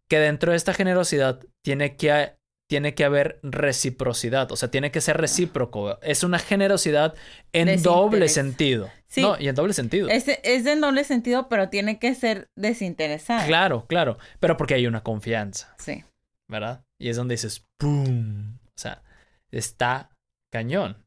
que 0.10 0.20
dentro 0.20 0.52
de 0.52 0.58
esta 0.58 0.74
generosidad 0.74 1.44
tiene 1.64 1.96
que, 1.96 2.36
tiene 2.70 2.94
que 2.94 3.04
haber 3.04 3.40
reciprocidad. 3.44 4.52
O 4.52 4.56
sea, 4.56 4.70
tiene 4.70 4.92
que 4.92 5.02
ser 5.02 5.18
recíproco. 5.18 6.00
Es 6.02 6.24
una 6.24 6.40
generosidad 6.40 7.16
en 7.54 7.82
doble 7.82 8.30
sentido. 8.30 8.90
Sí. 9.08 9.22
No, 9.22 9.40
y 9.40 9.48
en 9.48 9.56
doble 9.56 9.74
sentido. 9.74 10.10
Es, 10.10 10.28
es 10.28 10.66
en 10.66 10.82
doble 10.82 11.04
sentido, 11.04 11.48
pero 11.50 11.70
tiene 11.70 12.00
que 12.00 12.16
ser 12.16 12.48
desinteresada. 12.58 13.46
Claro, 13.46 13.86
claro. 13.88 14.18
Pero 14.40 14.58
porque 14.58 14.76
hay 14.76 14.88
una 14.88 15.04
confianza. 15.04 15.76
Sí. 15.78 16.04
¿Verdad? 16.48 16.84
Y 17.00 17.10
es 17.10 17.18
donde 17.18 17.34
dices, 17.34 17.66
¡pum! 17.80 18.58
O 18.58 18.78
sea, 18.78 19.04
está 19.52 20.12
cañón. 20.52 21.04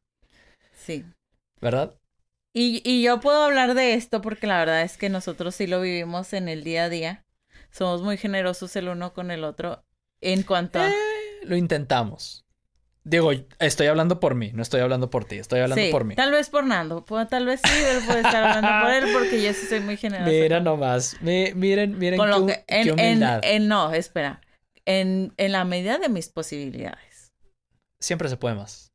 Sí. 0.73 1.05
¿Verdad? 1.61 1.95
Y, 2.53 2.81
y 2.83 3.03
yo 3.03 3.19
puedo 3.19 3.43
hablar 3.43 3.73
de 3.75 3.93
esto 3.93 4.21
porque 4.21 4.47
la 4.47 4.57
verdad 4.57 4.81
es 4.81 4.97
que 4.97 5.09
nosotros 5.09 5.55
sí 5.55 5.67
lo 5.67 5.81
vivimos 5.81 6.33
en 6.33 6.49
el 6.49 6.63
día 6.63 6.85
a 6.85 6.89
día. 6.89 7.23
Somos 7.71 8.01
muy 8.01 8.17
generosos 8.17 8.75
el 8.75 8.89
uno 8.89 9.13
con 9.13 9.31
el 9.31 9.43
otro 9.43 9.83
en 10.21 10.43
cuanto 10.43 10.79
a... 10.79 10.89
Eh, 10.89 10.93
lo 11.43 11.55
intentamos. 11.55 12.45
Digo, 13.03 13.31
estoy 13.59 13.87
hablando 13.87 14.19
por 14.19 14.35
mí, 14.35 14.51
no 14.53 14.61
estoy 14.61 14.81
hablando 14.81 15.09
por 15.09 15.25
ti, 15.25 15.37
estoy 15.37 15.61
hablando 15.61 15.89
por 15.89 16.03
mí. 16.03 16.15
Tal 16.15 16.31
vez 16.31 16.49
por 16.49 16.65
Nando, 16.65 17.03
tal 17.29 17.45
vez 17.45 17.61
sí, 17.63 17.71
él 17.73 18.03
puede 18.05 18.19
estar 18.19 18.43
hablando 18.43 18.85
por 18.85 18.93
él 18.93 19.13
porque 19.13 19.41
yo 19.41 19.53
sí 19.53 19.65
soy 19.67 19.79
muy 19.79 19.97
generoso. 19.97 20.29
Mira 20.29 20.59
nomás, 20.59 21.17
miren, 21.21 21.97
miren 21.97 22.19
qué, 22.45 22.63
en, 22.67 23.67
no, 23.67 23.93
espera, 23.93 24.41
en, 24.85 25.33
en 25.37 25.51
la 25.53 25.63
medida 25.63 25.97
de 25.97 26.09
mis 26.09 26.29
posibilidades. 26.29 27.31
Siempre 27.99 28.29
se 28.29 28.37
puede 28.37 28.55
más. 28.55 28.89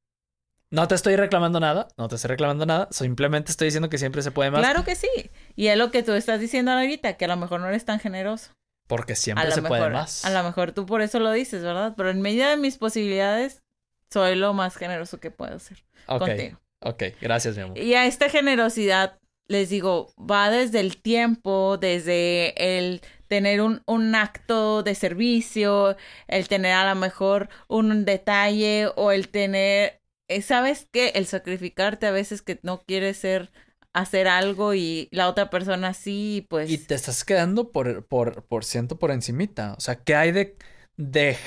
No 0.71 0.87
te 0.87 0.95
estoy 0.95 1.17
reclamando 1.17 1.59
nada, 1.59 1.89
no 1.97 2.09
te 2.09 2.17
estoy 2.17 2.29
reclamando 2.29 2.67
nada, 2.67 2.89
simplemente 2.91 3.51
estoy 3.53 3.69
diciendo 3.69 3.89
que 3.89 3.99
siempre 3.99 4.23
se 4.23 4.31
puede 4.31 4.51
más. 4.51 4.61
Claro 4.61 4.85
que 4.85 4.97
sí. 4.97 5.09
Y 5.57 5.69
es 5.69 5.79
lo 5.79 5.91
que 5.91 6.03
tú 6.03 6.13
estás 6.13 6.41
diciendo 6.41 6.73
ahorita, 6.73 7.15
que 7.15 7.25
a 7.25 7.29
lo 7.29 7.37
mejor 7.37 7.61
no 7.61 7.69
eres 7.69 7.85
tan 7.85 8.01
generoso. 8.01 8.53
Porque 8.87 9.17
siempre 9.17 9.51
se 9.51 9.63
puede 9.63 9.91
más. 9.91 10.25
A 10.25 10.31
lo 10.31 10.43
mejor 10.43 10.73
tú 10.73 10.87
por 10.87 11.01
eso 11.01 11.19
lo 11.19 11.33
dices, 11.33 11.63
¿verdad? 11.63 11.95
Pero 11.97 12.11
en 12.11 12.21
medida 12.21 12.51
de 12.51 12.57
mis 12.57 12.77
posibilidades, 12.77 13.63
soy 14.11 14.37
lo 14.37 14.53
más 14.53 14.77
generoso 14.77 15.21
que 15.21 15.31
puedo 15.31 15.59
ser. 15.59 15.85
Ok. 16.07 16.21
Contigo. 16.21 16.61
Ok, 16.81 17.03
gracias, 17.21 17.57
mi 17.57 17.63
amor. 17.63 17.79
Y 17.79 17.95
a 17.95 18.05
esta 18.05 18.29
generosidad, 18.29 19.19
les 19.47 19.71
digo, 19.71 20.13
va 20.19 20.51
desde 20.51 20.81
el 20.81 21.01
tiempo, 21.01 21.79
desde 21.79 22.79
el 22.79 23.01
tener 23.27 23.63
un, 23.63 23.83
un, 23.87 24.15
acto 24.15 24.83
de 24.83 24.95
servicio, 24.95 25.97
el 26.29 26.47
tener 26.47 26.73
a 26.73 26.93
lo 26.93 27.01
mejor 27.01 27.49
un 27.69 28.05
detalle 28.05 28.89
o 28.97 29.13
el 29.13 29.29
tener 29.31 30.03
eh, 30.29 30.43
¿sabes 30.43 30.89
qué? 30.91 31.13
El 31.15 31.27
sacrificarte 31.27 32.07
a 32.07 32.11
veces 32.11 32.41
que 32.43 32.59
no 32.63 32.81
quieres 32.83 33.19
ser 33.19 33.53
hacer 33.95 34.29
algo 34.29 34.75
y 34.75 35.09
la 35.13 35.29
otra 35.29 35.49
persona 35.49 35.95
sí, 35.95 36.47
pues... 36.51 36.69
Y 36.69 36.79
te 36.79 36.95
estás 36.95 37.25
quedando 37.25 37.71
por, 37.71 38.05
por, 38.05 38.43
por 38.45 38.65
ciento 38.65 38.99
por 38.99 39.13
encimita. 39.13 39.75
O 39.79 39.81
sea, 39.81 40.03
¿qué 40.03 40.17
hay 40.17 40.33
de, 40.33 40.59
de, 40.97 41.39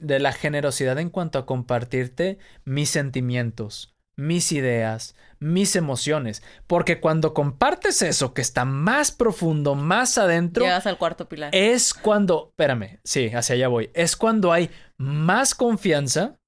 de 0.00 0.18
la 0.20 0.32
generosidad 0.32 0.98
en 0.98 1.08
cuanto 1.10 1.38
a 1.38 1.46
compartirte 1.46 2.38
mis 2.64 2.90
sentimientos, 2.90 3.96
mis 4.16 4.52
ideas, 4.52 5.16
mis 5.38 5.76
emociones? 5.76 6.42
Porque 6.66 7.00
cuando 7.00 7.32
compartes 7.32 8.02
eso 8.02 8.34
que 8.34 8.42
está 8.42 8.66
más 8.66 9.10
profundo, 9.10 9.74
más 9.74 10.18
adentro... 10.18 10.64
Llegas 10.64 10.86
al 10.86 10.98
cuarto 10.98 11.26
pilar. 11.26 11.50
Es 11.54 11.94
cuando... 11.94 12.50
Espérame, 12.50 13.00
sí, 13.02 13.30
hacia 13.30 13.54
allá 13.54 13.68
voy. 13.68 13.90
Es 13.94 14.14
cuando 14.14 14.52
hay 14.52 14.70
más 14.98 15.54
confianza, 15.54 16.38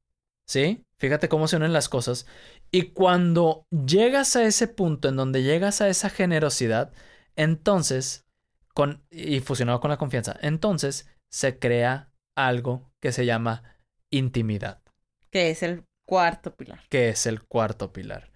¿sí? 0.46 0.84
Fíjate 0.98 1.30
cómo 1.30 1.48
se 1.48 1.56
unen 1.56 1.72
las 1.72 1.88
cosas. 1.88 2.26
Y 2.70 2.90
cuando 2.90 3.66
llegas 3.70 4.36
a 4.36 4.44
ese 4.44 4.68
punto 4.68 5.08
en 5.08 5.16
donde 5.16 5.42
llegas 5.42 5.80
a 5.80 5.88
esa 5.88 6.08
generosidad, 6.08 6.92
entonces, 7.36 8.26
con, 8.74 9.02
y 9.10 9.40
fusionado 9.40 9.80
con 9.80 9.90
la 9.90 9.96
confianza, 9.96 10.36
entonces 10.40 11.08
se 11.30 11.58
crea 11.58 12.12
algo 12.36 12.90
que 13.00 13.12
se 13.12 13.26
llama 13.26 13.76
intimidad. 14.10 14.82
Que 15.30 15.50
es 15.50 15.62
el 15.62 15.84
cuarto 16.06 16.54
pilar. 16.54 16.84
Que 16.88 17.08
es 17.08 17.26
el 17.26 17.42
cuarto 17.42 17.92
pilar. 17.92 18.30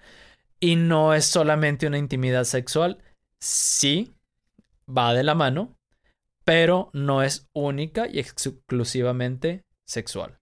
Y 0.61 0.76
no 0.76 1.14
es 1.14 1.26
solamente 1.26 1.87
una 1.87 1.99
intimidad 1.99 2.45
sexual, 2.45 2.99
sí, 3.41 4.14
va 4.89 5.14
de 5.14 5.22
la 5.22 5.35
mano, 5.35 5.76
pero 6.45 6.91
no 6.93 7.22
es 7.22 7.49
única 7.53 8.09
y 8.09 8.18
exclusivamente 8.18 9.62
sexual. 9.85 10.39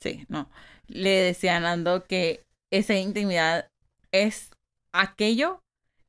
Sí, 0.00 0.24
no 0.28 0.48
le 0.92 1.10
decía 1.10 1.56
a 1.56 1.60
Nando 1.60 2.04
que 2.04 2.44
esa 2.72 2.94
intimidad 2.94 3.70
es 4.10 4.50
aquello 4.92 5.62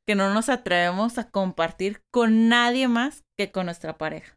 que 0.06 0.14
no 0.14 0.34
nos 0.34 0.48
atrevemos 0.48 1.18
a 1.18 1.30
compartir 1.30 2.02
con 2.10 2.48
nadie 2.48 2.88
más 2.88 3.22
que 3.36 3.52
con 3.52 3.66
nuestra 3.66 3.96
pareja. 3.96 4.36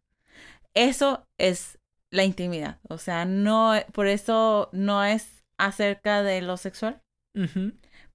Eso 0.73 1.25
es 1.38 1.80
la 2.11 2.23
intimidad. 2.23 2.80
O 2.88 2.97
sea, 2.97 3.25
no, 3.25 3.73
por 3.93 4.07
eso 4.07 4.69
no 4.71 5.03
es 5.03 5.43
acerca 5.57 6.21
de 6.21 6.41
lo 6.41 6.57
sexual. 6.57 7.01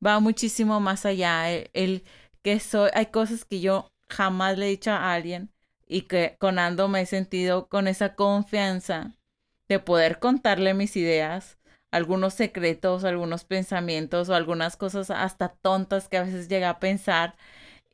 Va 0.04 0.20
muchísimo 0.20 0.80
más 0.80 1.06
allá. 1.06 1.50
El, 1.50 2.04
que 2.42 2.60
soy, 2.60 2.90
hay 2.94 3.06
cosas 3.06 3.44
que 3.44 3.60
yo 3.60 3.92
jamás 4.08 4.58
le 4.58 4.66
he 4.66 4.70
dicho 4.70 4.90
a 4.90 5.12
alguien 5.12 5.50
y 5.86 6.02
que 6.02 6.36
con 6.38 6.58
Ando 6.58 6.88
me 6.88 7.02
he 7.02 7.06
sentido 7.06 7.68
con 7.68 7.86
esa 7.86 8.14
confianza 8.14 9.14
de 9.68 9.78
poder 9.78 10.18
contarle 10.18 10.74
mis 10.74 10.96
ideas, 10.96 11.58
algunos 11.92 12.34
secretos, 12.34 13.04
algunos 13.04 13.44
pensamientos 13.44 14.28
o 14.28 14.34
algunas 14.34 14.76
cosas 14.76 15.10
hasta 15.10 15.50
tontas 15.50 16.08
que 16.08 16.16
a 16.16 16.24
veces 16.24 16.48
llega 16.48 16.70
a 16.70 16.80
pensar 16.80 17.36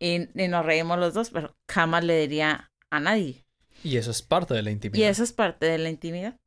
y, 0.01 0.29
nos 0.35 0.65
reímos 0.65 0.99
los 0.99 1.15
dos, 1.15 1.31
pero 1.31 1.57
jamás 1.69 2.05
le 2.05 2.19
diría 2.19 2.71
a 2.91 3.01
nadie. 3.01 3.45
Y 3.83 3.97
eso 3.97 4.13
es 4.13 4.23
parte 4.23 4.55
de 4.55 4.63
la 4.63 4.71
intimidad. 4.71 5.05
Y 5.05 5.09
eso 5.09 5.25
es 5.25 5.33
parte 5.33 5.67
de 5.67 5.79
la 5.79 5.91
intimidad. 5.91 6.39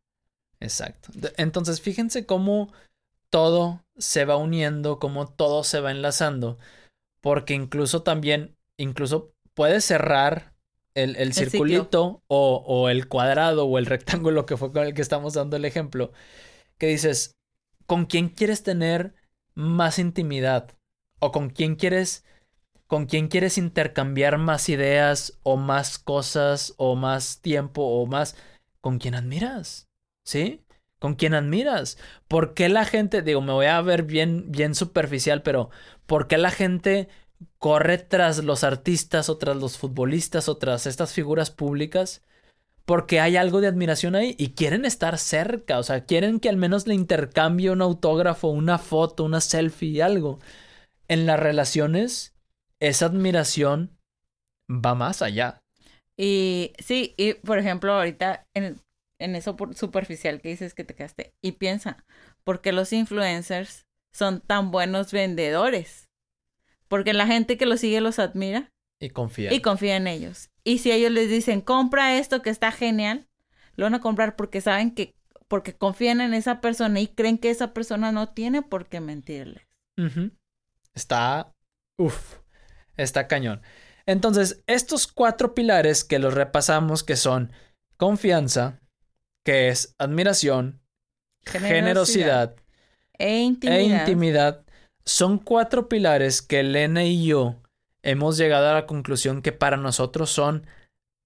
Exacto. 0.62 1.12
Entonces, 1.38 1.82
fíjense 1.82 2.26
cómo 2.26 2.72
todo 3.30 3.84
se 3.98 4.24
va 4.26 4.38
uniendo, 4.38 5.00
cómo 5.00 5.28
todo 5.28 5.66
se 5.66 5.82
va 5.82 5.92
enlazando, 5.92 6.58
porque 7.20 7.54
incluso 7.54 8.02
también, 8.02 8.56
incluso 8.78 9.34
puedes 9.54 9.84
cerrar 9.84 10.54
el, 10.94 11.18
el 11.18 11.34
circulito 11.34 12.24
o, 12.28 12.64
o 12.66 12.90
el 12.90 13.10
cuadrado 13.10 13.66
o 13.66 13.78
el 13.78 13.86
rectángulo 13.86 14.46
que 14.46 14.58
fue 14.58 14.72
con 14.72 14.86
el 14.86 14.94
que 14.94 15.02
estamos 15.02 15.34
dando 15.34 15.58
el 15.58 15.66
ejemplo, 15.66 16.12
que 16.78 16.88
dices, 16.88 17.36
¿con 17.92 18.06
quién 18.06 18.30
quieres 18.30 18.64
tener 18.64 19.16
más 19.54 20.00
intimidad? 20.00 20.78
¿O 21.20 21.34
con 21.34 21.50
quién 21.50 21.76
quieres, 21.76 22.24
con 22.88 23.06
quién 23.06 23.28
quieres 23.28 23.58
intercambiar 23.58 24.38
más 24.38 24.70
ideas 24.70 25.38
o 25.44 25.58
más 25.58 26.00
cosas 26.00 26.74
o 26.78 26.96
más 26.96 27.42
tiempo 27.42 27.82
o 27.84 28.06
más, 28.06 28.38
con 28.80 28.98
quién 28.98 29.14
admiras? 29.14 29.90
¿Sí? 30.24 30.64
¿Con 31.00 31.16
quién 31.16 31.34
admiras? 31.34 31.98
¿Por 32.30 32.54
qué 32.54 32.70
la 32.70 32.86
gente, 32.86 33.24
digo, 33.24 33.42
me 33.42 33.52
voy 33.52 33.66
a 33.66 33.82
ver 33.82 34.04
bien, 34.04 34.54
bien 34.54 34.74
superficial, 34.74 35.42
pero 35.44 35.70
¿por 36.06 36.28
qué 36.30 36.38
la 36.38 36.52
gente 36.52 37.10
corre 37.58 37.98
tras 37.98 38.42
los 38.42 38.64
artistas 38.64 39.28
o 39.28 39.38
tras 39.38 39.58
los 39.58 39.78
futbolistas 39.78 40.48
o 40.48 40.56
tras 40.56 40.86
estas 40.86 41.12
figuras 41.12 41.52
públicas? 41.52 42.24
Porque 42.86 43.20
hay 43.20 43.38
algo 43.38 43.62
de 43.62 43.68
admiración 43.68 44.16
ahí 44.16 44.36
y 44.38 44.50
quieren 44.50 44.86
estar 44.86 45.18
cerca, 45.18 45.80
o 45.80 45.84
sea, 45.84 46.06
quieren 46.06 46.40
que 46.40 46.50
al 46.50 46.58
menos 46.58 46.88
le 46.88 46.96
intercambie 46.96 47.70
un 47.70 47.82
autógrafo, 47.82 48.50
una 48.50 48.78
foto, 48.78 49.24
una 49.24 49.40
selfie, 49.40 50.02
algo. 50.02 50.40
En 51.08 51.26
las 51.26 51.40
relaciones, 51.40 52.34
esa 52.80 53.06
admiración 53.06 53.98
va 54.70 54.96
más 54.96 55.22
allá. 55.22 55.62
Y 56.18 56.74
sí, 56.80 57.14
y 57.18 57.34
por 57.36 57.60
ejemplo, 57.60 57.94
ahorita 57.94 58.48
en, 58.54 58.82
en 59.20 59.36
eso 59.36 59.56
superficial 59.76 60.42
que 60.42 60.50
dices 60.50 60.74
que 60.74 60.84
te 60.84 60.96
quedaste, 60.96 61.34
y 61.42 61.54
piensa, 61.54 62.04
¿por 62.44 62.62
qué 62.62 62.72
los 62.72 62.92
influencers 62.92 63.86
son 64.12 64.42
tan 64.42 64.72
buenos 64.72 65.12
vendedores? 65.12 66.10
Porque 66.88 67.14
la 67.14 67.28
gente 67.28 67.58
que 67.58 67.66
los 67.66 67.80
sigue 67.80 68.02
los 68.02 68.20
admira 68.20 68.72
Y 69.02 69.10
confía. 69.10 69.52
y 69.52 69.62
confía 69.62 69.98
en 69.98 70.08
ellos. 70.08 70.50
Y 70.64 70.78
si 70.78 70.92
ellos 70.92 71.12
les 71.12 71.28
dicen, 71.30 71.60
compra 71.62 72.18
esto 72.18 72.42
que 72.42 72.50
está 72.52 72.72
genial, 72.72 73.28
lo 73.76 73.86
van 73.86 73.96
a 73.96 74.00
comprar 74.00 74.36
porque 74.36 74.62
saben 74.62 74.94
que, 74.94 75.16
porque 75.48 75.76
confían 75.76 76.22
en 76.22 76.34
esa 76.34 76.62
persona 76.62 77.00
y 77.02 77.08
creen 77.08 77.38
que 77.40 77.50
esa 77.50 77.74
persona 77.74 78.12
no 78.12 78.30
tiene 78.30 78.62
por 78.62 78.88
qué 78.88 79.02
mentirles. 79.02 79.64
Está. 80.94 81.54
Uf. 81.98 82.38
Está 82.96 83.28
cañón. 83.28 83.62
Entonces, 84.06 84.64
estos 84.68 85.08
cuatro 85.08 85.54
pilares 85.54 86.04
que 86.04 86.20
los 86.20 86.34
repasamos, 86.34 87.04
que 87.04 87.16
son 87.16 87.52
confianza, 87.98 88.82
que 89.44 89.70
es 89.70 89.96
admiración, 89.98 90.82
generosidad, 91.46 92.56
E 93.18 93.40
intimidad. 93.40 93.80
e 93.80 93.84
intimidad, 93.84 94.66
son 95.06 95.38
cuatro 95.40 95.90
pilares 95.90 96.42
que 96.42 96.60
Elena 96.62 97.04
y 97.04 97.26
yo 97.26 97.61
hemos 98.04 98.38
llegado 98.38 98.70
a 98.70 98.74
la 98.74 98.86
conclusión 98.86 99.42
que 99.42 99.52
para 99.52 99.78
nosotros 99.78 100.30
son 100.30 100.66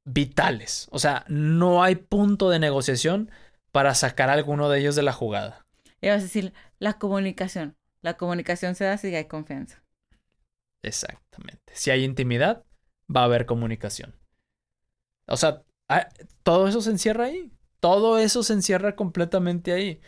vitales. 0.06 0.88
O 0.92 1.00
sea, 1.00 1.26
no 1.28 1.84
hay 1.84 1.96
punto 1.96 2.50
de 2.50 2.60
negociación 2.60 3.32
para 3.72 3.96
sacar 3.96 4.30
alguno 4.30 4.70
de 4.70 4.80
ellos 4.80 4.96
de 4.96 5.04
la 5.04 5.14
jugada. 5.14 5.66
Y 6.02 6.10
vas 6.10 6.20
a 6.20 6.24
decir, 6.24 6.54
la 6.80 6.98
comunicación. 6.98 7.76
La 8.02 8.18
comunicación 8.18 8.76
se 8.76 8.86
da 8.86 8.98
si 8.98 9.14
hay 9.16 9.26
confianza. 9.26 9.84
Exactamente. 10.84 11.74
Si 11.74 11.90
hay 11.90 12.04
intimidad, 12.04 12.64
va 13.14 13.22
a 13.22 13.26
haber 13.26 13.46
comunicación. 13.46 14.16
O 15.28 15.38
sea, 15.38 15.64
ah, 15.90 16.08
todo 16.44 16.68
eso 16.68 16.82
se 16.82 16.92
encierra 16.92 17.26
ahí. 17.26 17.52
Todo 17.80 18.20
eso 18.20 18.44
se 18.44 18.54
encierra 18.54 18.96
completamente 18.96 19.74
ahí. 19.74 20.00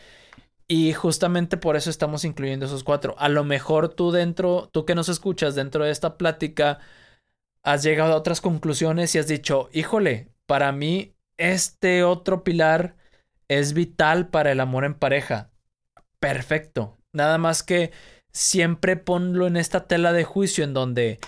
Y 0.67 0.91
justamente 0.93 1.55
por 1.57 1.77
eso 1.77 1.89
estamos 1.89 2.25
incluyendo 2.25 2.65
esos 2.65 2.83
cuatro. 2.83 3.15
A 3.17 3.29
lo 3.29 3.43
mejor 3.43 3.89
tú 3.89 4.11
dentro, 4.11 4.69
tú 4.71 4.85
que 4.85 4.95
nos 4.95 5.07
escuchas 5.07 5.55
dentro 5.55 5.85
de 5.85 5.91
esta 5.91 6.17
plática, 6.17 6.79
has 7.63 7.83
llegado 7.83 8.13
a 8.13 8.17
otras 8.17 8.41
conclusiones 8.41 9.15
y 9.15 9.19
has 9.19 9.27
dicho, 9.27 9.69
híjole, 9.71 10.29
para 10.45 10.71
mí 10.71 11.15
este 11.37 12.03
otro 12.03 12.43
pilar 12.43 12.95
es 13.47 13.73
vital 13.73 14.27
para 14.29 14.51
el 14.51 14.59
amor 14.59 14.83
en 14.83 14.95
pareja. 14.95 15.51
Perfecto. 16.19 16.97
Nada 17.13 17.37
más 17.37 17.63
que 17.63 17.91
siempre 18.31 18.97
ponlo 18.97 19.47
en 19.47 19.57
esta 19.57 19.87
tela 19.87 20.13
de 20.13 20.23
juicio 20.23 20.63
en 20.63 20.73
donde 20.73 21.19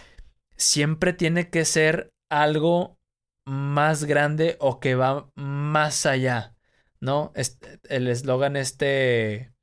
siempre 0.56 1.14
tiene 1.14 1.50
que 1.50 1.66
ser 1.66 2.12
algo 2.30 2.98
más 3.46 4.04
grande 4.04 4.58
o 4.60 4.80
que 4.80 4.96
va 4.96 5.30
más 5.36 6.06
allá, 6.06 6.56
¿no? 7.02 7.32
Este- 7.36 7.80
el 7.90 8.08
eslogan 8.08 8.56
este 8.56 9.54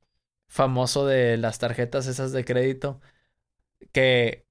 famoso 0.47 1.05
de 1.07 1.37
las 1.37 1.59
tarjetas 1.59 2.07
esas 2.07 2.31
de 2.33 2.45
crédito 2.45 3.01
que, 3.91 4.45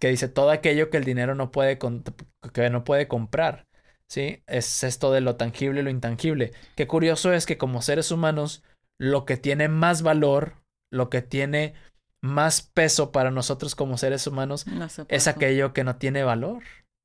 que 0.00 0.08
dice 0.08 0.28
todo 0.28 0.50
aquello 0.50 0.90
que 0.90 0.96
el 0.98 1.04
dinero 1.04 1.34
no 1.34 1.50
puede, 1.50 1.78
con- 1.78 2.04
que 2.52 2.70
no 2.70 2.84
puede 2.84 3.08
comprar, 3.08 3.66
¿sí? 4.08 4.42
Es 4.46 4.84
esto 4.84 5.12
de 5.12 5.20
lo 5.20 5.36
tangible 5.36 5.80
y 5.80 5.84
lo 5.84 5.90
intangible. 5.90 6.52
Qué 6.76 6.86
curioso 6.86 7.32
es 7.32 7.46
que 7.46 7.58
como 7.58 7.82
seres 7.82 8.10
humanos, 8.10 8.62
lo 8.98 9.24
que 9.24 9.36
tiene 9.36 9.68
más 9.68 10.02
valor, 10.02 10.62
lo 10.90 11.10
que 11.10 11.22
tiene 11.22 11.74
más 12.20 12.62
peso 12.62 13.10
para 13.12 13.30
nosotros 13.30 13.74
como 13.74 13.98
seres 13.98 14.26
humanos 14.26 14.66
No 14.66 14.86
es 15.08 15.26
aquello 15.28 15.72
que 15.72 15.84
no 15.84 15.96
tiene 15.96 16.22
valor, 16.22 16.62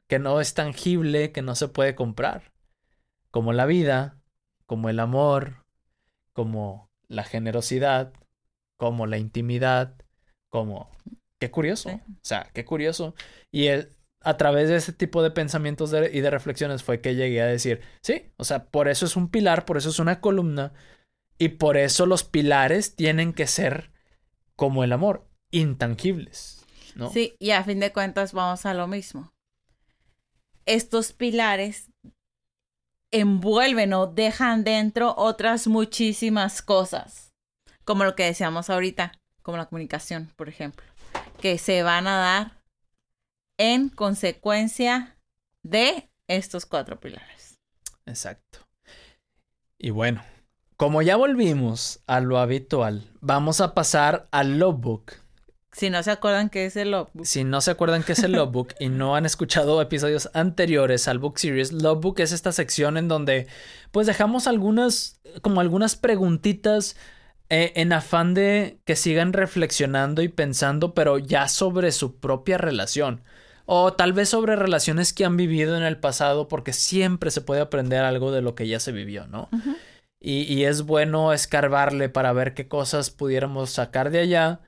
que 0.08 0.20
no 0.20 0.40
es 0.42 0.54
tangible, 0.54 1.32
que 1.32 1.42
no 1.42 1.56
se 1.56 1.68
puede 1.68 1.96
comprar, 1.96 2.52
como 3.32 3.54
la 3.54 3.66
vida, 3.66 4.17
como 4.68 4.90
el 4.90 5.00
amor, 5.00 5.66
como 6.34 6.92
la 7.08 7.24
generosidad, 7.24 8.14
como 8.78 9.08
la 9.08 9.18
intimidad, 9.18 9.96
como... 10.50 10.92
Qué 11.40 11.52
curioso, 11.52 11.90
Sí. 11.90 11.96
o 11.96 12.20
sea, 12.24 12.50
qué 12.54 12.66
curioso. 12.66 13.16
Y 13.52 13.68
el- 13.68 13.90
a 14.22 14.38
través 14.38 14.70
de 14.70 14.76
ese 14.76 14.92
tipo 14.94 15.22
de 15.24 15.32
pensamientos 15.32 15.92
de- 15.92 16.12
y 16.12 16.22
de 16.22 16.30
reflexiones 16.32 16.84
fue 16.84 17.00
que 17.00 17.16
llegué 17.16 17.42
a 17.42 17.46
decir, 17.46 17.82
sí, 18.04 18.32
o 18.38 18.44
sea, 18.44 18.66
por 18.66 18.88
eso 18.88 19.06
es 19.06 19.16
un 19.16 19.30
pilar, 19.30 19.64
por 19.66 19.78
eso 19.78 19.90
es 19.90 20.00
una 20.00 20.20
columna, 20.20 20.74
y 21.38 21.50
por 21.50 21.78
eso 21.78 22.08
los 22.08 22.24
pilares 22.24 22.96
tienen 22.96 23.34
que 23.34 23.46
ser 23.48 23.92
como 24.56 24.84
el 24.84 24.92
amor, 24.94 25.28
intangibles, 25.52 26.66
¿no? 26.96 27.12
Sí, 27.12 27.36
y 27.40 27.52
a 27.52 27.64
fin 27.64 27.80
de 27.80 27.94
cuentas 27.94 28.34
vamos 28.34 28.66
a 28.66 28.74
lo 28.74 28.88
mismo. 28.88 29.32
Estos 30.66 31.14
pilares 31.14 31.92
envuelven 33.12 33.94
o 33.94 34.08
dejan 34.08 34.64
dentro 34.64 35.14
otras 35.18 35.68
muchísimas 35.68 36.62
cosas, 36.62 37.34
como 37.84 38.04
lo 38.04 38.16
que 38.16 38.26
decíamos 38.26 38.70
ahorita, 38.70 39.14
como 39.42 39.58
la 39.58 39.68
comunicación, 39.68 40.32
por 40.36 40.50
ejemplo, 40.50 40.86
que 41.40 41.58
se 41.58 41.84
van 41.84 42.08
a 42.08 42.18
dar 42.18 42.64
en 43.58 43.90
consecuencia 43.90 45.18
de 45.64 46.10
estos 46.28 46.66
cuatro 46.66 47.00
pilares. 47.00 47.60
Exacto. 48.06 48.60
Y 49.78 49.92
bueno, 49.92 50.24
como 50.76 51.02
ya 51.02 51.16
volvimos 51.16 52.02
a 52.08 52.20
lo 52.20 52.40
habitual, 52.40 53.10
vamos 53.20 53.62
a 53.62 53.74
pasar 53.74 54.28
al 54.32 54.60
logbook. 54.60 55.14
Si 55.78 55.92
no 55.92 56.02
se 56.02 56.10
acuerdan 56.10 56.50
que 56.50 56.66
es 56.66 56.76
el 56.76 56.90
logbook, 56.90 57.24
Si 57.24 57.44
no 57.44 57.62
se 57.62 57.70
acuerdan 57.70 58.02
qué 58.02 58.14
es 58.14 58.24
el 58.24 58.32
logbook 58.32 58.74
y 58.80 58.90
no 58.90 59.16
han 59.16 59.28
escuchado 59.28 59.80
episodios 59.80 60.28
anteriores 60.34 61.08
al 61.08 61.20
book 61.20 61.38
series, 61.38 61.72
logbook 61.72 62.20
es 62.20 62.32
esta 62.32 62.52
sección 62.52 62.98
en 62.98 63.08
donde 63.08 63.46
pues 63.92 64.08
dejamos 64.08 64.48
algunas 64.48 65.22
como 65.44 65.62
algunas 65.62 65.96
preguntitas 65.96 66.98
eh, 67.50 67.74
en 67.76 67.94
afán 67.94 68.34
de 68.34 68.80
que 68.86 68.96
sigan 68.96 69.34
reflexionando 69.34 70.24
y 70.24 70.30
pensando, 70.30 70.96
pero 70.96 71.20
ya 71.20 71.48
sobre 71.48 71.92
su 71.92 72.20
propia 72.20 72.58
relación. 72.58 73.22
O 73.68 73.94
tal 73.94 74.14
vez 74.14 74.30
sobre 74.30 74.56
relaciones 74.56 75.14
que 75.14 75.26
han 75.26 75.38
vivido 75.38 75.78
en 75.78 75.84
el 75.84 76.00
pasado, 76.00 76.48
porque 76.48 76.74
siempre 76.74 77.30
se 77.30 77.42
puede 77.42 77.62
aprender 77.62 78.04
algo 78.04 78.32
de 78.32 78.42
lo 78.42 78.56
que 78.56 78.68
ya 78.68 78.80
se 78.80 78.92
vivió, 78.92 79.28
¿no? 79.28 79.48
Y, 80.20 80.42
y 80.52 80.66
es 80.66 80.82
bueno 80.82 81.34
escarbarle 81.34 82.10
para 82.10 82.34
ver 82.34 82.56
qué 82.56 82.68
cosas 82.68 83.12
pudiéramos 83.12 83.70
sacar 83.70 84.10
de 84.10 84.22
allá, 84.22 84.62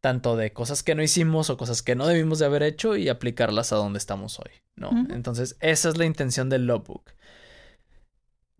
tanto 0.00 0.36
de 0.36 0.52
cosas 0.52 0.82
que 0.82 0.94
no 0.94 1.02
hicimos 1.02 1.50
o 1.50 1.56
cosas 1.56 1.82
que 1.82 1.94
no 1.94 2.06
debimos 2.06 2.38
de 2.38 2.46
haber 2.46 2.62
hecho 2.62 2.96
y 2.96 3.08
aplicarlas 3.08 3.72
a 3.72 3.76
donde 3.76 3.98
estamos 3.98 4.38
hoy, 4.38 4.50
¿no? 4.76 4.90
Entonces, 5.10 5.56
esa 5.60 5.88
es 5.88 5.96
la 5.96 6.04
intención 6.04 6.48
del 6.48 6.66
logbook. 6.66 7.10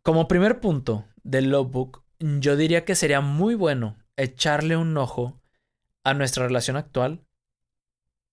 Como 0.02 0.28
primer 0.28 0.60
punto 0.60 1.04
del 1.22 1.50
logbook, 1.50 2.02
yo 2.18 2.56
diría 2.56 2.84
que 2.84 2.94
sería 2.94 3.20
muy 3.20 3.54
bueno 3.54 3.96
echarle 4.16 4.76
un 4.76 4.96
ojo 4.96 5.40
a 6.04 6.14
nuestra 6.14 6.46
relación 6.46 6.76
actual 6.76 7.20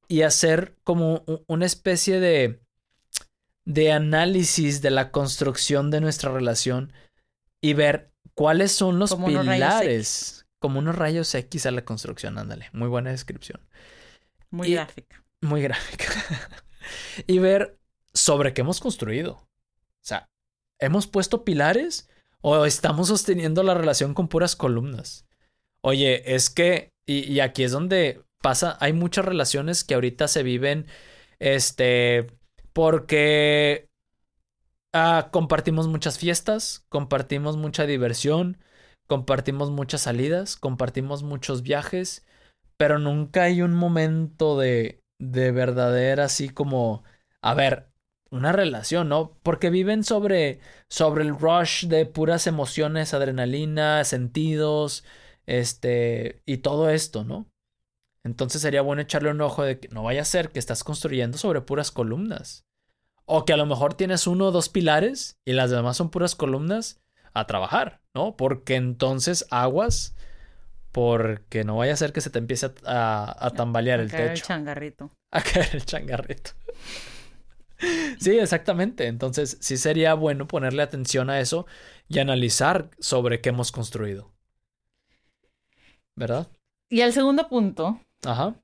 y 0.08 0.22
hacer 0.22 0.76
como 0.84 1.24
una 1.48 1.66
especie 1.66 2.20
de 2.20 2.64
de 3.66 3.92
análisis 3.92 4.82
de 4.82 4.92
la 4.92 5.12
construcción 5.12 5.90
de 5.90 6.02
nuestra 6.02 6.32
relación 6.32 6.92
y 7.62 7.74
ver 7.74 8.12
cuáles 8.34 8.72
son 8.72 9.00
los 9.00 9.12
Como 9.12 9.28
pilares, 9.28 10.43
como 10.64 10.80
unos 10.80 10.96
rayos 10.96 11.36
X 11.36 11.66
a 11.66 11.72
la 11.72 11.84
construcción, 11.84 12.38
ándale, 12.38 12.70
muy 12.72 12.88
buena 12.88 13.12
descripción, 13.12 13.60
muy 14.50 14.70
Y- 14.70 14.76
gráfica. 14.76 15.22
muy 15.42 15.62
gráfica. 15.62 16.06
y 17.28 17.40
ver 17.40 17.78
sobre 18.14 18.54
qué 18.54 18.62
hemos 18.62 18.80
construido. 18.80 19.34
O 19.34 19.48
sea, 20.06 20.30
¿hemos 20.80 21.06
puesto 21.08 21.44
pilares 21.44 22.10
o 22.40 22.66
estamos 22.66 23.10
sosteniendo 23.10 23.62
la 23.62 23.74
relación 23.74 24.14
con 24.14 24.30
puras 24.30 24.56
columnas? 24.56 25.26
Oye, 25.82 26.34
es 26.34 26.50
que, 26.50 26.94
y, 27.06 27.30
y 27.30 27.42
aquí 27.42 27.64
es 27.66 27.74
donde 27.74 28.24
pasa, 28.42 28.78
hay 28.80 28.94
muchas 28.94 29.26
relaciones 29.26 29.84
que 29.84 29.96
ahorita 29.96 30.30
se 30.30 30.44
viven, 30.44 30.88
este, 31.40 32.28
Porque 32.72 33.90
ah, 34.94 35.30
compartimos 35.34 35.88
muchas 35.90 36.18
fiestas, 36.18 36.86
compartimos 36.90 37.58
mucha 37.58 37.86
diversión, 37.86 38.58
compartimos 39.08 39.72
muchas 39.72 40.02
salidas, 40.02 40.56
compartimos 40.56 41.24
muchos 41.24 41.64
viajes, 41.64 42.26
pero 42.78 43.00
nunca 43.00 43.44
hay 43.44 43.62
un 43.62 43.74
momento 43.74 44.58
de, 44.58 45.02
de 45.20 45.52
verdadera 45.52 46.26
así 46.26 46.50
como, 46.50 47.04
a 47.42 47.54
ver, 47.54 47.90
una 48.32 48.52
relación, 48.52 49.10
¿no? 49.10 49.38
Porque 49.44 49.70
viven 49.70 50.04
sobre, 50.04 50.60
sobre 50.90 51.24
el 51.24 51.38
rush 51.38 51.86
de 51.86 52.06
puras 52.06 52.48
emociones, 52.48 53.14
adrenalina, 53.14 54.04
sentidos, 54.04 55.04
este, 55.46 56.42
y 56.46 56.58
todo 56.58 56.90
esto, 56.90 57.24
¿no? 57.24 57.48
Entonces 58.24 58.62
sería 58.62 58.82
bueno 58.82 59.02
echarle 59.02 59.30
un 59.30 59.42
ojo 59.42 59.64
de 59.64 59.80
que 59.80 59.90
no 59.90 60.04
vaya 60.04 60.22
a 60.22 60.26
ser 60.26 60.50
que 60.50 60.60
estás 60.60 60.84
construyendo 60.84 61.38
sobre 61.38 61.62
puras 61.62 61.92
columnas. 61.92 62.66
O 63.26 63.46
que 63.46 63.54
a 63.54 63.58
lo 63.58 63.66
mejor 63.66 63.94
tienes 63.94 64.28
uno 64.28 64.48
o 64.48 64.52
dos 64.52 64.70
pilares 64.70 65.38
y 65.46 65.54
las 65.54 65.70
demás 65.70 65.98
son 65.98 66.10
puras 66.10 66.36
columnas 66.36 67.03
a 67.34 67.46
trabajar, 67.48 68.02
¿no? 68.14 68.36
Porque 68.36 68.76
entonces 68.76 69.46
aguas, 69.50 70.16
porque 70.92 71.64
no 71.64 71.78
vaya 71.78 71.94
a 71.94 71.98
ser 71.98 72.14
que 72.14 72.22
se 72.22 72.30
te 72.30 72.40
empiece 72.40 72.72
a, 72.86 73.52
tambalear 73.56 74.00
el 74.00 74.12
techo. 74.12 74.32
el 74.32 74.42
changarrito. 74.42 75.12
A 75.32 75.42
caer 75.42 75.70
el 75.74 75.84
changarrito. 75.84 76.52
sí, 78.20 78.38
exactamente. 78.38 79.08
Entonces 79.08 79.58
sí 79.62 79.78
sería 79.78 80.14
bueno 80.14 80.48
ponerle 80.48 80.84
atención 80.84 81.32
a 81.32 81.40
eso 81.40 81.66
y 82.08 82.20
analizar 82.20 82.92
sobre 83.00 83.42
qué 83.42 83.50
hemos 83.50 83.72
construido. 83.72 84.32
¿Verdad? 86.16 86.48
Y 86.92 87.02
el 87.02 87.14
segundo 87.14 87.50
punto 87.50 88.00
Ajá. 88.26 88.56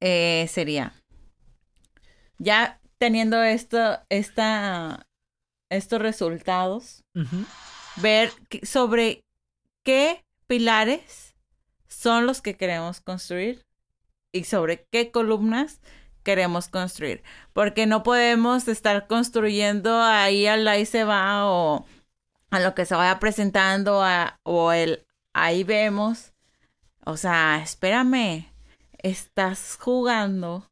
Eh, 0.00 0.46
sería, 0.48 0.92
ya 2.38 2.80
teniendo 2.98 3.42
esto, 3.42 4.00
esta, 4.08 5.06
estos 5.74 6.00
resultados, 6.00 7.04
ver 7.96 8.32
sobre 8.62 9.24
qué 9.82 10.24
pilares 10.46 11.34
son 11.88 12.26
los 12.26 12.40
que 12.40 12.56
queremos 12.56 13.00
construir 13.00 13.64
y 14.32 14.44
sobre 14.44 14.86
qué 14.90 15.10
columnas 15.10 15.80
queremos 16.22 16.68
construir. 16.68 17.22
Porque 17.52 17.86
no 17.86 18.02
podemos 18.02 18.68
estar 18.68 19.06
construyendo 19.06 20.02
ahí 20.02 20.46
al 20.46 20.66
ahí 20.66 20.86
se 20.86 21.04
va 21.04 21.46
o 21.46 21.86
a 22.50 22.60
lo 22.60 22.74
que 22.74 22.86
se 22.86 22.94
vaya 22.94 23.18
presentando 23.18 24.02
o 24.42 24.72
el 24.72 25.06
ahí 25.32 25.64
vemos 25.64 26.34
o 27.06 27.16
sea, 27.18 27.60
espérame, 27.62 28.46
estás 28.98 29.76
jugando 29.78 30.66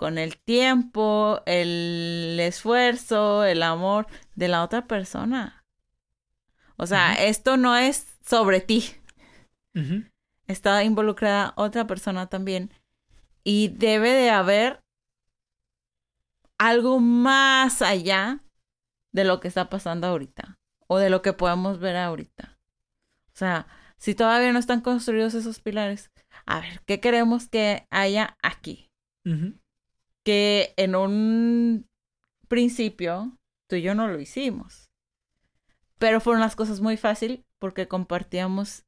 con 0.00 0.16
el 0.16 0.38
tiempo, 0.38 1.42
el 1.44 2.38
esfuerzo, 2.40 3.44
el 3.44 3.62
amor 3.62 4.06
de 4.34 4.48
la 4.48 4.62
otra 4.62 4.86
persona. 4.86 5.66
O 6.78 6.86
sea, 6.86 7.12
esto 7.12 7.58
no 7.58 7.76
es 7.76 8.06
sobre 8.24 8.62
ti. 8.62 8.94
Está 10.46 10.84
involucrada 10.84 11.52
otra 11.54 11.86
persona 11.86 12.28
también. 12.28 12.72
Y 13.44 13.68
debe 13.68 14.12
de 14.12 14.30
haber 14.30 14.82
algo 16.56 16.98
más 16.98 17.82
allá 17.82 18.40
de 19.12 19.24
lo 19.24 19.38
que 19.40 19.48
está 19.48 19.68
pasando 19.68 20.06
ahorita. 20.06 20.58
O 20.86 20.96
de 20.96 21.10
lo 21.10 21.20
que 21.20 21.34
podemos 21.34 21.78
ver 21.78 21.98
ahorita. 21.98 22.58
O 23.34 23.36
sea, 23.36 23.66
si 23.98 24.14
todavía 24.14 24.50
no 24.54 24.60
están 24.60 24.80
construidos 24.80 25.34
esos 25.34 25.60
pilares, 25.60 26.10
a 26.46 26.60
ver, 26.60 26.80
¿qué 26.86 27.00
queremos 27.00 27.48
que 27.48 27.86
haya 27.90 28.38
aquí? 28.42 28.90
Que 30.24 30.74
en 30.76 30.94
un 30.96 31.88
principio 32.48 33.38
tú 33.66 33.76
y 33.76 33.82
yo 33.82 33.94
no 33.94 34.08
lo 34.08 34.20
hicimos. 34.20 34.90
Pero 35.98 36.20
fueron 36.20 36.40
las 36.40 36.56
cosas 36.56 36.80
muy 36.80 36.96
fácil 36.96 37.44
porque 37.58 37.88
compartíamos 37.88 38.84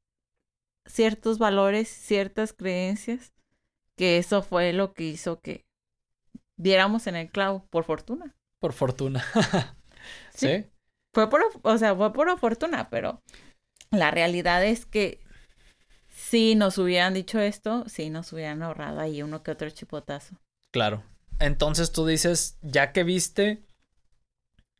ciertos 0.86 1.38
valores, 1.38 1.88
ciertas 1.88 2.52
creencias, 2.52 3.32
que 3.96 4.18
eso 4.18 4.42
fue 4.42 4.72
lo 4.72 4.94
que 4.94 5.04
hizo 5.04 5.40
que 5.40 5.64
diéramos 6.56 7.06
en 7.06 7.16
el 7.16 7.30
clavo, 7.30 7.66
por 7.70 7.84
fortuna. 7.84 8.34
Por 8.58 8.72
fortuna. 8.72 9.24
¿Sí? 10.34 10.66
Fue 11.12 11.28
por, 11.28 11.42
o 11.62 11.78
sea, 11.78 11.94
fue 11.94 12.12
por 12.12 12.38
fortuna, 12.38 12.88
pero 12.88 13.22
la 13.90 14.10
realidad 14.10 14.64
es 14.64 14.86
que 14.86 15.20
si 16.08 16.54
nos 16.54 16.78
hubieran 16.78 17.14
dicho 17.14 17.38
esto, 17.40 17.84
sí 17.88 18.10
nos 18.10 18.32
hubieran 18.32 18.62
ahorrado 18.62 19.00
ahí 19.00 19.22
uno 19.22 19.42
que 19.42 19.50
otro 19.50 19.68
chipotazo. 19.70 20.36
Claro. 20.70 21.02
Entonces 21.42 21.90
tú 21.90 22.06
dices, 22.06 22.56
ya 22.62 22.92
que 22.92 23.02
viste 23.02 23.64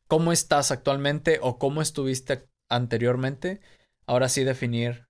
cómo 0.06 0.30
estás 0.30 0.70
actualmente 0.70 1.40
o 1.42 1.58
cómo 1.58 1.82
estuviste 1.82 2.48
anteriormente, 2.68 3.60
ahora 4.06 4.28
sí 4.28 4.44
definir, 4.44 5.08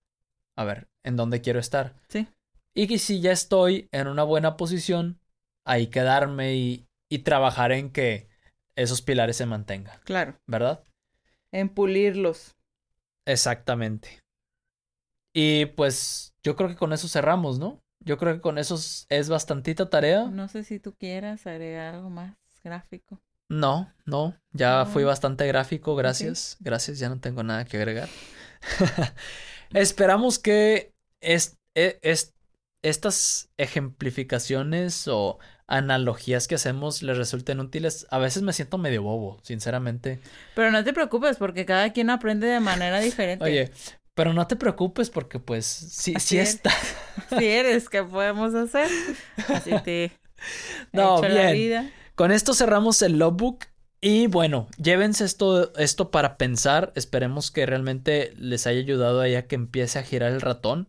a 0.56 0.64
ver, 0.64 0.88
en 1.02 1.16
dónde 1.16 1.42
quiero 1.42 1.60
estar. 1.60 1.94
Sí. 2.08 2.26
Y 2.74 2.86
que 2.86 2.98
si 2.98 3.20
ya 3.20 3.32
estoy 3.32 3.86
en 3.92 4.08
una 4.08 4.22
buena 4.22 4.56
posición, 4.56 5.20
ahí 5.66 5.88
quedarme 5.88 6.54
y, 6.54 6.88
y 7.10 7.18
trabajar 7.18 7.72
en 7.72 7.90
que 7.90 8.30
esos 8.74 9.02
pilares 9.02 9.36
se 9.36 9.44
mantengan. 9.44 10.00
Claro. 10.04 10.38
¿Verdad? 10.46 10.82
En 11.52 11.68
pulirlos. 11.68 12.56
Exactamente. 13.26 14.20
Y 15.34 15.66
pues 15.66 16.32
yo 16.42 16.56
creo 16.56 16.70
que 16.70 16.76
con 16.76 16.94
eso 16.94 17.08
cerramos, 17.08 17.58
¿no? 17.58 17.81
Yo 18.04 18.18
creo 18.18 18.34
que 18.34 18.40
con 18.40 18.58
eso 18.58 18.74
es 19.08 19.28
bastantita 19.28 19.88
tarea. 19.88 20.24
No 20.24 20.48
sé 20.48 20.64
si 20.64 20.78
tú 20.78 20.94
quieras 20.94 21.46
agregar 21.46 21.94
algo 21.94 22.10
más 22.10 22.36
gráfico. 22.62 23.20
No, 23.48 23.92
no, 24.06 24.34
ya 24.52 24.86
fui 24.86 25.04
bastante 25.04 25.46
gráfico, 25.46 25.94
gracias. 25.94 26.56
Gracias, 26.60 26.98
ya 26.98 27.10
no 27.10 27.20
tengo 27.20 27.42
nada 27.42 27.66
que 27.66 27.76
agregar. 27.76 28.08
Esperamos 29.74 30.38
que 30.38 30.94
es, 31.20 31.58
e, 31.74 31.98
es, 32.02 32.32
estas 32.80 33.50
ejemplificaciones 33.58 35.06
o 35.06 35.38
analogías 35.66 36.48
que 36.48 36.54
hacemos 36.54 37.02
les 37.02 37.18
resulten 37.18 37.60
útiles. 37.60 38.06
A 38.10 38.18
veces 38.18 38.42
me 38.42 38.52
siento 38.52 38.78
medio 38.78 39.02
bobo, 39.02 39.38
sinceramente. 39.42 40.20
Pero 40.54 40.70
no 40.70 40.82
te 40.82 40.92
preocupes 40.92 41.36
porque 41.36 41.66
cada 41.66 41.92
quien 41.92 42.08
aprende 42.08 42.46
de 42.46 42.60
manera 42.60 43.00
diferente. 43.00 43.44
Oye, 43.44 43.70
pero 44.14 44.32
no 44.32 44.46
te 44.46 44.56
preocupes 44.56 45.10
porque 45.10 45.38
pues 45.38 45.66
sí, 45.66 46.14
sí 46.18 46.38
está. 46.38 46.70
Sí 47.38 47.46
eres, 47.46 47.88
¿qué 47.88 48.02
podemos 48.02 48.54
hacer? 48.54 48.88
Así 49.48 49.72
te... 49.84 50.12
No, 50.92 51.20
bien. 51.20 51.92
Con 52.14 52.32
esto 52.32 52.52
cerramos 52.52 53.00
el 53.02 53.18
logbook. 53.18 53.66
Y 54.00 54.26
bueno, 54.26 54.66
llévense 54.76 55.24
esto, 55.24 55.72
esto 55.76 56.10
para 56.10 56.36
pensar. 56.36 56.92
Esperemos 56.96 57.52
que 57.52 57.64
realmente 57.64 58.32
les 58.36 58.66
haya 58.66 58.80
ayudado 58.80 59.20
a 59.20 59.42
que 59.42 59.54
empiece 59.54 60.00
a 60.00 60.02
girar 60.02 60.32
el 60.32 60.40
ratón. 60.40 60.88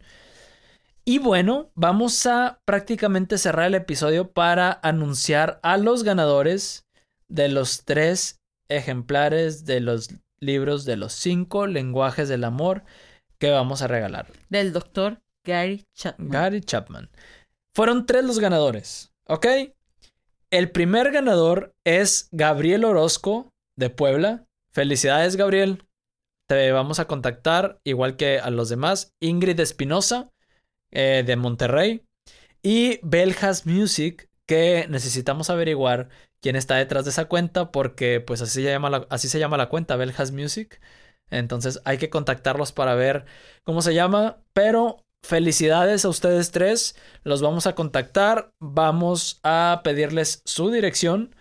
Y 1.05 1.19
bueno, 1.19 1.69
vamos 1.75 2.25
a 2.25 2.59
prácticamente 2.65 3.37
cerrar 3.37 3.67
el 3.67 3.75
episodio 3.75 4.31
para 4.31 4.79
anunciar 4.81 5.59
a 5.61 5.77
los 5.77 6.03
ganadores 6.03 6.85
de 7.27 7.49
los 7.49 7.83
tres 7.85 8.39
ejemplares 8.69 9.65
de 9.65 9.81
los 9.81 10.09
libros 10.39 10.85
de 10.85 10.97
los 10.97 11.13
cinco 11.13 11.67
lenguajes 11.67 12.29
del 12.29 12.43
amor 12.43 12.83
que 13.43 13.51
vamos 13.51 13.81
a 13.81 13.87
regalar. 13.87 14.27
Del 14.47 14.71
doctor 14.71 15.21
Gary 15.45 15.83
Chapman. 15.93 16.29
Gary 16.29 16.61
Chapman. 16.61 17.09
Fueron 17.75 18.05
tres 18.05 18.23
los 18.23 18.39
ganadores, 18.39 19.11
¿ok? 19.27 19.45
El 20.49 20.71
primer 20.71 21.11
ganador 21.11 21.75
es 21.83 22.29
Gabriel 22.31 22.85
Orozco 22.85 23.51
de 23.75 23.89
Puebla. 23.89 24.45
Felicidades, 24.71 25.35
Gabriel. 25.35 25.83
Te 26.47 26.71
vamos 26.71 26.99
a 26.99 27.05
contactar, 27.05 27.81
igual 27.83 28.15
que 28.15 28.39
a 28.39 28.49
los 28.49 28.69
demás. 28.69 29.13
Ingrid 29.19 29.59
Espinosa 29.59 30.31
eh, 30.91 31.23
de 31.25 31.35
Monterrey. 31.35 32.05
Y 32.61 33.01
Beljas 33.03 33.65
Music, 33.65 34.29
que 34.45 34.87
necesitamos 34.87 35.49
averiguar 35.49 36.07
quién 36.39 36.55
está 36.55 36.75
detrás 36.75 37.03
de 37.03 37.11
esa 37.11 37.25
cuenta, 37.25 37.73
porque 37.73 38.21
pues 38.21 38.41
así 38.41 38.63
se 38.63 38.69
llama 38.69 38.89
la, 38.89 39.05
así 39.09 39.27
se 39.27 39.39
llama 39.39 39.57
la 39.57 39.67
cuenta, 39.67 39.97
Beljas 39.97 40.31
Music. 40.31 40.79
Entonces 41.29 41.81
hay 41.85 41.97
que 41.97 42.09
contactarlos 42.09 42.71
para 42.71 42.95
ver 42.95 43.25
cómo 43.63 43.81
se 43.81 43.93
llama. 43.93 44.37
Pero 44.53 45.03
felicidades 45.23 46.05
a 46.05 46.09
ustedes 46.09 46.51
tres. 46.51 46.95
Los 47.23 47.41
vamos 47.41 47.67
a 47.67 47.75
contactar. 47.75 48.51
Vamos 48.59 49.39
a 49.43 49.81
pedirles 49.83 50.41
su 50.45 50.71
dirección 50.71 51.35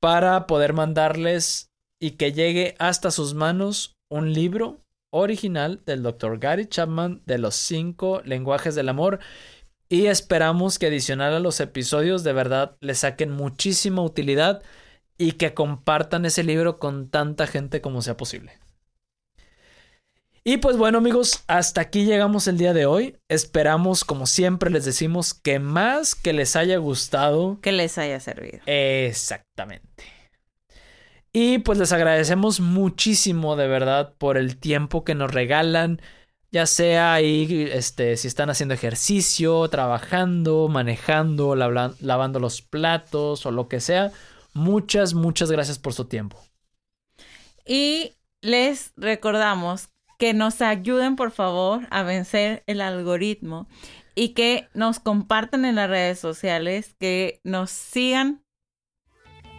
para 0.00 0.46
poder 0.46 0.72
mandarles 0.72 1.68
y 2.00 2.12
que 2.12 2.32
llegue 2.32 2.74
hasta 2.78 3.10
sus 3.10 3.34
manos 3.34 3.96
un 4.10 4.32
libro 4.32 4.80
original 5.12 5.82
del 5.86 6.02
Dr. 6.02 6.38
Gary 6.38 6.66
Chapman 6.66 7.22
de 7.26 7.38
los 7.38 7.54
cinco 7.54 8.20
lenguajes 8.24 8.74
del 8.74 8.88
amor. 8.88 9.18
Y 9.88 10.06
esperamos 10.06 10.78
que 10.78 10.86
adicional 10.86 11.34
a 11.34 11.40
los 11.40 11.60
episodios 11.60 12.24
de 12.24 12.32
verdad 12.32 12.76
le 12.80 12.94
saquen 12.94 13.30
muchísima 13.30 14.02
utilidad 14.02 14.62
y 15.16 15.32
que 15.32 15.54
compartan 15.54 16.26
ese 16.26 16.42
libro 16.42 16.78
con 16.78 17.08
tanta 17.08 17.46
gente 17.46 17.80
como 17.80 18.02
sea 18.02 18.16
posible. 18.16 18.58
Y 20.48 20.58
pues 20.58 20.76
bueno 20.76 20.98
amigos, 20.98 21.42
hasta 21.48 21.80
aquí 21.80 22.04
llegamos 22.04 22.46
el 22.46 22.56
día 22.56 22.72
de 22.72 22.86
hoy. 22.86 23.16
Esperamos, 23.28 24.04
como 24.04 24.26
siempre 24.26 24.70
les 24.70 24.84
decimos, 24.84 25.34
que 25.34 25.58
más 25.58 26.14
que 26.14 26.32
les 26.32 26.54
haya 26.54 26.76
gustado. 26.76 27.58
Que 27.60 27.72
les 27.72 27.98
haya 27.98 28.20
servido. 28.20 28.60
Exactamente. 28.66 30.04
Y 31.32 31.58
pues 31.58 31.78
les 31.80 31.90
agradecemos 31.90 32.60
muchísimo 32.60 33.56
de 33.56 33.66
verdad 33.66 34.14
por 34.18 34.36
el 34.38 34.56
tiempo 34.56 35.02
que 35.02 35.16
nos 35.16 35.32
regalan. 35.32 36.00
Ya 36.52 36.66
sea 36.66 37.12
ahí, 37.12 37.68
este, 37.72 38.16
si 38.16 38.28
están 38.28 38.48
haciendo 38.48 38.72
ejercicio, 38.72 39.66
trabajando, 39.68 40.68
manejando, 40.68 41.56
lavando 41.56 42.38
los 42.38 42.62
platos 42.62 43.46
o 43.46 43.50
lo 43.50 43.66
que 43.66 43.80
sea. 43.80 44.12
Muchas, 44.54 45.12
muchas 45.12 45.50
gracias 45.50 45.80
por 45.80 45.92
su 45.92 46.04
tiempo. 46.04 46.38
Y 47.66 48.12
les 48.42 48.92
recordamos 48.96 49.88
que 50.18 50.34
nos 50.34 50.62
ayuden 50.62 51.16
por 51.16 51.30
favor 51.30 51.86
a 51.90 52.02
vencer 52.02 52.62
el 52.66 52.80
algoritmo 52.80 53.68
y 54.14 54.30
que 54.30 54.68
nos 54.74 54.98
compartan 54.98 55.64
en 55.64 55.76
las 55.76 55.90
redes 55.90 56.18
sociales, 56.18 56.94
que 56.98 57.40
nos 57.44 57.70
sigan, 57.70 58.42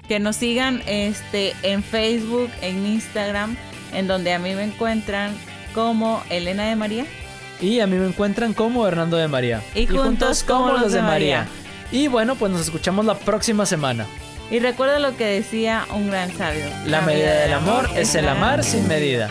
que 0.08 0.20
nos 0.20 0.36
sigan 0.36 0.82
este, 0.88 1.54
en 1.62 1.84
Facebook, 1.84 2.50
en 2.62 2.86
Instagram, 2.86 3.56
en 3.94 4.08
donde 4.08 4.34
a 4.34 4.40
mí 4.40 4.54
me 4.56 4.64
encuentran 4.64 5.36
como 5.74 6.24
Elena 6.30 6.68
de 6.68 6.76
María. 6.76 7.06
Y 7.62 7.80
a 7.80 7.88
mí 7.88 7.98
me 7.98 8.08
encuentran 8.08 8.54
como 8.54 8.88
Hernando 8.88 9.18
de 9.18 9.28
María. 9.28 9.62
Y, 9.76 9.86
juntos, 9.86 10.44
como 10.44 10.72
los 10.72 10.92
de 10.92 11.02
María. 11.02 11.48
Y 11.92 12.08
bueno, 12.08 12.36
pues 12.36 12.52
nos 12.52 12.62
escuchamos 12.62 13.06
la 13.06 13.18
próxima 13.18 13.66
semana. 13.66 14.06
Y 14.50 14.60
recuerda 14.60 15.00
lo 15.00 15.16
que 15.16 15.26
decía 15.26 15.86
un 15.94 16.08
gran 16.08 16.32
sabio. 16.36 16.66
La, 16.86 17.02
medida 17.02 17.42
del 17.42 17.54
amor 17.54 17.90
es 17.96 18.16
el 18.16 18.28
amar 18.28 18.64
sin 18.64 18.88
medida. 18.88 19.30